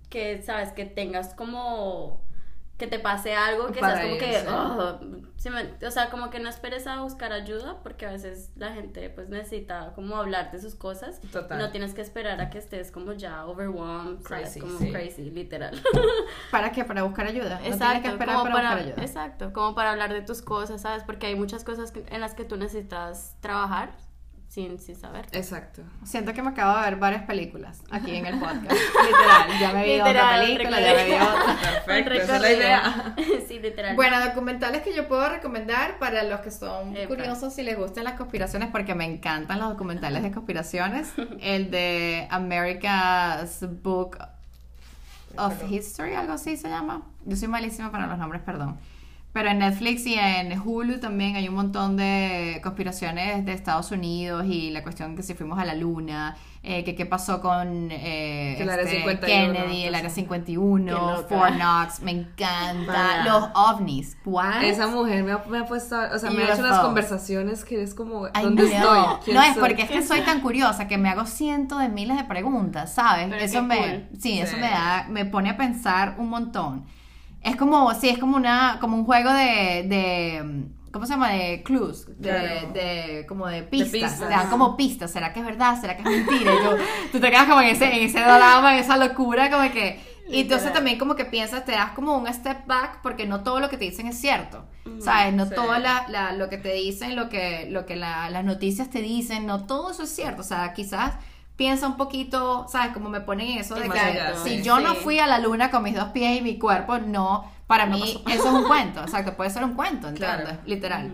que 0.10 0.41
sabes, 0.41 0.71
que 0.71 0.86
tengas 0.86 1.34
como 1.34 2.21
que 2.77 2.88
te 2.88 2.97
pase 2.99 3.36
algo, 3.36 3.67
que 3.67 3.79
Para 3.79 3.97
seas 3.97 4.07
como 4.07 4.17
que, 4.19 4.49
oh, 4.49 4.99
me- 5.51 5.88
o 5.88 5.91
sea, 5.91 6.09
como 6.09 6.29
que 6.31 6.39
no 6.39 6.49
esperes 6.49 6.88
a 6.88 7.01
buscar 7.01 7.31
ayuda, 7.31 7.77
porque 7.83 8.05
a 8.07 8.12
veces 8.12 8.51
la 8.55 8.73
gente 8.73 9.09
pues 9.12 9.29
necesita 9.29 9.93
como 9.93 10.17
hablar 10.17 10.51
de 10.51 10.59
sus 10.59 10.73
cosas. 10.75 11.21
Total. 11.31 11.59
No 11.59 11.69
tienes 11.71 11.93
que 11.93 12.01
esperar 12.01 12.41
a 12.41 12.49
que 12.49 12.57
estés 12.57 12.91
como 12.91 13.13
ya 13.13 13.45
overwhelmed, 13.45 14.21
¿sabes? 14.27 14.49
Crazy, 14.49 14.59
como 14.59 14.79
sí. 14.79 14.91
crazy, 14.91 15.29
literal. 15.29 15.79
¿Para 16.51 16.71
qué? 16.71 16.83
Para 16.83 17.03
buscar 17.03 17.27
ayuda. 17.27 17.55
No 17.55 17.62
tienes 17.62 17.77
que 17.79 17.86
Exacto, 17.86 18.09
esperar 18.09 18.36
como 18.38 18.43
para, 18.51 18.55
para, 18.55 18.69
buscar 18.75 18.88
ayuda. 18.89 19.03
exacto, 19.03 19.53
como 19.53 19.75
para 19.75 19.91
hablar 19.91 20.12
de 20.12 20.21
tus 20.23 20.41
cosas, 20.41 20.81
¿sabes? 20.81 21.03
Porque 21.03 21.27
hay 21.27 21.36
muchas 21.36 21.63
cosas 21.63 21.91
que- 21.91 22.03
en 22.09 22.21
las 22.21 22.33
que 22.33 22.43
tú 22.43 22.57
necesitas 22.57 23.38
trabajar 23.39 23.91
sin, 24.53 24.77
sin 24.77 24.95
saber. 24.95 25.25
Exacto. 25.31 25.81
Siento 26.03 26.31
que 26.33 26.43
me 26.43 26.49
acabo 26.49 26.77
de 26.77 26.85
ver 26.85 26.97
varias 26.97 27.23
películas 27.23 27.81
aquí 27.89 28.15
en 28.15 28.27
el 28.27 28.39
podcast. 28.39 28.71
Literal, 28.71 29.59
ya 29.59 29.73
me 29.73 29.83
vi 29.83 29.99
otra 29.99 30.07
Literal, 30.07 30.41
película, 30.41 30.79
ya 30.79 30.93
me 30.93 31.05
vi 31.05 31.13
otra. 31.13 31.83
Perfecto, 31.85 32.13
esa 32.13 32.35
es 32.35 32.41
la 32.41 32.51
idea. 32.51 33.15
sí, 33.47 33.57
literal. 33.57 33.95
Bueno, 33.95 34.23
documentales 34.23 34.83
que 34.83 34.93
yo 34.93 35.07
puedo 35.07 35.27
recomendar 35.27 35.97
para 35.97 36.21
los 36.21 36.41
que 36.41 36.51
son 36.51 36.95
Epa. 36.95 37.07
curiosos 37.07 37.51
si 37.51 37.63
les 37.63 37.75
gustan 37.75 38.03
las 38.03 38.13
conspiraciones, 38.13 38.69
porque 38.71 38.93
me 38.93 39.05
encantan 39.05 39.59
los 39.59 39.69
documentales 39.69 40.21
de 40.21 40.31
conspiraciones. 40.31 41.11
El 41.41 41.71
de 41.71 42.27
America's 42.29 43.65
Book 43.81 44.19
of 45.35 45.63
History, 45.67 46.13
algo 46.13 46.33
así 46.33 46.57
se 46.57 46.69
llama. 46.69 47.01
Yo 47.25 47.35
soy 47.35 47.47
malísima 47.47 47.91
para 47.91 48.05
los 48.05 48.19
nombres, 48.19 48.43
perdón. 48.43 48.77
Pero 49.33 49.49
en 49.49 49.59
Netflix 49.59 50.05
y 50.05 50.13
en 50.13 50.59
Hulu 50.59 50.99
también 50.99 51.35
hay 51.35 51.49
un 51.49 51.55
montón 51.55 51.97
de 51.97 52.59
conspiraciones 52.61 53.43
de 53.43 53.53
Estados 53.53 53.91
Unidos 53.91 54.45
y 54.47 54.69
la 54.69 54.83
cuestión 54.83 55.15
que 55.15 55.23
si 55.23 55.33
fuimos 55.33 55.57
a 55.57 55.65
la 55.65 55.73
luna, 55.73 56.37
eh, 56.61 56.83
que 56.83 56.93
qué 56.93 57.07
pasó 57.07 57.41
con 57.41 57.89
eh, 57.89 58.61
el 58.61 58.69
este, 58.69 58.97
51, 58.97 59.25
Kennedy, 59.25 59.85
el 59.85 59.95
Área 59.95 60.11
sí. 60.11 60.21
51, 60.21 60.85
Qué 60.85 60.91
loca. 60.91 61.27
Fort 61.27 61.55
Knox, 61.55 62.01
me 62.01 62.11
encanta. 62.11 63.23
Los 63.25 63.49
ovnis, 63.55 64.15
¿what? 64.23 64.63
Esa 64.63 64.85
mujer 64.85 65.23
me 65.23 65.31
ha, 65.31 65.43
me 65.49 65.57
ha 65.57 65.65
puesto, 65.65 65.97
o 66.13 66.19
sea, 66.19 66.29
me 66.29 66.43
ha 66.43 66.53
hecho 66.53 66.61
unas 66.61 66.79
conversaciones 66.81 67.65
que 67.65 67.81
es 67.81 67.95
como, 67.95 68.27
¿dónde 68.29 68.65
estoy? 68.65 68.99
¿Quién 69.25 69.35
No, 69.35 69.41
es 69.41 69.57
porque 69.57 69.81
es 69.81 69.89
que 69.89 70.03
soy 70.03 70.21
tan 70.21 70.41
curiosa 70.41 70.87
que 70.87 70.99
me 70.99 71.09
hago 71.09 71.25
cientos 71.25 71.79
de 71.79 71.89
miles 71.89 72.17
de 72.17 72.25
preguntas, 72.25 72.93
¿sabes? 72.93 73.29
Pero 73.31 73.41
eso 73.41 73.63
me, 73.63 73.77
cool. 73.77 74.19
sí, 74.19 74.39
eso 74.39 74.57
me 74.57 74.69
da, 74.69 75.07
me 75.09 75.25
pone 75.25 75.49
a 75.49 75.57
pensar 75.57 76.17
un 76.19 76.29
montón. 76.29 76.85
Es 77.43 77.56
como, 77.56 77.93
sí, 77.93 78.10
es 78.10 78.17
como 78.19 78.38
una, 78.38 78.77
como 78.79 78.95
un 78.97 79.06
juego 79.06 79.32
de, 79.34 79.84
de 79.88 80.65
¿cómo 80.91 81.06
se 81.06 81.13
llama? 81.13 81.29
De 81.32 81.62
clues, 81.63 82.06
de, 82.19 82.29
Claro. 82.29 82.71
de 82.73 83.25
como 83.27 83.47
de 83.47 83.63
pistas, 83.63 83.91
pistas. 83.91 84.19
te 84.19 84.25
dan 84.25 84.49
como 84.49 84.77
pistas, 84.77 85.12
¿será 85.12 85.34
que 85.34 85.39
es 85.41 85.45
verdad? 85.45 85.79
¿Será 85.82 85.97
que 85.97 86.03
es 86.03 86.10
mentira? 86.10 86.51
Y 86.53 86.58
tú 87.12 87.19
te 87.19 87.29
quedas 87.29 87.45
como 87.47 87.62
en 87.62 87.69
ese, 87.69 87.86
en 87.86 88.03
ese 88.03 88.19
drama, 88.21 88.73
en 88.75 88.79
esa 88.84 88.95
locura, 88.97 89.49
como 89.49 89.69
que, 89.71 89.99
y 90.29 90.41
entonces 90.41 90.71
también 90.71 90.97
como 90.97 91.15
que 91.15 91.25
piensas, 91.25 91.65
te 91.65 91.73
das 91.73 91.91
como 91.91 92.17
un 92.17 92.32
step 92.34 92.65
back 92.65 93.01
porque 93.03 93.25
no 93.25 93.41
todo 93.43 93.60
lo 93.60 93.69
que 93.69 93.77
te 93.77 93.86
dicen 93.86 94.08
es 94.08 94.17
cierto, 94.19 94.63
¿sabes? 95.01 95.34
No 95.34 95.45
sí. 95.47 95.51
todo 95.53 95.77
la, 95.79 96.06
la- 96.08 96.32
lo 96.32 96.47
que 96.49 96.58
te 96.58 96.73
dicen, 96.73 97.15
lo 97.17 97.27
que, 97.27 97.67
lo 97.69 97.86
que 97.86 97.97
la- 97.97 98.29
las 98.29 98.45
noticias 98.45 98.89
te 98.89 99.01
dicen, 99.01 99.45
no 99.45 99.65
todo 99.65 99.91
eso 99.91 100.03
es 100.03 100.15
cierto, 100.15 100.41
o 100.41 100.45
sea, 100.45 100.71
quizás 100.73 101.15
piensa 101.55 101.87
un 101.87 101.97
poquito, 101.97 102.65
¿sabes? 102.69 102.93
Como 102.93 103.09
me 103.09 103.21
ponen 103.21 103.47
en 103.51 103.57
eso 103.59 103.75
de 103.75 103.89
que 103.89 103.99
si 104.43 104.57
sí. 104.57 104.63
yo 104.63 104.79
no 104.79 104.95
fui 104.95 105.19
a 105.19 105.27
la 105.27 105.39
luna 105.39 105.69
con 105.71 105.83
mis 105.83 105.95
dos 105.95 106.09
pies 106.09 106.39
y 106.39 106.41
mi 106.41 106.57
cuerpo, 106.57 106.97
no, 106.99 107.49
para 107.67 107.85
No 107.85 107.95
mí 107.97 108.01
pasó. 108.23 108.37
eso 108.37 108.47
es 108.49 108.53
un 108.53 108.63
cuento, 108.67 109.01
exacto, 109.01 109.35
puede 109.35 109.49
ser 109.49 109.63
un 109.63 109.73
cuento, 109.75 110.07
¿entiendes? 110.09 110.43
Claro. 110.45 110.59
Literal. 110.65 111.11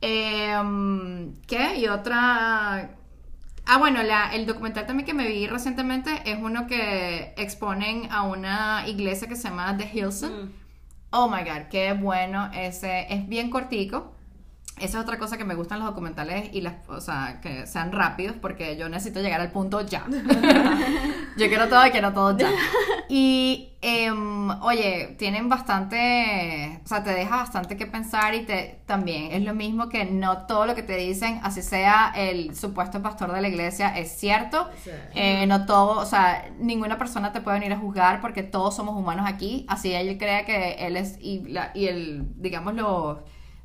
Eh, 0.00 1.32
¿Qué? 1.46 1.76
Y 1.78 1.86
otra... 1.88 2.90
Ah, 3.66 3.78
bueno, 3.78 4.02
la- 4.02 4.34
el 4.34 4.46
documental 4.46 4.86
también 4.86 5.06
que 5.06 5.14
me 5.14 5.28
vi 5.28 5.46
recientemente 5.46 6.22
es 6.24 6.38
uno 6.40 6.66
que 6.66 7.34
exponen 7.36 8.08
a 8.10 8.22
una 8.22 8.84
iglesia 8.88 9.28
que 9.28 9.36
se 9.36 9.44
llama 9.48 9.76
The 9.76 9.88
Hillsong. 9.92 10.32
Mm. 10.44 10.52
Oh 11.12 11.28
my 11.28 11.42
god, 11.44 11.68
qué 11.70 11.92
bueno. 11.92 12.50
Ese 12.54 13.06
es 13.12 13.28
bien 13.28 13.50
cortico. 13.50 14.12
Esa 14.78 14.98
es 14.98 15.04
otra 15.04 15.18
cosa 15.18 15.36
que 15.36 15.44
me 15.44 15.54
gustan 15.54 15.78
los 15.78 15.88
documentales 15.88 16.48
y 16.54 16.62
las, 16.62 16.74
o 16.88 17.02
sea, 17.02 17.40
que 17.42 17.66
sean 17.66 17.92
rápidos 17.92 18.36
porque 18.40 18.78
yo 18.78 18.88
necesito 18.88 19.20
llegar 19.20 19.40
al 19.42 19.52
punto 19.52 19.82
ya. 19.82 20.06
yo 21.36 21.48
quiero 21.48 21.68
todo 21.68 21.86
y 21.86 21.90
quiero 21.90 22.14
todo 22.14 22.36
ya. 22.38 22.50
Y, 23.08 23.72
em, 23.82 24.48
oye, 24.62 25.16
tienen 25.18 25.50
bastante, 25.50 26.80
o 26.82 26.88
sea, 26.88 27.04
te 27.04 27.10
deja 27.10 27.36
bastante 27.36 27.76
que 27.76 27.84
pensar 27.84 28.34
y 28.34 28.46
te 28.46 28.80
también 28.86 29.32
es 29.32 29.42
lo 29.42 29.52
mismo 29.52 29.90
que 29.90 30.06
no 30.06 30.46
todo 30.46 30.64
lo 30.64 30.74
que 30.74 30.82
te 30.82 30.96
dicen, 30.96 31.40
así 31.42 31.60
sea 31.60 32.12
el 32.16 32.56
supuesto 32.56 33.02
pastor 33.02 33.32
de 33.32 33.42
la 33.42 33.48
iglesia, 33.48 33.98
es 33.98 34.12
cierto. 34.12 34.66
Sí. 34.82 34.90
Eh, 35.14 35.46
no 35.46 35.66
todo, 35.66 36.00
o 36.00 36.06
sea, 36.06 36.50
ninguna 36.58 36.96
persona 36.96 37.32
te 37.32 37.42
puede 37.42 37.58
venir 37.58 37.74
a 37.74 37.78
juzgar 37.78 38.22
porque 38.22 38.44
todos 38.44 38.76
somos 38.76 38.96
humanos 38.96 39.26
aquí. 39.28 39.66
Así 39.68 39.92
él 39.92 40.16
crea 40.16 40.46
que 40.46 40.86
él 40.86 40.96
es, 40.96 41.18
y, 41.20 41.40
la, 41.48 41.70
y 41.74 41.88
el, 41.88 42.28
digamos, 42.36 42.74
los, 42.74 43.18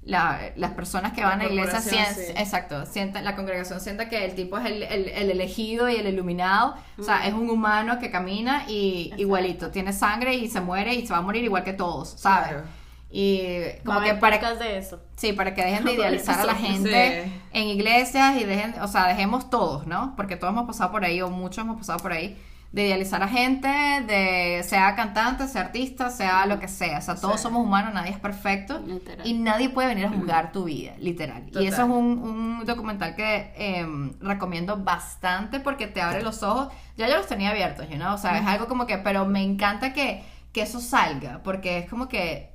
la- 0.06 0.52
las 0.56 0.72
personas 0.72 1.14
que 1.14 1.22
La 1.22 1.28
van 1.30 1.42
a 1.42 1.44
la 1.46 1.50
iglesia, 1.50 1.80
corporación, 1.82 2.16
sien- 2.16 2.26
sí. 2.28 2.34
exacto, 2.38 2.86
sienta, 2.86 3.22
la 3.22 3.36
congregación 3.36 3.82
sienta 3.82 4.08
que 4.08 4.24
el 4.24 4.36
tipo 4.36 4.58
es 4.58 4.66
el, 4.68 4.84
el- 4.84 5.10
el 5.10 5.32
elegido 5.32 5.90
y 5.90 5.96
el 5.96 6.08
iluminado. 6.08 6.76
O 6.98 7.04
sea, 7.04 7.26
es 7.28 7.34
un 7.34 7.50
humano 7.50 7.98
que 8.00 8.12
camina 8.12 8.66
y 8.68 9.04
Exacto. 9.06 9.22
igualito, 9.22 9.72
tiene 9.72 9.92
sangre 9.94 10.36
y 10.36 10.48
se 10.48 10.62
muere 10.62 10.94
y 10.94 11.06
se 11.08 11.14
va 11.14 11.20
a 11.20 11.22
morir 11.24 11.44
igual 11.44 11.64
que 11.64 11.74
todos, 11.74 12.10
¿sabes? 12.18 12.50
Claro. 12.50 12.64
Y 13.10 13.62
como 13.86 14.02
que 14.02 14.14
para 14.16 14.56
de 14.56 14.78
eso. 14.78 15.00
Sí, 15.16 15.32
para 15.34 15.54
que 15.54 15.64
dejen 15.64 15.86
de 15.86 15.94
idealizar 15.96 16.40
a 16.40 16.46
la 16.46 16.56
Sí. 16.56 16.66
gente 16.66 17.32
en 17.54 17.68
iglesias 17.68 18.36
y 18.40 18.44
dejen, 18.44 18.76
o 18.82 18.88
sea, 18.88 19.08
dejemos 19.08 19.50
todos, 19.50 19.88
¿no? 19.88 20.14
Porque 20.18 20.36
todos 20.36 20.52
hemos 20.54 20.68
pasado 20.68 20.92
por 20.92 21.06
ahí, 21.06 21.22
o 21.22 21.30
muchos 21.30 21.60
hemos 21.64 21.78
pasado 21.78 22.00
por 22.00 22.12
ahí, 22.12 22.38
de 22.76 22.88
idealizar 22.88 23.24
a 23.24 23.30
gente, 23.30 23.70
de 23.70 24.62
sea 24.64 24.96
cantante, 24.98 25.48
sea 25.48 25.62
artista, 25.62 26.10
sea 26.10 26.46
lo 26.46 26.60
que 26.60 26.68
sea. 26.68 26.98
O 26.98 27.02
sea, 27.02 27.16
todos 27.16 27.40
somos 27.40 27.64
humanos, 27.66 27.94
nadie 27.94 28.12
es 28.12 28.20
perfecto 28.20 28.80
Literal. 28.86 29.26
y 29.26 29.34
nadie 29.34 29.70
puede 29.70 29.88
venir 29.88 30.08
a 30.08 30.10
juzgar 30.10 30.52
tu 30.52 30.66
vida, 30.66 30.92
literal. 31.00 31.46
Y 31.54 31.68
eso 31.68 31.84
es 31.84 31.88
un, 31.90 32.20
un 32.60 32.66
documental 32.66 33.16
que 33.16 33.54
em, 33.56 34.12
recomiendo 34.20 34.76
bastante 34.76 35.62
porque 35.62 35.88
te 35.88 36.02
abre 36.02 36.22
los 36.22 36.44
ojos. 36.44 36.68
Ya 36.98 37.08
yo 37.08 37.16
los 37.16 37.28
tenía 37.28 37.52
abiertos, 37.52 37.88
you 37.88 37.96
know? 37.96 38.14
O 38.14 38.18
sea, 38.18 38.38
es 38.38 38.46
algo 38.46 38.68
como 38.68 38.86
que, 38.86 38.98
pero 38.98 39.26
me 39.26 39.42
encanta 39.42 39.94
que, 39.94 40.26
que 40.52 40.62
eso 40.64 40.82
salga, 40.82 41.42
porque 41.44 41.78
es 41.78 41.90
como 41.90 42.10
que 42.10 42.52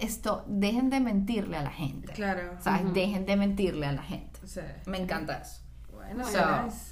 esto, 0.00 0.44
dejen 0.48 0.90
de 0.90 0.98
mentirle 0.98 1.56
a 1.56 1.62
la 1.62 1.70
gente. 1.70 2.12
Claro. 2.12 2.56
¿Sabes? 2.58 2.92
Dejen 2.92 3.24
de 3.24 3.36
mentirle 3.36 3.86
a 3.86 3.92
la 3.92 4.02
gente. 4.02 4.40
Sí. 4.44 4.62
Me 4.86 4.98
encanta 4.98 5.38
eso. 5.38 5.60
Bueno, 5.92 6.24
So- 6.24 6.64
nice. 6.64 6.90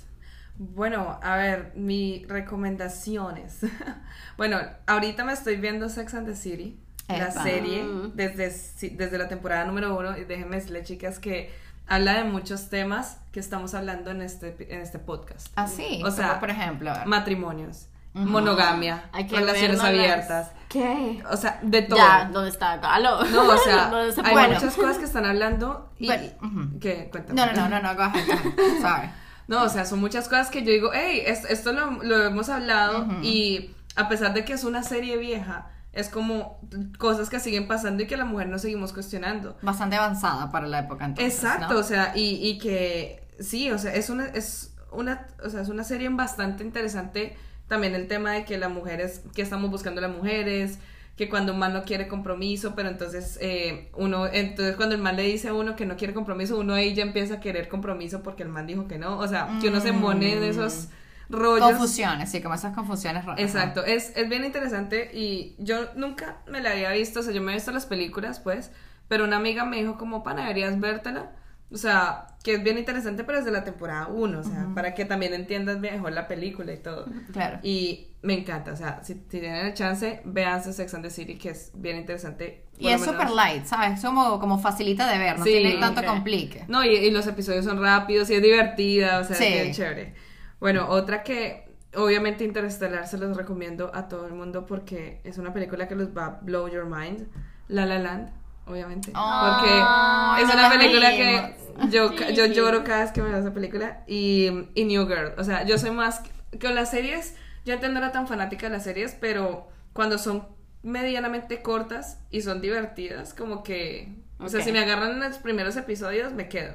Bueno, 0.58 1.18
a 1.22 1.36
ver, 1.36 1.72
mis 1.76 2.26
recomendaciones. 2.28 3.58
bueno, 4.36 4.58
ahorita 4.86 5.24
me 5.24 5.32
estoy 5.32 5.56
viendo 5.56 5.88
Sex 5.88 6.14
and 6.14 6.26
the 6.26 6.34
City, 6.34 6.80
la 7.08 7.28
Epa. 7.28 7.42
serie, 7.42 7.84
Mm. 7.84 8.12
desde, 8.14 8.50
desde 8.96 9.18
la 9.18 9.28
temporada 9.28 9.64
número 9.64 9.96
uno. 9.96 10.16
Y 10.18 10.24
déjenme 10.24 10.56
decirle, 10.56 10.82
chicas, 10.82 11.18
que 11.18 11.52
habla 11.86 12.14
de 12.14 12.24
muchos 12.24 12.68
temas 12.70 13.18
que 13.32 13.40
estamos 13.40 13.72
hablando 13.74 14.10
en 14.10 14.20
este, 14.20 14.56
en 14.74 14.80
este 14.80 14.98
podcast. 14.98 15.48
Así. 15.56 16.02
O 16.04 16.10
sea, 16.10 16.40
por 16.40 16.50
ejemplo. 16.50 16.92
Matrimonios, 17.06 17.86
monogamia, 18.12 19.04
relaciones 19.30 19.80
abiertas. 19.80 20.50
¿Qué? 20.68 21.22
O 21.30 21.36
sea, 21.36 21.60
de 21.62 21.82
todo. 21.82 21.98
Ya, 21.98 22.28
¿dónde 22.32 22.50
está 22.50 22.76
Galo? 22.78 23.24
No, 23.24 23.48
o 23.48 23.56
sea, 23.58 23.86
¿Dónde 23.90 24.12
se 24.12 24.20
hay 24.22 24.48
muchas 24.52 24.74
cosas 24.74 24.98
que 24.98 25.04
están 25.04 25.24
hablando 25.24 25.90
y... 25.98 26.08
Pero- 26.08 26.24
ujú. 26.42 26.78
¿Qué? 26.80 27.08
Cuéntame. 27.10 27.40
no, 27.40 27.46
no, 27.52 27.68
no, 27.68 27.80
no, 27.80 27.82
no, 27.82 27.94
go 27.94 28.02
ahead. 28.02 28.24
Sorry. 28.82 29.08
No, 29.48 29.64
o 29.64 29.68
sea, 29.68 29.84
son 29.84 29.98
muchas 30.00 30.28
cosas 30.28 30.50
que 30.50 30.62
yo 30.62 30.70
digo, 30.70 30.90
hey, 30.94 31.22
es- 31.26 31.44
esto 31.46 31.72
lo, 31.72 31.90
lo 32.04 32.22
hemos 32.24 32.48
hablado 32.48 33.06
y 33.22 33.74
a 33.96 34.08
pesar 34.08 34.32
de 34.34 34.44
que 34.44 34.52
es 34.52 34.62
una 34.62 34.82
serie 34.84 35.16
vieja, 35.16 35.70
es 35.92 36.08
como 36.08 36.60
cosas 36.98 37.28
que 37.30 37.40
siguen 37.40 37.66
pasando 37.66 38.02
y 38.02 38.06
que 38.06 38.16
la 38.16 38.24
mujer 38.26 38.48
no 38.48 38.58
seguimos 38.58 38.92
cuestionando. 38.92 39.56
Bastante 39.62 39.96
avanzada 39.96 40.52
para 40.52 40.66
la 40.68 40.80
época 40.80 41.06
entonces. 41.06 41.34
Exacto, 41.34 41.74
¿no? 41.74 41.80
o 41.80 41.82
sea, 41.82 42.12
y, 42.14 42.36
y 42.46 42.58
que 42.58 43.26
sí, 43.40 43.70
o 43.72 43.78
sea, 43.78 43.94
es 43.94 44.08
una, 44.10 44.26
es 44.26 44.74
una, 44.92 45.26
o 45.44 45.48
sea, 45.50 45.62
es 45.62 45.68
una 45.68 45.82
serie 45.84 46.08
bastante 46.10 46.62
interesante 46.62 47.36
también 47.66 47.94
el 47.94 48.06
tema 48.06 48.32
de 48.32 48.44
que 48.44 48.56
las 48.58 48.70
mujeres, 48.70 49.22
que 49.34 49.42
estamos 49.42 49.70
buscando 49.70 50.00
las 50.00 50.10
mujeres, 50.10 50.78
que 51.18 51.28
cuando 51.28 51.52
un 51.52 51.58
man 51.58 51.72
no 51.72 51.82
quiere 51.82 52.06
compromiso, 52.06 52.74
pero 52.76 52.88
entonces 52.88 53.38
eh, 53.42 53.90
uno, 53.96 54.28
entonces 54.28 54.76
cuando 54.76 54.94
el 54.94 55.02
man 55.02 55.16
le 55.16 55.24
dice 55.24 55.48
a 55.48 55.52
uno 55.52 55.74
que 55.74 55.84
no 55.84 55.96
quiere 55.96 56.14
compromiso, 56.14 56.56
uno 56.56 56.74
ahí 56.74 56.94
ya 56.94 57.02
empieza 57.02 57.34
a 57.34 57.40
querer 57.40 57.68
compromiso 57.68 58.22
porque 58.22 58.44
el 58.44 58.48
man 58.48 58.68
dijo 58.68 58.86
que 58.86 58.98
no, 58.98 59.18
o 59.18 59.26
sea, 59.26 59.58
que 59.60 59.68
uno 59.68 59.80
se 59.80 59.92
pone 59.92 60.34
en 60.34 60.44
esos 60.44 60.90
rollos. 61.28 61.70
Confusiones, 61.70 62.30
sí, 62.30 62.40
como 62.40 62.54
esas 62.54 62.72
confusiones 62.72 63.24
raras. 63.24 63.40
Exacto, 63.40 63.84
es, 63.84 64.16
es 64.16 64.28
bien 64.28 64.44
interesante 64.44 65.10
y 65.12 65.56
yo 65.58 65.92
nunca 65.96 66.36
me 66.46 66.60
la 66.62 66.70
había 66.70 66.92
visto, 66.92 67.18
o 67.18 67.22
sea, 67.24 67.34
yo 67.34 67.42
me 67.42 67.50
he 67.50 67.56
visto 67.56 67.72
las 67.72 67.86
películas, 67.86 68.38
pues, 68.38 68.70
pero 69.08 69.24
una 69.24 69.38
amiga 69.38 69.64
me 69.64 69.78
dijo 69.78 69.98
como, 69.98 70.22
pana, 70.22 70.42
deberías 70.42 70.78
vértela, 70.78 71.32
o 71.70 71.76
sea, 71.76 72.26
que 72.42 72.54
es 72.54 72.62
bien 72.62 72.78
interesante, 72.78 73.24
pero 73.24 73.38
desde 73.38 73.50
la 73.50 73.64
temporada 73.64 74.06
1, 74.08 74.38
o 74.38 74.42
sea, 74.42 74.68
para 74.74 74.94
que 74.94 75.04
también 75.04 75.34
entiendas 75.34 75.78
mejor 75.78 76.12
la 76.12 76.26
película 76.26 76.72
y 76.72 76.78
todo. 76.78 77.06
Claro. 77.32 77.58
Y 77.62 78.08
me 78.22 78.34
encanta, 78.38 78.72
o 78.72 78.76
sea, 78.76 79.00
si, 79.04 79.14
tienen 79.16 79.54
el 79.66 79.74
chance, 79.74 80.22
véanse 80.24 80.72
Sex 80.72 80.94
and 80.94 81.04
the 81.04 81.10
City, 81.10 81.36
que 81.36 81.50
es 81.50 81.70
bien 81.74 81.96
interesante. 81.98 82.64
Y 82.78 82.88
es 82.88 83.04
super 83.04 83.30
light, 83.30 83.64
¿sabes? 83.66 83.98
Es 83.98 84.04
como, 84.04 84.40
como 84.40 84.58
facilita 84.58 85.10
de 85.10 85.18
ver, 85.18 85.38
no 85.38 85.44
Sí, 85.44 85.50
tiene 85.50 85.74
tanto 85.78 86.00
ok. 86.00 86.06
complique. 86.06 86.64
No, 86.68 86.84
y, 86.84 86.88
y 86.88 87.10
los 87.10 87.26
episodios 87.26 87.64
son 87.64 87.82
rápidos 87.82 88.30
y 88.30 88.34
es 88.34 88.42
divertida, 88.42 89.18
o 89.18 89.24
sea, 89.24 89.36
Sí. 89.36 89.44
es 89.44 89.62
bien 89.62 89.74
chévere. 89.74 90.14
Bueno, 90.60 90.88
otra 90.88 91.22
que 91.22 91.68
obviamente 91.94 92.44
Interestelar 92.44 93.06
se 93.06 93.18
los 93.18 93.36
recomiendo 93.36 93.90
a 93.94 94.08
todo 94.08 94.26
el 94.26 94.32
mundo 94.34 94.66
porque 94.66 95.20
es 95.24 95.38
una 95.38 95.52
película 95.52 95.86
que 95.88 95.94
los 95.94 96.08
va 96.16 96.24
a 96.26 96.30
blow 96.42 96.68
your 96.68 96.86
mind. 96.86 97.26
La 97.68 97.84
La 97.84 97.98
Land, 97.98 98.30
obviamente. 98.68 99.12
Oh, 99.14 99.56
porque 99.56 100.42
es 100.42 100.48
no 100.48 100.54
una 100.54 100.62
la 100.62 100.70
película 100.70 101.10
vimos. 101.10 101.42
que 101.42 101.88
yo, 101.90 102.10
Sí. 102.10 102.34
yo 102.34 102.46
lloro 102.46 102.84
cada 102.84 103.02
vez 103.02 103.12
que 103.12 103.22
me 103.22 103.30
veo 103.30 103.38
esa 103.38 103.52
película. 103.52 104.02
Y, 104.06 104.50
y 104.74 104.84
New 104.84 105.06
Girl. 105.06 105.32
O 105.38 105.44
sea, 105.44 105.64
yo 105.64 105.78
soy 105.78 105.90
más... 105.90 106.22
Con 106.60 106.74
las 106.74 106.90
series, 106.90 107.34
yo 107.64 107.74
antes 107.74 107.90
no 107.90 107.98
era 107.98 108.10
tan 108.10 108.26
fanática 108.26 108.66
de 108.68 108.72
las 108.72 108.84
series, 108.84 109.14
pero 109.20 109.68
cuando 109.92 110.16
son 110.18 110.48
medianamente 110.82 111.60
cortas 111.62 112.18
y 112.30 112.42
son 112.42 112.60
divertidas, 112.60 113.34
como 113.34 113.62
que... 113.62 114.14
O 114.40 114.48
sea, 114.48 114.62
si 114.62 114.70
me 114.72 114.78
agarran 114.78 115.10
en 115.12 115.20
los 115.20 115.38
primeros 115.38 115.76
episodios, 115.76 116.32
me 116.32 116.48
quedo. 116.48 116.72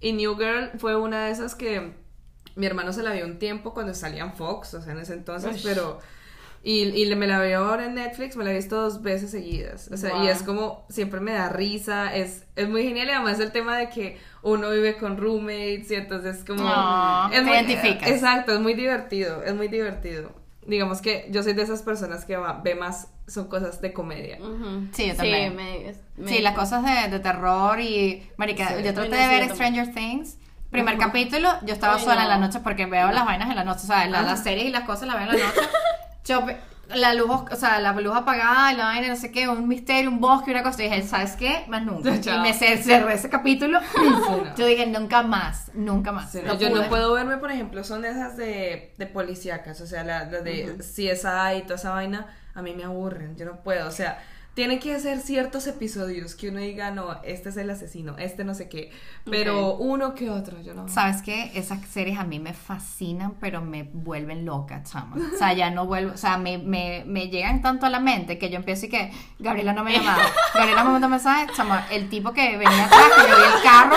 Y 0.00 0.12
New 0.12 0.36
Girl 0.36 0.70
fue 0.78 0.96
una 0.96 1.26
de 1.26 1.32
esas 1.32 1.54
que 1.54 1.94
mi 2.54 2.64
hermano 2.66 2.92
se 2.92 3.02
la 3.02 3.12
vio 3.12 3.26
un 3.26 3.38
tiempo 3.38 3.74
cuando 3.74 3.92
salían 3.92 4.34
Fox, 4.34 4.72
o 4.74 4.80
sea, 4.82 4.92
en 4.92 5.00
ese 5.00 5.12
entonces, 5.14 5.60
pero... 5.62 6.00
Y, 6.68 7.00
y 7.00 7.14
me 7.14 7.28
la 7.28 7.38
veo 7.38 7.64
ahora 7.64 7.84
en 7.84 7.94
Netflix, 7.94 8.34
me 8.36 8.42
la 8.42 8.50
he 8.50 8.54
visto 8.56 8.74
dos 8.74 9.00
veces 9.00 9.30
seguidas. 9.30 9.88
O 9.92 9.96
sea, 9.96 10.24
y 10.24 10.26
es 10.28 10.42
como, 10.42 10.84
siempre 10.88 11.20
me 11.20 11.30
da 11.32 11.48
risa, 11.48 12.12
es, 12.12 12.44
es 12.56 12.68
muy 12.68 12.82
genial 12.82 13.06
y 13.06 13.10
además 13.12 13.38
el 13.38 13.52
tema 13.52 13.78
de 13.78 13.88
que 13.88 14.18
uno 14.42 14.70
vive 14.70 14.96
con 14.96 15.16
roommates 15.16 15.88
y 15.92 15.94
entonces 15.94 16.42
como... 16.44 16.64
Es 17.30 17.36
te 17.36 17.42
muy- 17.42 17.52
identificas. 17.52 18.08
Exacto, 18.10 18.52
es 18.52 18.58
muy 18.58 18.74
divertido, 18.74 19.44
es 19.44 19.54
muy 19.54 19.68
divertido. 19.68 20.32
Digamos 20.66 21.00
que 21.00 21.28
yo 21.30 21.44
soy 21.44 21.52
de 21.52 21.62
esas 21.62 21.82
personas 21.82 22.24
que 22.24 22.36
va- 22.36 22.60
ve 22.64 22.74
más, 22.74 23.12
son 23.28 23.46
cosas 23.46 23.80
de 23.80 23.92
comedia. 23.92 24.38
Sí, 24.90 25.06
yo 25.06 25.14
también. 25.14 25.54
me- 25.54 25.94
me- 26.16 26.28
Sí, 26.28 26.40
las 26.40 26.56
cosas 26.56 26.82
de, 26.84 27.10
de 27.10 27.20
terror 27.20 27.78
y... 27.78 28.28
Marica, 28.38 28.70
Sí. 28.76 28.82
yo 28.82 28.92
traté 28.92 29.14
de 29.14 29.28
ver 29.28 29.48
Stranger 29.50 29.94
Things. 29.94 30.36
Primer 30.72 30.98
capítulo, 30.98 31.48
yo 31.64 31.72
estaba 31.74 31.94
Ay, 31.94 32.00
sola 32.02 32.16
no. 32.16 32.22
en 32.22 32.28
la 32.28 32.38
noche 32.38 32.58
porque 32.64 32.86
veo 32.86 33.12
las 33.12 33.24
vainas 33.24 33.48
en 33.50 33.54
la 33.54 33.62
noche, 33.62 33.82
o 33.84 33.86
sea, 33.86 34.04
la- 34.08 34.18
Ah. 34.18 34.22
las 34.22 34.42
series 34.42 34.66
y 34.66 34.70
las 34.70 34.82
cosas 34.82 35.06
las 35.06 35.14
veo 35.16 35.30
en 35.30 35.38
la 35.38 35.46
noche. 35.46 35.60
Yo, 36.26 36.44
ve- 36.44 36.56
la 36.94 37.14
luz, 37.14 37.28
o 37.50 37.56
sea, 37.56 37.80
la 37.80 37.92
luz 37.94 38.14
apagada, 38.14 38.72
la 38.72 38.84
vaina, 38.84 39.08
no 39.08 39.16
sé 39.16 39.32
qué, 39.32 39.48
un 39.48 39.66
misterio, 39.66 40.08
un 40.08 40.20
bosque, 40.20 40.52
una 40.52 40.62
cosa. 40.62 40.84
Y 40.84 40.88
dije, 40.88 41.02
¿sabes 41.02 41.32
qué? 41.32 41.64
Más 41.68 41.82
nunca. 41.82 42.10
Y 42.14 42.38
me 42.40 42.52
cer- 42.54 42.80
cerré 42.82 43.14
ese 43.14 43.28
capítulo. 43.28 43.80
no. 43.96 44.54
Yo 44.56 44.66
dije, 44.66 44.86
nunca 44.86 45.22
más, 45.22 45.70
nunca 45.74 46.12
más. 46.12 46.30
Sí, 46.30 46.40
No 46.44 46.56
yo 46.58 46.70
no 46.70 46.86
puedo 46.88 47.12
verme, 47.14 47.38
por 47.38 47.50
ejemplo, 47.50 47.82
son 47.82 48.04
esas 48.04 48.36
de, 48.36 48.92
de 48.98 49.06
policíacas, 49.06 49.80
o 49.80 49.86
sea, 49.86 50.04
las 50.04 50.30
la 50.30 50.40
de 50.42 50.76
CSI 50.78 51.58
y 51.58 51.62
toda 51.62 51.74
esa 51.74 51.90
vaina, 51.90 52.26
a 52.54 52.62
mí 52.62 52.72
me 52.74 52.84
aburren, 52.84 53.36
yo 53.36 53.44
no 53.46 53.62
puedo, 53.64 53.88
o 53.88 53.92
sea, 53.92 54.18
tienen 54.56 54.80
que 54.80 54.98
ser 54.98 55.20
ciertos 55.20 55.66
episodios 55.66 56.34
que 56.34 56.48
uno 56.48 56.60
diga, 56.60 56.90
no, 56.90 57.22
este 57.24 57.50
es 57.50 57.58
el 57.58 57.68
asesino, 57.68 58.16
este 58.16 58.42
no 58.42 58.54
sé 58.54 58.70
qué, 58.70 58.90
pero 59.26 59.76
uno 59.76 60.14
que 60.14 60.30
otro, 60.30 60.62
yo 60.62 60.72
no. 60.72 60.88
¿Sabes 60.88 61.20
qué? 61.20 61.52
Esas 61.54 61.86
series 61.86 62.18
a 62.18 62.24
mí 62.24 62.38
me 62.38 62.54
fascinan, 62.54 63.34
pero 63.38 63.60
me 63.60 63.82
vuelven 63.82 64.46
loca, 64.46 64.82
chama. 64.82 65.18
O 65.34 65.36
sea, 65.36 65.52
ya 65.52 65.68
no 65.68 65.84
vuelvo, 65.84 66.14
o 66.14 66.16
sea, 66.16 66.38
me, 66.38 66.56
me, 66.56 67.04
me 67.06 67.28
llegan 67.28 67.60
tanto 67.60 67.84
a 67.84 67.90
la 67.90 68.00
mente 68.00 68.38
que 68.38 68.48
yo 68.48 68.56
empiezo 68.56 68.86
y 68.86 68.88
que 68.88 69.12
Gabriela 69.38 69.74
no 69.74 69.84
me 69.84 69.92
llamaba. 69.92 70.22
Gabriela 70.54 70.84
me 70.84 70.90
mandó 70.90 71.10
mensaje, 71.10 71.52
chama, 71.54 71.86
el 71.90 72.08
tipo 72.08 72.32
que 72.32 72.56
venía 72.56 72.86
atrás, 72.86 73.12
que 73.14 73.30
yo 73.30 73.36
vi 73.36 73.56
el 73.56 73.62
carro, 73.62 73.96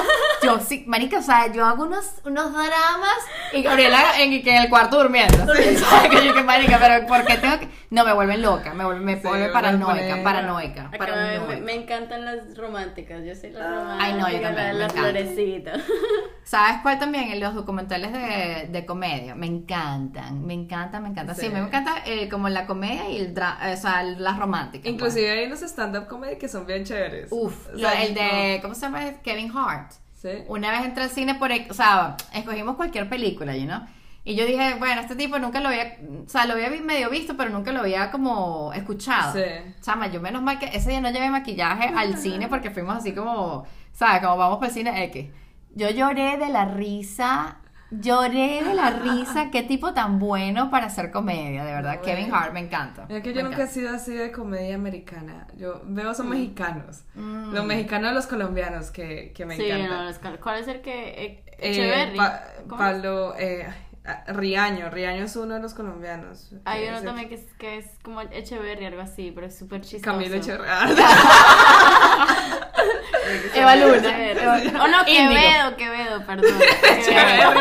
yo 0.57 0.59
sí, 0.63 0.83
marica, 0.87 1.19
o 1.19 1.21
sea, 1.21 1.51
yo 1.51 1.65
hago 1.65 1.83
unos, 1.83 2.05
unos 2.25 2.51
dramas 2.53 3.17
y 3.53 3.61
Gabriela 3.61 4.19
en, 4.21 4.41
que 4.43 4.49
en 4.55 4.63
el 4.63 4.69
cuarto 4.69 4.97
durmiendo. 4.97 5.37
¿Sabes? 5.45 5.83
Que 6.09 6.25
yo 6.25 6.33
que 6.33 6.43
marica, 6.43 6.77
pero 6.79 7.05
¿por 7.07 7.25
qué 7.25 7.37
tengo 7.37 7.59
que...? 7.59 7.67
No, 7.91 8.05
me 8.05 8.13
vuelven 8.13 8.41
loca, 8.41 8.73
me 8.73 8.85
vuelven, 8.85 9.03
me 9.05 9.15
Sí, 9.19 9.27
vuelve 9.27 9.47
me 9.47 9.53
paranoica, 9.53 9.95
pone- 9.95 10.23
paranoica, 10.23 10.81
Acá 10.81 10.89
me, 10.91 10.97
paranoica. 10.99 11.61
me 11.61 11.73
encantan 11.73 12.25
las 12.25 12.55
románticas, 12.57 13.23
yo 13.25 13.33
soy 13.35 13.49
la 13.51 13.67
romántica. 13.67 14.03
Ay, 14.05 14.13
no, 14.13 14.29
yo 14.29 14.41
también, 14.41 14.55
la 14.55 14.63
de 14.67 14.73
me 14.73 14.79
la 14.79 14.85
encanta. 14.85 15.01
florecita. 15.01 15.71
¿Sabes 16.43 16.77
cuál 16.81 16.97
también? 16.99 17.31
En 17.31 17.39
Los 17.39 17.53
documentales 17.55 18.11
de, 18.11 18.67
de 18.71 18.85
comedia. 18.85 19.35
Me 19.35 19.45
encantan, 19.47 20.45
me 20.45 20.53
encantan, 20.53 21.03
me 21.03 21.09
encantan. 21.09 21.35
Sí, 21.35 21.43
Sí. 21.43 21.49
me 21.49 21.59
encanta 21.59 21.95
eh, 22.05 22.27
como 22.29 22.49
la 22.49 22.65
comedia 22.65 23.09
y 23.09 23.17
el 23.17 23.33
dra 23.33 23.57
o 23.73 23.77
sea, 23.77 24.03
las 24.03 24.37
románticas. 24.37 24.81
pues. 24.83 24.93
Inclusive 24.93 25.29
hay 25.31 25.45
unos 25.45 25.61
stand-up 25.61 26.07
comedy 26.07 26.37
que 26.37 26.47
son 26.47 26.65
bien 26.65 26.83
chéveres. 26.85 27.27
Uf, 27.31 27.67
O 27.69 27.71
lo- 27.73 27.79
sea, 27.89 28.03
el 28.03 28.13
de, 28.13 28.59
¿cómo 28.61 28.73
se 28.75 28.81
llama? 28.81 28.99
Kevin 29.23 29.51
Hart. 29.55 29.93
Sí. 30.21 30.29
Una 30.47 30.71
vez 30.71 30.83
entré 30.83 31.03
al 31.03 31.09
cine 31.09 31.35
por, 31.35 31.49
o 31.51 31.73
sea, 31.73 32.17
escogimos 32.33 32.75
cualquier 32.75 33.07
película, 33.07 33.55
you 33.55 33.65
know? 33.65 33.79
Y 34.25 34.35
yo 34.35 34.45
dije, 34.45 34.75
bueno, 34.77 34.99
este 34.99 35.15
tipo 35.15 35.39
nunca 35.39 35.61
lo 35.61 35.69
había, 35.69 35.97
o 36.25 36.27
sea, 36.27 36.45
lo 36.45 36.53
había 36.53 36.69
medio 36.69 37.09
visto, 37.09 37.37
pero 37.37 37.49
nunca 37.49 37.71
lo 37.71 37.79
había 37.79 38.11
como 38.11 38.73
escuchado. 38.73 39.33
Sí. 39.33 39.45
Chama, 39.81 40.07
yo 40.07 40.19
menos 40.19 40.41
mal 40.41 40.59
que 40.59 40.65
ese 40.65 40.89
día 40.89 40.99
no 40.99 41.09
llevé 41.09 41.29
maquillaje 41.29 41.87
al 41.95 42.17
cine 42.17 42.49
porque 42.49 42.69
fuimos 42.69 42.97
así 42.97 43.13
como, 43.13 43.65
¿sabes? 43.93 44.21
Como 44.21 44.35
vamos 44.35 44.57
para 44.57 44.67
el 44.67 44.73
cine 44.73 45.03
X. 45.05 45.31
Yo 45.73 45.89
lloré 45.89 46.37
de 46.37 46.49
la 46.49 46.65
risa, 46.65 47.57
lloré 47.91 48.63
de 48.63 48.73
la 48.73 48.91
risa, 48.91 49.49
qué 49.51 49.63
tipo 49.63 49.93
tan 49.93 50.19
bueno 50.19 50.69
para 50.69 50.87
hacer 50.87 51.11
comedia, 51.11 51.63
de 51.65 51.71
verdad. 51.73 51.99
Bueno. 51.99 52.05
Kevin 52.17 52.33
Hart, 52.33 52.53
me 52.53 52.59
encanta. 52.61 53.05
Es 53.09 53.23
que 53.23 53.33
yo 53.33 53.43
nunca 53.43 53.63
he 53.63 53.67
sido 53.67 53.93
así 53.95 54.13
de 54.13 54.31
comedia 54.31 54.75
americana. 54.75 55.47
Yo 55.57 55.81
veo 55.85 56.13
son 56.13 56.29
mexicanos. 56.29 57.03
Mm. 57.15 57.53
Los 57.53 57.65
mexicanos, 57.65 58.13
los 58.13 58.27
colombianos 58.27 58.91
que, 58.91 59.31
que 59.35 59.45
me 59.45 59.55
sí, 59.55 59.65
encantan. 59.65 59.89
no, 59.89 60.03
los 60.05 60.19
¿cuál 60.39 60.59
es 60.59 60.67
el 60.67 60.81
que. 60.81 61.23
eh, 61.23 61.43
Eh, 63.37 63.67
Riaño, 64.27 64.89
Riaño 64.89 65.25
es 65.25 65.35
uno 65.35 65.55
de 65.55 65.61
los 65.61 65.73
colombianos. 65.73 66.51
Hay 66.65 66.83
Eh, 66.85 66.89
uno 66.89 67.01
también 67.03 67.29
que 67.29 67.35
es, 67.35 67.45
que 67.59 67.77
es 67.77 67.85
como 68.03 68.21
Echeverry, 68.21 68.85
algo 68.85 69.01
así, 69.01 69.31
pero 69.33 69.47
es 69.47 69.57
súper 69.57 69.81
chistoso. 69.81 70.03
Camilo 70.05 70.35
Echeverría. 70.35 70.87
Eva 73.55 73.75
Luna. 73.75 73.95
Echeverry. 73.97 74.67
Oh, 74.81 74.87
no. 74.87 75.05
Quevedo, 75.05 75.75
Quevedo, 75.77 76.25
perdón. 76.25 76.59
Quevedo. 77.05 77.51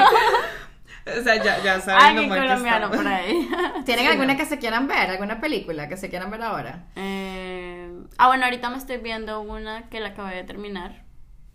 o 1.20 1.22
sea, 1.22 1.36
ya, 1.42 1.62
ya 1.62 1.80
saben 1.80 2.00
lo 2.16 2.20
Alguien 2.22 2.30
que 2.32 2.38
colombiano 2.38 2.90
por 2.90 3.06
ahí. 3.06 3.48
¿Tienen 3.84 4.04
Sí, 4.06 4.10
alguna 4.10 4.32
no. 4.34 4.38
que 4.38 4.46
se 4.46 4.58
quieran 4.58 4.86
ver? 4.88 5.10
¿Alguna 5.10 5.40
película 5.40 5.88
que 5.88 5.96
se 5.96 6.08
quieran 6.08 6.30
ver 6.30 6.42
ahora? 6.42 6.84
Eh, 6.96 7.90
ah, 8.18 8.28
bueno, 8.28 8.44
ahorita 8.44 8.70
me 8.70 8.76
estoy 8.78 8.98
viendo 8.98 9.40
una 9.40 9.88
que 9.88 10.00
la 10.00 10.10
acabé 10.10 10.36
de 10.36 10.44
terminar. 10.44 11.02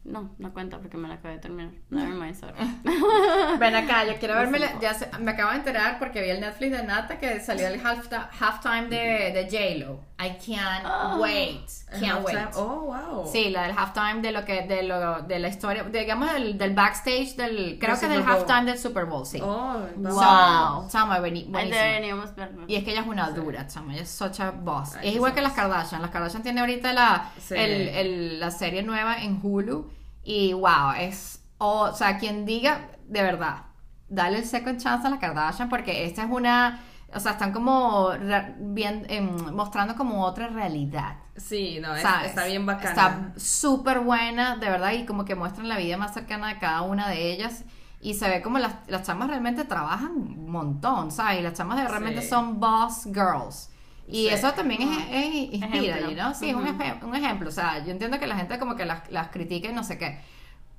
No, 0.06 0.32
no 0.38 0.52
cuenta 0.54 0.80
porque 0.80 0.98
me 0.98 1.08
la 1.08 1.14
acabé 1.16 1.36
de 1.36 1.40
terminar. 1.40 1.72
Never 1.90 2.14
mind, 2.14 2.36
sorry. 2.36 2.54
Ven 3.60 3.76
acá, 3.76 4.04
yo 4.06 4.16
quiero 4.20 4.36
verme, 4.36 4.60
la- 4.60 4.78
ya 4.82 4.94
se- 4.94 5.10
me 5.20 5.32
acabo 5.32 5.52
de 5.52 5.58
enterar 5.58 5.98
porque 5.98 6.22
vi 6.22 6.30
el 6.30 6.42
Netflix 6.42 6.72
de 6.78 6.84
Nata 6.84 7.18
que 7.20 7.40
salió 7.40 7.68
el 7.68 7.82
half- 7.82 8.10
halftime 8.40 8.88
de, 8.90 9.32
de 9.32 9.48
J-Lo. 9.50 10.02
I 10.20 10.30
can't 10.46 10.86
Oh. 10.86 11.20
wait, 11.22 11.70
can't 12.00 12.24
wait. 12.26 12.38
Oh, 12.56 12.82
wow. 12.86 13.26
Sí, 13.32 13.50
la 13.50 13.64
del 13.64 13.78
halftime 13.78 14.22
de 14.22 14.32
lo 14.32 14.44
que, 14.46 14.62
de 14.64 14.84
lo, 14.84 15.22
de 15.22 15.40
la 15.40 15.48
historia, 15.48 15.84
digamos 15.84 16.32
del, 16.34 16.58
del 16.58 16.74
backstage 16.74 17.36
del, 17.36 17.78
creo 17.80 17.96
Del 17.96 18.00
que 18.02 18.08
del 18.10 18.24
halftime 18.28 18.66
del 18.66 18.78
Super 18.78 19.06
Bowl, 19.06 19.26
sí. 19.26 19.40
Oh, 19.42 19.86
Wow. 19.96 20.90
Chama, 20.90 21.16
Ahí 21.16 21.20
buenísimo. 21.22 21.58
deberíamos 21.58 22.36
verlo. 22.36 22.64
Y 22.68 22.76
es 22.76 22.84
que 22.84 22.92
ella 22.92 23.02
es 23.02 23.08
una 23.08 23.30
dura, 23.32 23.68
chama, 23.68 23.94
ella 23.94 24.04
es 24.04 24.10
such 24.10 24.40
a 24.42 24.52
boss. 24.52 24.96
Ay, 24.96 25.10
es 25.10 25.16
igual 25.16 25.34
que 25.34 25.42
las 25.42 25.54
Kardashian. 25.54 26.02
Las 26.02 26.12
Kardashian 26.12 26.44
tiene 26.44 26.60
ahorita 26.60 26.92
la, 26.94 27.32
Sí. 27.40 27.56
el, 27.56 27.88
el- 27.90 28.40
la 28.40 28.52
serie 28.52 28.84
nueva 28.84 29.22
en 29.22 29.40
Hulu. 29.42 29.93
Y 30.24 30.54
wow, 30.54 30.92
es. 30.98 31.44
O 31.58 31.94
sea, 31.94 32.18
quien 32.18 32.46
diga, 32.46 32.90
de 33.08 33.22
verdad, 33.22 33.64
dale 34.10 34.40
el 34.40 34.46
second 34.46 34.80
chance 34.80 35.06
a 35.06 35.10
las 35.10 35.20
Kardashian 35.20 35.70
porque 35.70 36.06
esta 36.06 36.24
es 36.24 36.30
una. 36.32 36.80
O 37.16 37.20
sea, 37.20 37.34
están 37.34 37.52
como 37.54 38.10
bien, 38.58 39.06
em, 39.10 39.54
mostrando 39.54 39.96
como 39.96 40.24
otra 40.26 40.48
realidad. 40.48 41.18
Sí, 41.38 41.80
no, 41.82 41.96
es- 41.96 42.04
está 42.26 42.46
bien 42.46 42.66
bacana. 42.66 42.90
Está 42.90 43.34
súper 43.38 44.00
buena, 44.00 44.56
de 44.58 44.70
verdad, 44.70 44.92
y 44.94 45.06
como 45.06 45.24
que 45.26 45.36
muestran 45.36 45.70
la 45.70 45.78
vida 45.78 45.96
más 45.98 46.14
cercana 46.14 46.48
de 46.48 46.58
cada 46.60 46.82
una 46.82 47.08
de 47.10 47.32
ellas. 47.32 47.64
Y 48.02 48.16
se 48.16 48.28
ve 48.30 48.42
como 48.42 48.58
las, 48.60 48.74
las 48.88 49.04
chamas 49.04 49.30
realmente 49.30 49.64
trabajan 49.64 50.12
un 50.12 50.50
montón, 50.50 51.12
¿sabes? 51.12 51.40
Y 51.40 51.44
las 51.44 51.54
chamas 51.54 51.78
de 51.78 51.88
realmente 51.88 52.22
Sí. 52.22 52.30
son 52.30 52.60
boss 52.60 53.06
girls. 53.06 53.70
Y 54.08 54.28
Sí. 54.28 54.34
eso 54.34 54.52
también 54.54 54.82
es, 54.82 54.98
es- 55.12 55.54
inspira, 55.54 55.98
Ejemplo. 55.98 56.14
know? 56.16 56.34
Sí, 56.34 56.50
es 56.50 56.56
un, 56.56 56.64
Ujú. 56.68 56.82
eje- 56.82 57.04
un 57.04 57.16
ejemplo. 57.16 57.50
O 57.50 57.52
sea, 57.52 57.84
yo 57.86 57.92
entiendo 57.92 58.20
que 58.20 58.28
la 58.28 58.36
gente 58.36 58.60
como 58.60 58.76
que 58.76 58.86
las, 58.86 59.10
las 59.12 59.30
critique 59.30 59.70
y 59.70 59.74
no 59.74 59.84
sé 59.84 59.98
qué. 59.98 60.20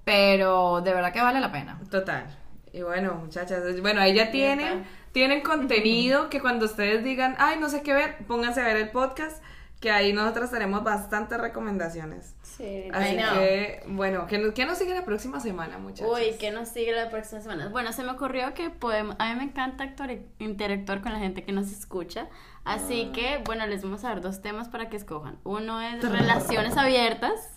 Pero 0.04 0.80
de 0.82 0.92
verdad 0.92 1.12
que 1.12 1.20
vale 1.22 1.40
la 1.40 1.50
pena. 1.50 1.80
Total. 1.90 2.26
Y 2.72 2.82
bueno, 2.82 3.14
muchachas, 3.14 3.62
bueno, 3.80 4.00
ahí 4.00 4.14
ya 4.14 4.30
tienen, 4.30 4.84
tienen 5.12 5.42
contenido 5.42 6.28
que 6.28 6.40
cuando 6.40 6.66
ustedes 6.66 7.04
digan, 7.04 7.36
ay, 7.38 7.58
no 7.58 7.68
sé 7.68 7.82
qué 7.82 7.92
ver, 7.94 8.18
pónganse 8.26 8.60
a 8.60 8.64
ver 8.64 8.76
el 8.76 8.90
podcast, 8.90 9.42
que 9.80 9.90
ahí 9.90 10.12
nosotros 10.12 10.50
tenemos 10.50 10.82
bastantes 10.82 11.38
recomendaciones. 11.38 12.34
Sí, 12.42 12.88
Así 12.92 13.16
que, 13.16 13.82
bueno, 13.86 14.26
que, 14.26 14.38
nos- 14.38 14.54
que 14.54 14.66
nos 14.66 14.78
sigue 14.78 14.94
la 14.94 15.04
próxima 15.04 15.40
semana, 15.40 15.78
muchachos. 15.78 16.12
Uy, 16.12 16.36
¿qué 16.38 16.50
nos 16.50 16.68
sigue 16.68 16.92
la 16.92 17.10
próxima 17.10 17.40
semana? 17.40 17.68
Bueno, 17.68 17.92
se 17.92 18.02
me 18.02 18.10
ocurrió 18.10 18.54
que 18.54 18.70
podemos, 18.70 19.14
a 19.18 19.30
mí 19.32 19.36
me 19.38 19.44
encanta 19.44 19.84
actuar, 19.84 20.10
interactuar 20.38 21.00
con 21.00 21.12
la 21.12 21.18
gente 21.20 21.44
que 21.44 21.52
nos 21.52 21.70
escucha, 21.70 22.28
así 22.64 23.10
que, 23.12 23.40
bueno, 23.44 23.66
les 23.66 23.82
vamos 23.82 24.04
a 24.04 24.08
dar 24.08 24.20
dos 24.20 24.42
temas 24.42 24.68
para 24.68 24.88
que 24.88 24.96
escojan. 24.96 25.38
Uno 25.44 25.80
es 25.80 26.02
relaciones 26.02 26.76
abiertas, 26.76 27.50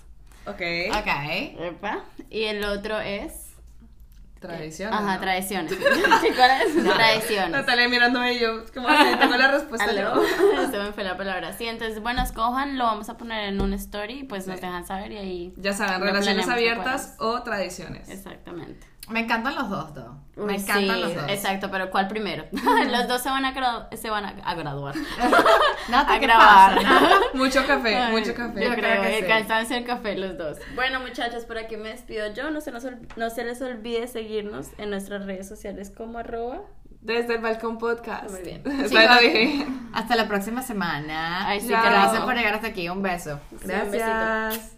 Ok. 0.47 0.61
Ok. 0.97 1.07
epa, 1.59 1.99
y 2.29 2.43
el 2.43 2.63
otro 2.63 2.99
es... 2.99 3.43
Tradición. 4.39 4.93
Ajá, 4.93 5.15
¿no? 5.15 5.19
tradiciones. 5.21 5.71
¿Sí, 6.21 6.27
¿Cuál 6.35 6.51
es? 6.61 6.83
Tradiciones. 6.83 7.49
Natalia 7.49 7.89
mirándome 7.89 8.33
y 8.33 8.39
yo, 8.39 8.63
como 8.71 8.87
así, 8.87 9.17
tengo 9.17 9.35
la 9.35 9.47
respuesta 9.51 9.91
yo. 9.91 10.21
Se 10.71 10.77
me 10.77 10.93
fue 10.93 11.03
la 11.03 11.17
palabra. 11.17 11.53
Sí, 11.53 11.65
entonces, 11.67 12.01
bueno, 12.01 12.21
escojan, 12.21 12.77
lo 12.77 12.83
vamos 12.85 13.09
a 13.09 13.17
poner 13.17 13.49
en 13.49 13.59
un 13.59 13.73
story, 13.73 14.23
pues 14.25 14.45
nos 14.45 14.61
dejan 14.61 14.85
saber 14.85 15.11
y 15.11 15.17
ahí. 15.17 15.53
Ya 15.57 15.73
saben, 15.73 16.01
relaciones 16.01 16.47
abiertas 16.47 17.17
¿te 17.17 17.23
o 17.23 17.41
tradiciones. 17.41 18.09
Exactamente. 18.09 18.85
Me 19.09 19.21
encantan 19.21 19.55
los 19.55 19.69
dos. 19.69 19.89
Uy, 20.35 20.45
Me 20.45 20.55
encantan 20.55 20.95
sí, 20.95 21.01
los 21.01 21.15
dos. 21.15 21.23
Exacto, 21.29 21.71
pero 21.71 21.89
¿cuál 21.89 22.07
primero? 22.07 22.45
los 22.51 23.07
dos 23.07 23.21
se 23.21 23.29
van 23.29 23.45
a, 23.45 23.87
se 23.95 24.09
van 24.09 24.25
a, 24.25 24.53
graduar. 24.55 24.95
Nata, 25.89 26.13
a 26.15 26.19
¿qué 26.19 26.25
grabar. 26.25 26.79
Mucho 27.33 27.65
café, 27.65 28.09
mucho 28.11 28.33
café. 28.35 28.63
Yo 28.63 28.69
Yo 28.69 28.75
creo 28.75 29.01
que 29.01 29.19
sí. 29.21 29.27
cansancio 29.27 29.77
el 29.77 29.85
café 29.85 30.15
los 30.17 30.37
dos. 30.37 30.57
Bueno, 30.75 30.99
muchachos, 30.99 31.45
por 31.45 31.57
aquí 31.57 31.77
me 31.77 31.89
despido 31.89 32.33
yo. 32.33 32.51
No 32.51 32.61
se, 32.61 32.71
nos 32.71 32.83
ol- 32.85 32.99
no 33.15 33.29
se 33.29 33.43
les 33.45 33.61
olvide 33.61 34.07
seguirnos 34.07 34.67
en 34.77 34.89
nuestras 34.89 35.25
redes 35.25 35.47
sociales 35.47 35.91
como 35.95 36.19
arroba. 36.19 36.61
Desde 37.01 37.35
el 37.35 37.41
balcón 37.41 37.77
podcast. 37.77 38.29
Muy 38.31 38.41
bien. 38.41 39.89
Hasta 39.93 40.15
la 40.17 40.27
próxima 40.27 40.61
semana. 40.61 41.47
Ay, 41.47 41.61
sí, 41.61 41.69
Gracias 41.69 42.21
por 42.21 42.35
llegar 42.35 42.55
hasta 42.55 42.67
aquí. 42.67 42.89
Un 42.89 43.01
beso. 43.01 43.39
Sí, 43.49 43.55
un 43.71 43.91
besito. 43.91 44.05
Gracias. 44.05 44.73